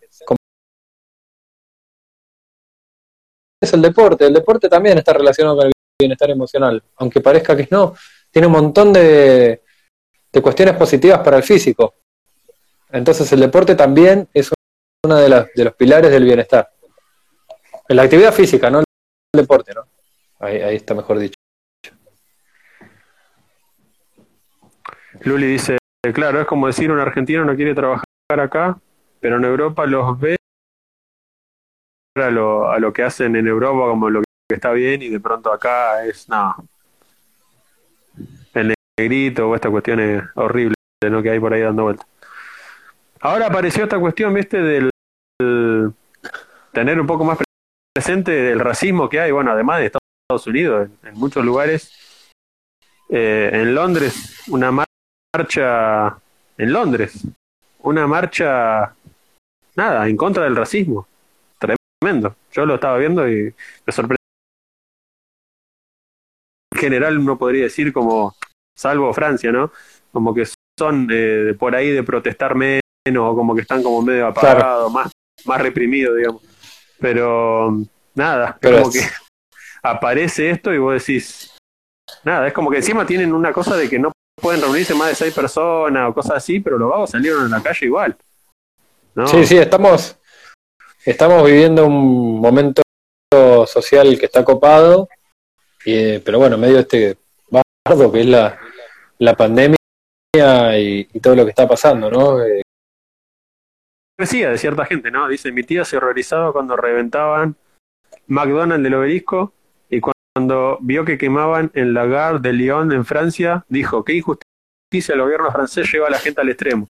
es 3.61 3.73
el 3.73 3.81
deporte, 3.81 4.25
el 4.25 4.33
deporte 4.33 4.67
también 4.67 4.97
está 4.97 5.13
relacionado 5.13 5.57
con 5.57 5.67
el 5.67 5.73
bienestar 5.99 6.31
emocional, 6.31 6.83
aunque 6.95 7.21
parezca 7.21 7.55
que 7.55 7.67
no, 7.69 7.95
tiene 8.31 8.47
un 8.47 8.53
montón 8.53 8.91
de, 8.91 9.61
de 10.31 10.41
cuestiones 10.41 10.75
positivas 10.75 11.19
para 11.19 11.37
el 11.37 11.43
físico. 11.43 11.93
Entonces 12.91 13.31
el 13.31 13.39
deporte 13.39 13.75
también 13.75 14.27
es 14.33 14.51
uno 15.05 15.15
de, 15.15 15.47
de 15.53 15.63
los 15.63 15.75
pilares 15.75 16.09
del 16.09 16.23
bienestar. 16.23 16.71
En 17.87 17.95
la 17.95 18.03
actividad 18.03 18.33
física, 18.33 18.69
no 18.69 18.79
el 18.79 18.85
deporte, 19.33 19.73
¿no? 19.73 19.85
Ahí, 20.39 20.57
ahí 20.61 20.75
está 20.77 20.95
mejor 20.95 21.19
dicho. 21.19 21.35
Luli 25.21 25.45
dice, 25.45 25.77
claro, 26.13 26.41
es 26.41 26.47
como 26.47 26.67
decir 26.67 26.91
un 26.91 26.99
argentino 26.99 27.45
no 27.45 27.55
quiere 27.55 27.75
trabajar 27.75 28.05
acá, 28.39 28.79
pero 29.19 29.37
en 29.37 29.45
Europa 29.45 29.85
los 29.85 30.19
ve 30.19 30.35
a 32.15 32.29
lo, 32.29 32.71
a 32.71 32.79
lo 32.79 32.91
que 32.91 33.03
hacen 33.03 33.35
en 33.35 33.47
Europa 33.47 33.87
como 33.89 34.09
lo 34.09 34.21
que 34.21 34.55
está 34.55 34.71
bien 34.71 35.01
y 35.01 35.09
de 35.09 35.19
pronto 35.19 35.53
acá 35.53 36.03
es 36.03 36.27
nada. 36.27 36.55
El 38.53 38.73
negrito 38.99 39.49
o 39.49 39.55
esta 39.55 39.69
cuestión 39.69 39.99
es 39.99 40.23
horrible 40.35 40.75
¿no? 41.09 41.21
que 41.21 41.29
hay 41.29 41.39
por 41.39 41.53
ahí 41.53 41.61
dando 41.61 41.83
vueltas. 41.83 42.07
Ahora 43.21 43.47
apareció 43.47 43.83
esta 43.83 43.99
cuestión, 43.99 44.33
viste, 44.33 44.57
del, 44.61 44.89
tener 46.73 46.99
un 46.99 47.07
poco 47.07 47.23
más 47.23 47.37
presente 47.93 48.31
del 48.31 48.59
racismo 48.59 49.07
que 49.07 49.19
hay, 49.19 49.31
bueno, 49.31 49.51
además 49.51 49.79
de 49.79 49.85
Estados 49.85 50.47
Unidos, 50.47 50.89
en, 51.03 51.09
en 51.09 51.19
muchos 51.19 51.45
lugares. 51.45 51.93
Eh, 53.09 53.49
en 53.53 53.75
Londres, 53.75 54.41
una 54.47 54.71
marcha, 54.71 54.90
en 55.33 56.73
Londres, 56.73 57.25
una 57.79 58.05
marcha, 58.05 58.93
nada, 59.75 60.07
en 60.09 60.17
contra 60.17 60.43
del 60.43 60.55
racismo. 60.57 61.07
Tremendo. 61.57 62.35
Yo 62.51 62.65
lo 62.65 62.75
estaba 62.75 62.97
viendo 62.97 63.27
y 63.29 63.53
me 63.85 63.93
sorprendió. 63.93 64.17
En 66.73 66.79
general 66.79 67.17
uno 67.17 67.37
podría 67.37 67.63
decir 67.63 67.93
como, 67.93 68.35
salvo 68.77 69.13
Francia, 69.13 69.51
¿no? 69.51 69.71
Como 70.11 70.33
que 70.33 70.45
son 70.77 71.07
eh, 71.11 71.55
por 71.57 71.75
ahí 71.75 71.91
de 71.91 72.03
protestar 72.03 72.55
menos 72.55 72.81
o 73.17 73.35
como 73.35 73.55
que 73.55 73.61
están 73.61 73.81
como 73.83 74.01
medio 74.01 74.27
apagados, 74.27 74.91
más, 74.91 75.11
más 75.45 75.61
reprimidos, 75.61 76.17
digamos. 76.17 76.41
Pero 76.99 77.77
nada, 78.15 78.57
Pero 78.59 78.77
como 78.79 78.89
es- 78.89 78.95
que 78.95 79.07
aparece 79.83 80.49
esto 80.49 80.73
y 80.73 80.77
vos 80.77 80.93
decís, 80.93 81.55
nada, 82.25 82.47
es 82.47 82.53
como 82.53 82.69
que 82.69 82.77
encima 82.77 83.05
tienen 83.05 83.33
una 83.33 83.53
cosa 83.53 83.77
de 83.77 83.89
que 83.89 83.97
no 83.97 84.11
pueden 84.35 84.61
reunirse 84.61 84.93
más 84.93 85.09
de 85.09 85.15
seis 85.15 85.33
personas 85.33 86.09
o 86.09 86.13
cosas 86.13 86.37
así, 86.37 86.59
pero 86.59 86.77
los 86.77 86.89
vagos 86.89 87.11
salieron 87.11 87.45
en 87.45 87.51
la 87.51 87.61
calle 87.61 87.85
igual. 87.85 88.15
¿no? 89.15 89.27
Sí, 89.27 89.45
sí, 89.45 89.57
estamos, 89.57 90.17
estamos 91.05 91.45
viviendo 91.45 91.85
un 91.85 92.39
momento 92.39 92.81
social 93.65 94.17
que 94.19 94.25
está 94.25 94.43
copado, 94.43 95.07
y, 95.85 96.19
pero 96.19 96.39
bueno, 96.39 96.55
en 96.55 96.61
medio 96.61 96.79
este 96.79 97.17
bardo 97.49 98.11
que 98.11 98.21
es 98.21 98.25
la, 98.25 98.59
la 99.19 99.35
pandemia 99.35 99.77
y, 100.77 101.07
y 101.11 101.19
todo 101.19 101.35
lo 101.35 101.43
que 101.43 101.49
está 101.51 101.67
pasando, 101.67 102.09
¿no? 102.09 102.43
Eh, 102.43 102.61
Decía 104.17 104.51
de 104.51 104.57
cierta 104.57 104.85
gente, 104.85 105.09
¿no? 105.09 105.27
Dice, 105.27 105.51
mi 105.51 105.63
tía 105.63 105.83
se 105.83 105.97
horrorizaba 105.97 106.53
cuando 106.53 106.75
reventaban 106.75 107.55
McDonald's 108.27 108.83
del 108.83 108.93
obelisco 108.93 109.53
cuando 110.33 110.77
vio 110.81 111.03
que 111.03 111.17
quemaban 111.17 111.71
en 111.73 111.93
la 111.93 112.05
Gare 112.05 112.39
de 112.39 112.53
Lyon 112.53 112.91
en 112.91 113.05
Francia, 113.05 113.65
dijo, 113.67 114.05
qué 114.05 114.13
injusticia 114.13 115.13
el 115.13 115.21
gobierno 115.21 115.51
francés 115.51 115.91
lleva 115.91 116.07
a 116.07 116.11
la 116.11 116.19
gente 116.19 116.41
al 116.41 116.49
extremo. 116.49 116.87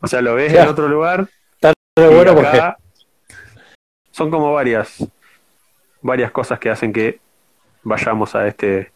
O 0.00 0.06
sea, 0.06 0.22
lo 0.22 0.34
ves 0.34 0.52
en 0.54 0.68
otro 0.68 0.88
lugar 0.88 1.28
está 1.54 1.74
bueno 2.08 2.34
porque 2.34 2.48
acá 2.48 2.78
son 4.10 4.30
como 4.30 4.52
varias 4.52 5.04
varias 6.00 6.30
cosas 6.30 6.58
que 6.58 6.70
hacen 6.70 6.92
que 6.92 7.20
vayamos 7.82 8.34
a 8.34 8.46
este 8.46 8.90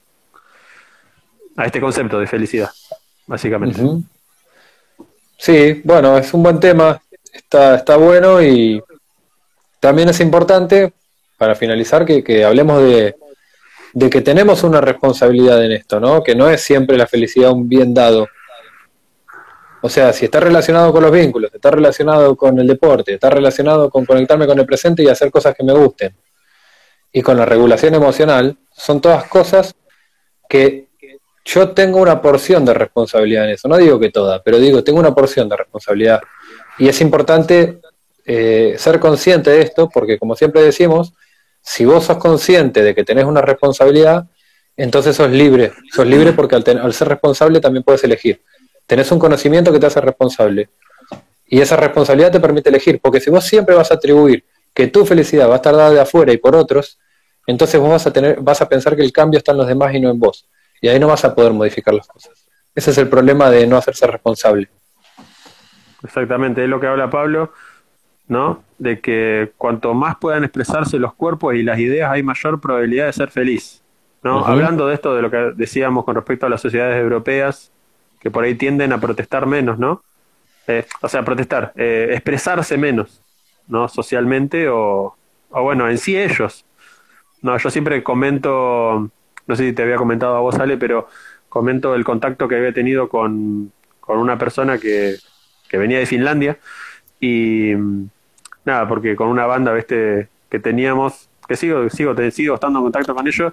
a 1.56 1.66
este 1.66 1.80
concepto 1.80 2.18
de 2.18 2.26
felicidad, 2.26 2.70
básicamente. 3.26 3.80
Sí, 5.36 5.82
bueno, 5.84 6.16
es 6.16 6.32
un 6.34 6.42
buen 6.42 6.58
tema, 6.58 7.00
está, 7.32 7.76
está 7.76 7.96
bueno 7.96 8.42
y 8.42 8.82
también 9.78 10.08
es 10.08 10.18
importante, 10.20 10.92
para 11.36 11.54
finalizar, 11.54 12.04
que, 12.04 12.24
que 12.24 12.44
hablemos 12.44 12.82
de, 12.82 13.14
de 13.94 14.10
que 14.10 14.20
tenemos 14.20 14.64
una 14.64 14.80
responsabilidad 14.80 15.64
en 15.64 15.72
esto, 15.72 16.00
¿no? 16.00 16.22
Que 16.22 16.34
no 16.34 16.50
es 16.50 16.60
siempre 16.60 16.98
la 16.98 17.06
felicidad 17.06 17.52
un 17.52 17.68
bien 17.68 17.94
dado. 17.94 18.26
O 19.80 19.88
sea, 19.88 20.12
si 20.12 20.24
está 20.24 20.40
relacionado 20.40 20.92
con 20.92 21.02
los 21.02 21.12
vínculos, 21.12 21.54
está 21.54 21.70
relacionado 21.70 22.34
con 22.36 22.58
el 22.58 22.66
deporte, 22.66 23.14
está 23.14 23.30
relacionado 23.30 23.88
con 23.88 24.04
conectarme 24.04 24.46
con 24.46 24.58
el 24.58 24.66
presente 24.66 25.04
y 25.04 25.08
hacer 25.08 25.30
cosas 25.30 25.54
que 25.54 25.62
me 25.62 25.72
gusten, 25.72 26.12
y 27.12 27.22
con 27.22 27.36
la 27.36 27.46
regulación 27.46 27.94
emocional, 27.94 28.56
son 28.72 29.00
todas 29.00 29.28
cosas 29.28 29.74
que 30.48 30.88
yo 31.44 31.70
tengo 31.70 32.00
una 32.00 32.20
porción 32.20 32.64
de 32.64 32.74
responsabilidad 32.74 33.44
en 33.44 33.50
eso. 33.50 33.68
No 33.68 33.76
digo 33.76 34.00
que 34.00 34.10
toda, 34.10 34.42
pero 34.42 34.58
digo, 34.58 34.82
tengo 34.82 34.98
una 34.98 35.14
porción 35.14 35.48
de 35.48 35.56
responsabilidad. 35.56 36.20
Y 36.78 36.88
es 36.88 37.00
importante 37.00 37.80
eh, 38.24 38.74
ser 38.76 38.98
consciente 38.98 39.50
de 39.50 39.62
esto, 39.62 39.88
porque 39.88 40.18
como 40.18 40.34
siempre 40.34 40.62
decimos, 40.62 41.12
si 41.66 41.86
vos 41.86 42.04
sos 42.04 42.18
consciente 42.18 42.82
de 42.82 42.94
que 42.94 43.04
tenés 43.04 43.24
una 43.24 43.40
responsabilidad, 43.40 44.26
entonces 44.76 45.16
sos 45.16 45.30
libre. 45.30 45.72
Sos 45.90 46.06
libre 46.06 46.32
porque 46.32 46.56
al, 46.56 46.62
ten- 46.62 46.78
al 46.78 46.92
ser 46.92 47.08
responsable 47.08 47.60
también 47.60 47.82
puedes 47.82 48.04
elegir. 48.04 48.42
Tenés 48.86 49.10
un 49.10 49.18
conocimiento 49.18 49.72
que 49.72 49.78
te 49.78 49.86
hace 49.86 50.00
responsable. 50.00 50.68
Y 51.46 51.60
esa 51.60 51.76
responsabilidad 51.76 52.30
te 52.30 52.40
permite 52.40 52.68
elegir, 52.68 53.00
porque 53.00 53.18
si 53.20 53.30
vos 53.30 53.44
siempre 53.44 53.74
vas 53.74 53.90
a 53.90 53.94
atribuir 53.94 54.44
que 54.74 54.88
tu 54.88 55.06
felicidad 55.06 55.48
va 55.48 55.54
a 55.54 55.56
estar 55.56 55.74
dada 55.74 55.90
de 55.90 56.00
afuera 56.00 56.32
y 56.32 56.36
por 56.36 56.54
otros, 56.54 56.98
entonces 57.46 57.80
vos 57.80 57.90
vas 57.90 58.06
a 58.06 58.12
tener, 58.12 58.40
vas 58.40 58.60
a 58.60 58.68
pensar 58.68 58.94
que 58.94 59.02
el 59.02 59.12
cambio 59.12 59.38
está 59.38 59.52
en 59.52 59.58
los 59.58 59.66
demás 59.66 59.94
y 59.94 60.00
no 60.00 60.10
en 60.10 60.18
vos. 60.18 60.46
Y 60.82 60.88
ahí 60.88 60.98
no 60.98 61.08
vas 61.08 61.24
a 61.24 61.34
poder 61.34 61.52
modificar 61.52 61.94
las 61.94 62.06
cosas. 62.06 62.46
Ese 62.74 62.90
es 62.90 62.98
el 62.98 63.08
problema 63.08 63.50
de 63.50 63.66
no 63.66 63.76
hacerse 63.78 64.06
responsable. 64.06 64.68
Exactamente, 66.02 66.62
es 66.62 66.68
lo 66.68 66.80
que 66.80 66.86
habla 66.86 67.08
Pablo, 67.08 67.52
¿no? 68.28 68.62
De 68.78 69.00
que 69.00 69.52
cuanto 69.56 69.94
más 69.94 70.16
puedan 70.16 70.44
expresarse 70.44 70.98
los 70.98 71.14
cuerpos 71.14 71.54
y 71.54 71.62
las 71.62 71.78
ideas, 71.78 72.10
hay 72.10 72.22
mayor 72.22 72.60
probabilidad 72.60 73.06
de 73.06 73.12
ser 73.12 73.30
feliz, 73.30 73.82
¿no? 74.22 74.44
Hablando 74.44 74.86
de 74.86 74.94
esto, 74.94 75.14
de 75.14 75.22
lo 75.22 75.30
que 75.30 75.52
decíamos 75.56 76.04
con 76.04 76.14
respecto 76.14 76.46
a 76.46 76.48
las 76.48 76.60
sociedades 76.60 76.96
europeas, 77.00 77.70
que 78.20 78.30
por 78.30 78.44
ahí 78.44 78.54
tienden 78.54 78.92
a 78.92 79.00
protestar 79.00 79.46
menos, 79.46 79.78
¿no? 79.78 80.02
Eh, 80.66 80.86
o 81.02 81.08
sea, 81.08 81.22
protestar, 81.22 81.72
eh, 81.76 82.08
expresarse 82.12 82.78
menos, 82.78 83.20
¿no? 83.68 83.86
Socialmente 83.88 84.68
o, 84.68 85.14
o, 85.50 85.62
bueno, 85.62 85.88
en 85.90 85.98
sí 85.98 86.16
ellos. 86.16 86.64
No, 87.42 87.58
yo 87.58 87.70
siempre 87.70 88.02
comento, 88.02 89.10
no 89.46 89.56
sé 89.56 89.66
si 89.68 89.72
te 89.74 89.82
había 89.82 89.96
comentado 89.96 90.36
a 90.36 90.40
vos, 90.40 90.58
Ale, 90.58 90.78
pero 90.78 91.08
comento 91.50 91.94
el 91.94 92.04
contacto 92.04 92.48
que 92.48 92.56
había 92.56 92.72
tenido 92.72 93.10
con, 93.10 93.72
con 94.00 94.18
una 94.18 94.38
persona 94.38 94.78
que, 94.78 95.16
que 95.68 95.76
venía 95.76 95.98
de 95.98 96.06
Finlandia 96.06 96.58
y 97.20 97.74
nada, 98.64 98.88
porque 98.88 99.16
con 99.16 99.28
una 99.28 99.46
banda 99.46 99.72
¿viste? 99.72 100.28
que 100.50 100.58
teníamos, 100.58 101.28
que 101.48 101.56
sigo, 101.56 101.88
sigo, 101.90 102.14
te- 102.14 102.30
sigo 102.30 102.54
estando 102.54 102.78
en 102.80 102.84
contacto 102.86 103.14
con 103.14 103.26
ellos, 103.26 103.52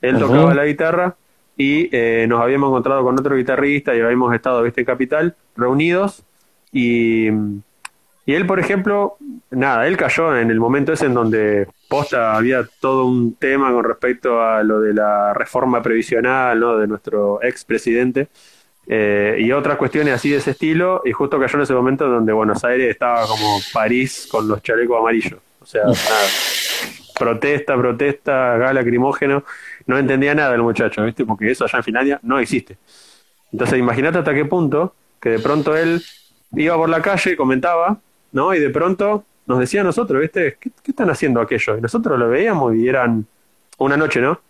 él 0.00 0.18
tocaba 0.18 0.54
la 0.54 0.64
guitarra 0.66 1.14
y 1.56 1.88
eh, 1.92 2.26
nos 2.28 2.40
habíamos 2.40 2.68
encontrado 2.70 3.02
con 3.04 3.18
otro 3.18 3.36
guitarrista 3.36 3.94
y 3.94 4.00
habíamos 4.00 4.34
estado 4.34 4.62
¿viste? 4.62 4.80
en 4.80 4.86
Capital 4.86 5.34
reunidos 5.56 6.22
y, 6.72 7.28
y 8.26 8.34
él, 8.34 8.46
por 8.46 8.60
ejemplo, 8.60 9.16
nada, 9.50 9.86
él 9.86 9.96
cayó 9.96 10.36
en 10.36 10.50
el 10.50 10.60
momento 10.60 10.92
ese 10.92 11.06
en 11.06 11.14
donde 11.14 11.66
posta 11.88 12.36
había 12.36 12.64
todo 12.80 13.04
un 13.06 13.34
tema 13.34 13.72
con 13.72 13.84
respecto 13.84 14.40
a 14.42 14.62
lo 14.62 14.80
de 14.80 14.94
la 14.94 15.34
reforma 15.34 15.82
previsional, 15.82 16.60
¿no? 16.60 16.76
De 16.78 16.86
nuestro 16.86 17.42
expresidente 17.42 18.28
eh, 18.92 19.36
y 19.38 19.52
otras 19.52 19.76
cuestiones 19.76 20.12
así 20.14 20.30
de 20.30 20.38
ese 20.38 20.50
estilo, 20.50 21.02
y 21.04 21.12
justo 21.12 21.38
cayó 21.38 21.54
en 21.58 21.62
ese 21.62 21.72
momento 21.72 22.08
donde 22.08 22.32
Buenos 22.32 22.64
Aires 22.64 22.90
estaba 22.90 23.24
como 23.24 23.60
París 23.72 24.26
con 24.28 24.48
los 24.48 24.60
chalecos 24.64 24.98
amarillos. 24.98 25.38
O 25.62 25.64
sea, 25.64 25.84
nada. 25.84 25.94
Protesta, 27.16 27.76
protesta, 27.76 28.56
gas 28.56 28.74
lacrimógeno. 28.74 29.44
No 29.86 29.96
entendía 29.96 30.34
nada 30.34 30.56
el 30.56 30.62
muchacho, 30.62 31.04
¿viste? 31.04 31.24
Porque 31.24 31.52
eso 31.52 31.64
allá 31.66 31.78
en 31.78 31.84
Finlandia 31.84 32.18
no 32.24 32.40
existe. 32.40 32.78
Entonces, 33.52 33.78
imagínate 33.78 34.18
hasta 34.18 34.34
qué 34.34 34.44
punto 34.44 34.92
que 35.20 35.30
de 35.30 35.38
pronto 35.38 35.76
él 35.76 36.02
iba 36.56 36.74
por 36.76 36.88
la 36.88 37.00
calle, 37.00 37.36
comentaba, 37.36 37.96
¿no? 38.32 38.52
Y 38.54 38.58
de 38.58 38.70
pronto 38.70 39.24
nos 39.46 39.60
decía 39.60 39.82
a 39.82 39.84
nosotros, 39.84 40.20
¿viste? 40.20 40.56
¿Qué, 40.58 40.70
qué 40.82 40.90
están 40.90 41.10
haciendo 41.10 41.40
aquellos? 41.40 41.78
Y 41.78 41.80
nosotros 41.80 42.18
lo 42.18 42.28
veíamos 42.28 42.74
y 42.74 42.88
eran 42.88 43.24
una 43.78 43.96
noche, 43.96 44.20
¿no? 44.20 44.40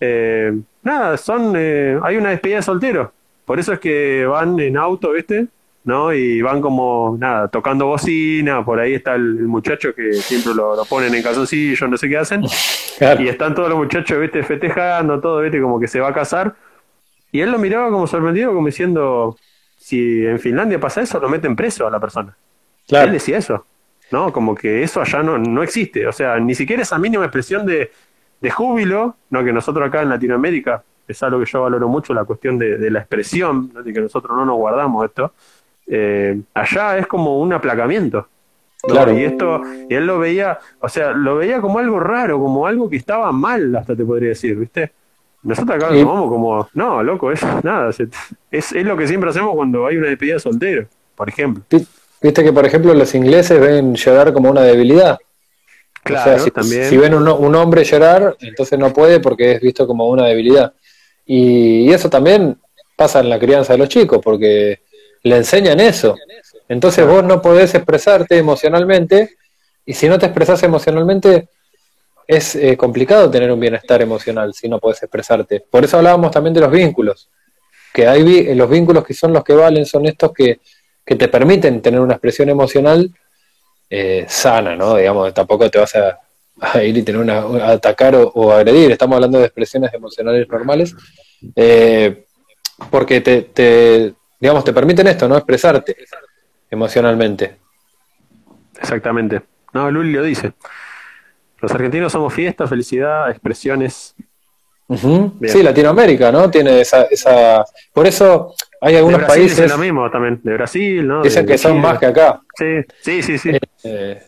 Eh, 0.00 0.58
nada, 0.82 1.18
son. 1.18 1.52
eh, 1.56 1.98
hay 2.02 2.16
una 2.16 2.30
despedida 2.30 2.56
de 2.56 2.62
soltero. 2.62 3.12
Por 3.44 3.58
eso 3.58 3.72
es 3.72 3.80
que 3.80 4.24
van 4.26 4.58
en 4.60 4.76
auto, 4.76 5.12
¿viste? 5.12 5.46
¿No? 5.84 6.12
Y 6.12 6.40
van 6.42 6.60
como, 6.60 7.16
nada, 7.18 7.48
tocando 7.48 7.86
bocina. 7.86 8.64
Por 8.64 8.78
ahí 8.78 8.94
está 8.94 9.14
el, 9.14 9.38
el 9.38 9.48
muchacho 9.48 9.94
que 9.94 10.12
siempre 10.14 10.54
lo, 10.54 10.76
lo 10.76 10.84
ponen 10.84 11.14
en 11.14 11.22
calzoncillo, 11.22 11.88
no 11.88 11.96
sé 11.96 12.08
qué 12.08 12.18
hacen. 12.18 12.44
Claro. 12.98 13.22
Y 13.22 13.28
están 13.28 13.52
todos 13.54 13.68
los 13.68 13.78
muchachos, 13.78 14.20
¿viste? 14.20 14.44
Festejando, 14.44 15.18
todo, 15.18 15.40
¿viste? 15.40 15.60
Como 15.60 15.80
que 15.80 15.88
se 15.88 15.98
va 15.98 16.10
a 16.10 16.14
casar. 16.14 16.54
Y 17.32 17.40
él 17.40 17.50
lo 17.50 17.58
miraba 17.58 17.90
como 17.90 18.06
sorprendido, 18.06 18.52
como 18.54 18.66
diciendo: 18.66 19.36
si 19.76 20.24
en 20.24 20.38
Finlandia 20.38 20.78
pasa 20.78 21.00
eso, 21.00 21.18
lo 21.18 21.28
meten 21.28 21.56
preso 21.56 21.86
a 21.86 21.90
la 21.90 21.98
persona. 21.98 22.36
Él 22.88 23.10
decía 23.10 23.38
eso, 23.38 23.66
¿no? 24.12 24.32
Como 24.32 24.54
que 24.54 24.84
eso 24.84 25.00
allá 25.00 25.22
no, 25.22 25.38
no 25.38 25.62
existe. 25.64 26.06
O 26.06 26.12
sea, 26.12 26.38
ni 26.38 26.54
siquiera 26.54 26.82
esa 26.82 26.98
mínima 26.98 27.24
expresión 27.24 27.66
de, 27.66 27.90
de 28.40 28.50
júbilo, 28.50 29.16
¿no? 29.30 29.42
Que 29.42 29.52
nosotros 29.52 29.88
acá 29.88 30.02
en 30.02 30.10
Latinoamérica 30.10 30.84
es 31.12 31.22
algo 31.22 31.40
que 31.40 31.46
yo 31.46 31.62
valoro 31.62 31.88
mucho, 31.88 32.12
la 32.12 32.24
cuestión 32.24 32.58
de, 32.58 32.76
de 32.76 32.90
la 32.90 32.98
expresión, 32.98 33.70
¿no? 33.72 33.82
de 33.82 33.92
que 33.92 34.00
nosotros 34.00 34.36
no 34.36 34.44
nos 34.44 34.56
guardamos 34.56 35.04
esto. 35.04 35.32
Eh, 35.86 36.40
allá 36.54 36.98
es 36.98 37.06
como 37.06 37.38
un 37.38 37.52
aplacamiento. 37.52 38.28
Claro. 38.82 39.16
Y 39.16 39.22
esto, 39.22 39.62
y 39.88 39.94
él 39.94 40.06
lo 40.06 40.18
veía, 40.18 40.58
o 40.80 40.88
sea, 40.88 41.12
lo 41.12 41.36
veía 41.36 41.60
como 41.60 41.78
algo 41.78 42.00
raro, 42.00 42.38
como 42.38 42.66
algo 42.66 42.90
que 42.90 42.96
estaba 42.96 43.30
mal, 43.30 43.74
hasta 43.76 43.94
te 43.94 44.04
podría 44.04 44.30
decir, 44.30 44.56
¿viste? 44.56 44.90
Nosotros 45.44 45.76
acá 45.76 45.90
lo 45.90 46.00
tomamos 46.00 46.28
como, 46.28 46.68
no, 46.74 47.02
loco, 47.02 47.30
es 47.30 47.42
nada, 47.62 47.90
es, 47.90 48.72
es 48.72 48.84
lo 48.84 48.96
que 48.96 49.06
siempre 49.06 49.30
hacemos 49.30 49.54
cuando 49.54 49.86
hay 49.86 49.96
una 49.96 50.08
despedida 50.08 50.34
de 50.34 50.40
soltero, 50.40 50.86
por 51.14 51.28
ejemplo. 51.28 51.62
Viste 52.22 52.44
que, 52.44 52.52
por 52.52 52.64
ejemplo, 52.64 52.94
los 52.94 53.14
ingleses 53.14 53.60
ven 53.60 53.94
llorar 53.94 54.32
como 54.32 54.50
una 54.50 54.62
debilidad. 54.62 55.18
Claro, 56.04 56.38
si, 56.40 56.50
también. 56.50 56.84
si 56.84 56.96
ven 56.96 57.14
un, 57.14 57.28
un, 57.28 57.54
hombre 57.54 57.84
llorar, 57.84 58.36
entonces 58.40 58.76
no 58.78 58.92
puede 58.92 59.20
porque 59.20 59.52
es 59.52 59.60
visto 59.60 59.86
como 59.86 60.08
una 60.08 60.26
debilidad. 60.26 60.72
Y, 61.26 61.92
eso 61.92 62.10
también 62.10 62.58
pasa 62.96 63.20
en 63.20 63.28
la 63.28 63.38
crianza 63.38 63.72
de 63.72 63.78
los 63.78 63.88
chicos, 63.88 64.20
porque 64.22 64.80
le 65.22 65.36
enseñan 65.36 65.80
eso. 65.80 66.16
Entonces 66.68 67.06
vos 67.06 67.22
no 67.24 67.40
podés 67.42 67.74
expresarte 67.74 68.38
emocionalmente 68.38 69.36
y 69.84 69.94
si 69.94 70.08
no 70.08 70.18
te 70.18 70.26
expresás 70.26 70.62
emocionalmente 70.62 71.48
es 72.26 72.54
eh, 72.54 72.76
complicado 72.76 73.30
tener 73.30 73.50
un 73.50 73.60
bienestar 73.60 74.00
emocional 74.00 74.54
si 74.54 74.68
no 74.68 74.78
podés 74.78 75.02
expresarte. 75.02 75.60
Por 75.60 75.84
eso 75.84 75.98
hablábamos 75.98 76.30
también 76.30 76.54
de 76.54 76.60
los 76.60 76.70
vínculos, 76.70 77.28
que 77.92 78.06
hay 78.06 78.54
los 78.54 78.70
vínculos 78.70 79.04
que 79.04 79.12
son 79.12 79.32
los 79.32 79.44
que 79.44 79.54
valen 79.54 79.84
son 79.84 80.06
estos 80.06 80.32
que, 80.32 80.60
que 81.04 81.16
te 81.16 81.28
permiten 81.28 81.82
tener 81.82 82.00
una 82.00 82.14
expresión 82.14 82.48
emocional 82.48 83.10
eh, 83.90 84.24
sana, 84.28 84.74
¿no? 84.74 84.96
Digamos, 84.96 85.34
tampoco 85.34 85.68
te 85.68 85.78
vas 85.78 85.94
a, 85.96 86.18
a 86.60 86.82
ir 86.82 86.96
y 86.96 87.02
tener 87.02 87.20
una, 87.20 87.38
a 87.38 87.72
atacar 87.72 88.14
o, 88.14 88.28
o, 88.28 88.52
agredir, 88.52 88.92
estamos 88.92 89.16
hablando 89.16 89.38
de 89.38 89.46
expresiones 89.46 89.92
emocionales 89.92 90.48
normales, 90.48 90.94
eh, 91.56 92.24
porque 92.90 93.20
te, 93.20 93.42
te, 93.42 94.14
digamos, 94.38 94.64
te 94.64 94.72
permiten 94.72 95.06
esto, 95.06 95.28
¿no? 95.28 95.36
Expresarte 95.36 95.96
emocionalmente. 96.70 97.56
Exactamente. 98.80 99.42
No, 99.72 99.90
Luli 99.90 100.12
lo 100.12 100.22
dice. 100.22 100.52
Los 101.60 101.70
argentinos 101.72 102.12
somos 102.12 102.34
fiesta, 102.34 102.66
felicidad, 102.66 103.30
expresiones. 103.30 104.14
Uh 104.88 104.96
-huh. 104.96 105.48
Sí, 105.48 105.62
Latinoamérica, 105.62 106.32
¿no? 106.32 106.50
Tiene 106.50 106.80
esa, 106.80 107.04
esa. 107.04 107.64
Por 107.92 108.06
eso 108.06 108.54
hay 108.80 108.96
algunos 108.96 109.20
de 109.20 109.26
Brasil 109.26 109.42
países. 109.46 109.70
lo 109.70 109.78
mismo 109.78 110.10
también, 110.10 110.40
de 110.42 110.54
Brasil, 110.54 111.06
¿no? 111.06 111.22
Dicen 111.22 111.46
de, 111.46 111.52
que 111.52 111.58
son 111.58 111.80
más 111.80 111.98
que 111.98 112.06
acá. 112.06 112.40
Sí, 112.54 112.82
sí, 113.00 113.22
sí. 113.22 113.38
sí. 113.38 113.58
Eh, 113.84 114.22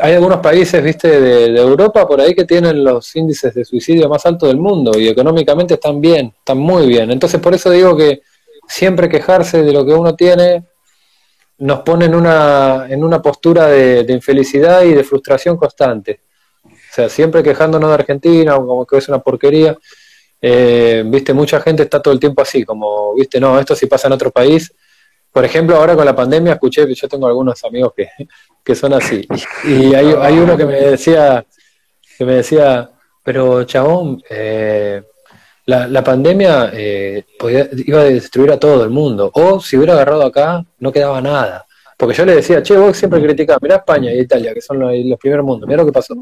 hay 0.00 0.14
algunos 0.14 0.40
países, 0.40 0.82
viste, 0.82 1.20
de, 1.20 1.60
Europa 1.60 2.06
por 2.06 2.20
ahí 2.20 2.34
que 2.34 2.44
tienen 2.44 2.82
los 2.82 3.14
índices 3.16 3.54
de 3.54 3.64
suicidio 3.64 4.08
más 4.08 4.24
altos 4.26 4.48
del 4.48 4.58
mundo 4.58 4.98
y 4.98 5.08
económicamente 5.08 5.74
están 5.74 6.00
bien, 6.00 6.34
están 6.38 6.58
muy 6.58 6.86
bien. 6.86 7.10
Entonces, 7.10 7.40
por 7.40 7.54
eso 7.54 7.70
digo 7.70 7.96
que 7.96 8.22
siempre 8.66 9.08
quejarse 9.08 9.62
de 9.62 9.72
lo 9.72 9.84
que 9.84 9.92
uno 9.92 10.14
tiene 10.14 10.64
nos 11.58 11.80
pone 11.80 12.06
en 12.06 12.14
una, 12.14 12.86
en 12.88 13.04
una 13.04 13.20
postura 13.20 13.66
de, 13.66 14.04
de, 14.04 14.12
infelicidad 14.12 14.82
y 14.82 14.94
de 14.94 15.04
frustración 15.04 15.56
constante. 15.56 16.20
O 16.64 16.92
sea, 16.92 17.08
siempre 17.08 17.42
quejándonos 17.42 17.90
de 17.90 17.94
Argentina, 17.94 18.56
como 18.56 18.86
que 18.86 18.96
es 18.96 19.08
una 19.08 19.18
porquería. 19.18 19.76
Eh, 20.42 21.04
viste, 21.06 21.34
mucha 21.34 21.60
gente 21.60 21.82
está 21.82 22.00
todo 22.00 22.14
el 22.14 22.20
tiempo 22.20 22.40
así, 22.40 22.64
como, 22.64 23.14
viste, 23.14 23.38
no, 23.38 23.58
esto 23.58 23.74
si 23.74 23.86
pasa 23.86 24.08
en 24.08 24.14
otro 24.14 24.30
país. 24.30 24.72
Por 25.32 25.44
ejemplo, 25.44 25.76
ahora 25.76 25.94
con 25.94 26.04
la 26.04 26.14
pandemia 26.14 26.54
escuché 26.54 26.86
que 26.86 26.94
yo 26.94 27.08
tengo 27.08 27.26
algunos 27.26 27.62
amigos 27.64 27.92
que, 27.96 28.08
que 28.64 28.74
son 28.74 28.92
así. 28.92 29.26
Y 29.64 29.94
hay, 29.94 30.14
hay, 30.18 30.38
uno 30.38 30.56
que 30.56 30.64
me 30.64 30.80
decía, 30.80 31.44
que 32.18 32.24
me 32.24 32.34
decía, 32.34 32.90
pero 33.22 33.64
chabón, 33.64 34.22
eh, 34.28 35.02
la, 35.66 35.86
la, 35.86 36.02
pandemia 36.02 36.70
eh, 36.72 37.24
podía, 37.38 37.68
iba 37.72 38.00
a 38.00 38.04
destruir 38.04 38.50
a 38.50 38.58
todo 38.58 38.82
el 38.82 38.90
mundo. 38.90 39.30
O 39.34 39.60
si 39.60 39.76
hubiera 39.76 39.92
agarrado 39.92 40.24
acá, 40.24 40.64
no 40.78 40.90
quedaba 40.90 41.20
nada. 41.20 41.64
Porque 41.96 42.16
yo 42.16 42.24
le 42.24 42.36
decía, 42.36 42.62
che, 42.62 42.76
vos 42.76 42.96
siempre 42.96 43.22
criticás, 43.22 43.58
mirá 43.60 43.76
España 43.76 44.12
y 44.12 44.20
Italia, 44.20 44.54
que 44.54 44.60
son 44.60 44.78
los, 44.78 44.92
los 45.04 45.18
primeros 45.18 45.44
mundos, 45.44 45.68
mirá 45.68 45.82
lo 45.82 45.86
que 45.86 45.92
pasó. 45.92 46.14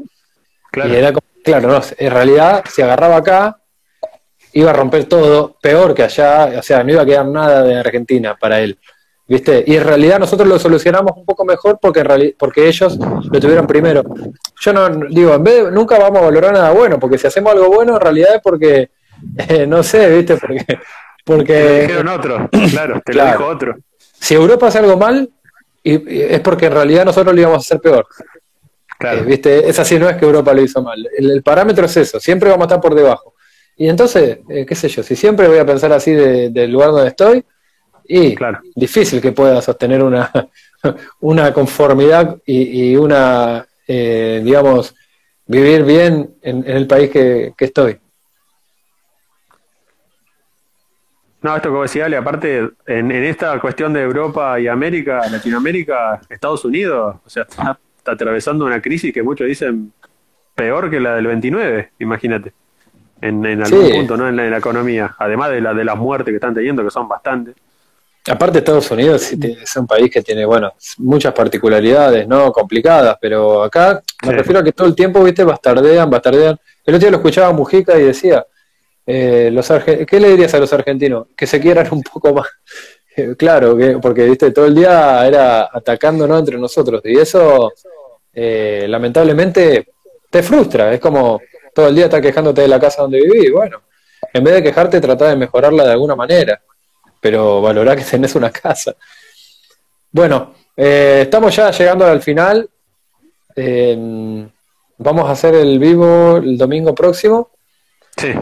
Claro. 0.71 0.93
Y 0.93 0.95
era 0.97 1.13
como, 1.13 1.25
claro, 1.43 1.69
no, 1.69 1.81
en 1.97 2.11
realidad, 2.11 2.63
si 2.69 2.81
agarraba 2.81 3.17
acá, 3.17 3.59
iba 4.53 4.71
a 4.71 4.73
romper 4.73 5.05
todo, 5.05 5.57
peor 5.61 5.93
que 5.93 6.03
allá, 6.03 6.59
o 6.59 6.61
sea, 6.61 6.83
no 6.83 6.91
iba 6.91 7.01
a 7.01 7.05
quedar 7.05 7.25
nada 7.25 7.63
de 7.63 7.75
Argentina 7.75 8.37
para 8.39 8.59
él. 8.59 8.77
¿Viste? 9.29 9.63
Y 9.67 9.75
en 9.75 9.83
realidad 9.83 10.17
nosotros 10.17 10.49
lo 10.49 10.57
solucionamos 10.57 11.13
un 11.15 11.23
poco 11.23 11.45
mejor 11.45 11.77
porque, 11.79 11.99
en 11.99 12.35
porque 12.37 12.67
ellos 12.67 12.97
lo 12.97 13.39
tuvieron 13.39 13.67
primero. 13.67 14.03
Yo 14.59 14.73
no 14.73 14.89
digo, 15.07 15.35
en 15.35 15.43
vez 15.43 15.65
de, 15.65 15.71
nunca 15.71 15.99
vamos 15.99 16.17
a 16.17 16.25
valorar 16.25 16.51
nada 16.51 16.71
bueno, 16.71 16.99
porque 16.99 17.19
si 17.19 17.27
hacemos 17.27 17.53
algo 17.53 17.67
bueno, 17.69 17.93
en 17.93 18.01
realidad 18.01 18.35
es 18.35 18.41
porque 18.41 18.89
eh, 19.37 19.67
no 19.67 19.83
sé, 19.83 20.09
¿viste? 20.15 20.35
Porque. 20.37 20.65
porque 21.23 21.53
te 21.53 21.63
lo 21.63 21.81
dijeron 21.81 22.07
otro, 22.07 22.49
claro, 22.71 23.01
te 23.05 23.11
claro. 23.11 23.31
lo 23.31 23.37
dijo 23.37 23.51
otro. 23.51 23.77
Si 24.19 24.33
Europa 24.33 24.67
hace 24.67 24.79
algo 24.79 24.97
mal, 24.97 25.29
y, 25.83 26.15
y 26.15 26.21
es 26.23 26.39
porque 26.41 26.65
en 26.65 26.73
realidad 26.73 27.05
nosotros 27.05 27.33
lo 27.33 27.39
íbamos 27.39 27.57
a 27.57 27.61
hacer 27.61 27.79
peor. 27.79 28.07
Claro. 28.97 29.19
Eh, 29.19 29.23
¿Viste? 29.25 29.69
Es 29.69 29.77
así, 29.77 29.99
no 29.99 30.09
es 30.09 30.17
que 30.17 30.25
Europa 30.25 30.53
lo 30.53 30.61
hizo 30.61 30.81
mal. 30.81 31.07
El, 31.17 31.31
el, 31.31 31.43
parámetro 31.43 31.85
es 31.85 31.95
eso, 31.97 32.19
siempre 32.19 32.49
vamos 32.49 32.63
a 32.63 32.67
estar 32.67 32.81
por 32.81 32.95
debajo. 32.95 33.35
Y 33.77 33.87
entonces, 33.87 34.39
eh, 34.49 34.65
qué 34.65 34.75
sé 34.75 34.89
yo, 34.89 35.03
si 35.03 35.15
siempre 35.15 35.47
voy 35.47 35.59
a 35.59 35.65
pensar 35.65 35.93
así 35.93 36.11
del 36.11 36.51
de 36.51 36.67
lugar 36.67 36.89
donde 36.89 37.09
estoy, 37.09 37.45
y 38.09 38.35
claro. 38.35 38.59
difícil 38.75 39.21
que 39.21 39.31
pueda 39.31 39.61
sostener 39.61 40.01
una, 40.01 40.31
una 41.19 41.53
conformidad 41.53 42.37
y, 42.43 42.89
y 42.91 42.95
una, 42.95 43.65
eh, 43.87 44.41
digamos, 44.43 44.95
vivir 45.45 45.83
bien 45.83 46.35
en, 46.41 46.57
en 46.67 46.77
el 46.77 46.87
país 46.87 47.11
que, 47.11 47.53
que 47.55 47.65
estoy. 47.65 47.99
No, 51.41 51.55
esto 51.55 51.69
como 51.69 51.83
decía 51.83 52.05
Ale, 52.05 52.17
aparte, 52.17 52.69
en, 52.87 53.11
en, 53.11 53.23
esta 53.23 53.57
cuestión 53.59 53.93
de 53.93 54.01
Europa 54.01 54.59
y 54.59 54.67
América, 54.67 55.21
Latinoamérica, 55.29 56.19
Estados 56.27 56.65
Unidos, 56.65 57.17
o 57.23 57.29
sea, 57.29 57.43
está, 57.43 57.79
está, 57.95 58.11
atravesando 58.11 58.65
una 58.65 58.81
crisis 58.81 59.13
que 59.13 59.23
muchos 59.23 59.47
dicen 59.47 59.93
peor 60.53 60.89
que 60.89 60.99
la 60.99 61.15
del 61.15 61.27
29, 61.27 61.91
imagínate, 61.99 62.53
en, 63.21 63.45
en 63.45 63.63
algún 63.63 63.85
sí. 63.85 63.93
punto, 63.93 64.17
¿no? 64.17 64.27
En 64.27 64.35
la, 64.35 64.45
en 64.45 64.51
la, 64.51 64.57
economía, 64.57 65.15
además 65.17 65.51
de, 65.51 65.61
la, 65.61 65.73
de 65.73 65.85
las 65.85 65.95
muertes 65.95 66.31
que 66.31 66.35
están 66.35 66.55
teniendo, 66.55 66.83
que 66.83 66.91
son 66.91 67.07
bastantes. 67.07 67.55
Aparte 68.29 68.59
Estados 68.59 68.91
Unidos 68.91 69.31
es 69.31 69.75
un 69.75 69.87
país 69.87 70.11
que 70.11 70.21
tiene, 70.21 70.45
bueno, 70.45 70.73
muchas 70.97 71.33
particularidades, 71.33 72.27
¿no? 72.27 72.51
Complicadas, 72.51 73.17
pero 73.19 73.63
acá 73.63 74.01
me 74.23 74.29
sí. 74.29 74.35
refiero 74.35 74.59
a 74.59 74.63
que 74.63 74.71
todo 74.71 74.87
el 74.87 74.95
tiempo, 74.95 75.23
viste, 75.23 75.43
bastardean, 75.43 76.09
bastardean. 76.09 76.59
El 76.85 76.95
otro 76.95 77.05
día 77.05 77.11
lo 77.11 77.17
escuchaba 77.17 77.51
Mujica 77.53 77.97
y 77.97 78.03
decía, 78.03 78.45
eh, 79.05 79.49
los 79.51 79.67
¿qué 80.07 80.19
le 80.19 80.29
dirías 80.29 80.53
a 80.53 80.59
los 80.59 80.71
argentinos? 80.71 81.27
Que 81.35 81.47
se 81.47 81.59
quieran 81.59 81.87
un 81.91 82.03
poco 82.03 82.33
más. 82.33 82.47
Eh, 83.15 83.35
claro, 83.35 83.75
que, 83.75 83.97
porque 83.97 84.25
viste 84.25 84.51
todo 84.51 84.67
el 84.67 84.75
día 84.75 85.25
era 85.25 85.69
atacándonos 85.73 86.39
entre 86.39 86.57
nosotros 86.57 87.01
y 87.03 87.17
eso 87.17 87.73
eh, 88.33 88.85
lamentablemente 88.87 89.87
te 90.29 90.43
frustra. 90.43 90.93
Es 90.93 90.99
como 90.99 91.41
todo 91.73 91.87
el 91.87 91.95
día 91.95 92.05
estar 92.05 92.21
quejándote 92.21 92.61
de 92.61 92.67
la 92.67 92.79
casa 92.79 93.01
donde 93.01 93.19
vivís. 93.21 93.51
Bueno, 93.51 93.81
en 94.31 94.43
vez 94.43 94.53
de 94.55 94.63
quejarte, 94.63 95.01
trata 95.01 95.29
de 95.29 95.35
mejorarla 95.35 95.85
de 95.85 95.91
alguna 95.91 96.15
manera, 96.15 96.61
pero 97.19 97.61
valorá 97.61 97.95
que 97.95 98.03
tenés 98.03 98.35
una 98.35 98.51
casa. 98.51 98.95
Bueno, 100.11 100.55
eh, 100.75 101.21
estamos 101.23 101.55
ya 101.55 101.71
llegando 101.71 102.05
al 102.05 102.21
final. 102.21 102.69
vamos 104.97 105.29
a 105.29 105.31
hacer 105.31 105.55
el 105.55 105.79
vivo 105.79 106.37
el 106.37 106.57
domingo 106.57 106.95
próximo. 106.95 107.51
Sí. 108.17 108.33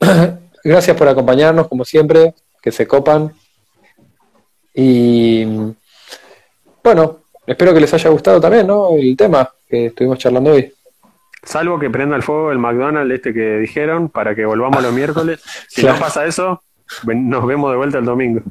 Gracias 0.64 0.96
por 0.96 1.08
acompañarnos, 1.08 1.68
como 1.68 1.84
siempre, 1.84 2.34
que 2.60 2.70
se 2.70 2.86
copan. 2.86 3.32
Y 4.74 5.44
bueno, 6.82 7.24
espero 7.46 7.74
que 7.74 7.80
les 7.80 7.92
haya 7.94 8.10
gustado 8.10 8.40
también, 8.40 8.66
¿no? 8.66 8.90
El 8.96 9.16
tema 9.16 9.50
que 9.68 9.86
estuvimos 9.86 10.18
charlando 10.18 10.52
hoy. 10.52 10.72
Salvo 11.42 11.78
que 11.78 11.90
prenda 11.90 12.14
el 12.14 12.22
fuego 12.22 12.52
el 12.52 12.58
McDonald's 12.58 13.14
este 13.14 13.34
que 13.34 13.58
dijeron 13.58 14.08
para 14.08 14.34
que 14.34 14.44
volvamos 14.44 14.82
los 14.82 14.92
miércoles. 14.92 15.40
Si 15.68 15.80
claro. 15.80 15.98
no 15.98 16.04
pasa 16.04 16.24
eso, 16.24 16.62
nos 17.14 17.46
vemos 17.46 17.70
de 17.70 17.76
vuelta 17.76 17.98
el 17.98 18.04
domingo. 18.04 18.42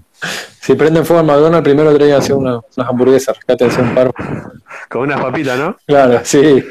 Si 0.59 0.75
prenden 0.75 1.05
fuego 1.05 1.21
al 1.21 1.25
McDonald's, 1.25 1.63
primero 1.63 1.95
traen 1.95 2.13
hacer 2.13 2.35
una, 2.35 2.57
unas 2.57 2.89
hamburguesas, 2.89 3.35
rescátense 3.35 3.81
un 3.81 3.95
par. 3.95 4.11
Con 4.89 5.01
unas 5.03 5.21
papitas, 5.21 5.57
¿no? 5.57 5.75
Claro, 5.85 6.21
sí. 6.23 6.63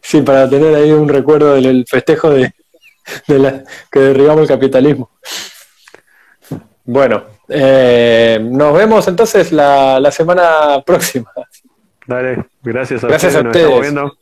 Sí, 0.00 0.22
para 0.22 0.48
tener 0.48 0.74
ahí 0.74 0.90
un 0.90 1.08
recuerdo 1.08 1.54
del 1.54 1.84
festejo 1.88 2.30
de, 2.30 2.52
de 3.26 3.38
la, 3.38 3.64
que 3.90 4.00
derribamos 4.00 4.42
el 4.42 4.48
capitalismo. 4.48 5.10
Bueno, 6.84 7.22
eh, 7.48 8.38
nos 8.42 8.74
vemos 8.74 9.06
entonces 9.08 9.52
la, 9.52 10.00
la 10.00 10.10
semana 10.10 10.82
próxima. 10.84 11.30
Dale, 12.06 12.46
gracias 12.62 13.04
a 13.04 13.08
gracias 13.08 13.34
ustedes. 13.34 13.66
A 13.66 13.70
ustedes. 13.70 14.12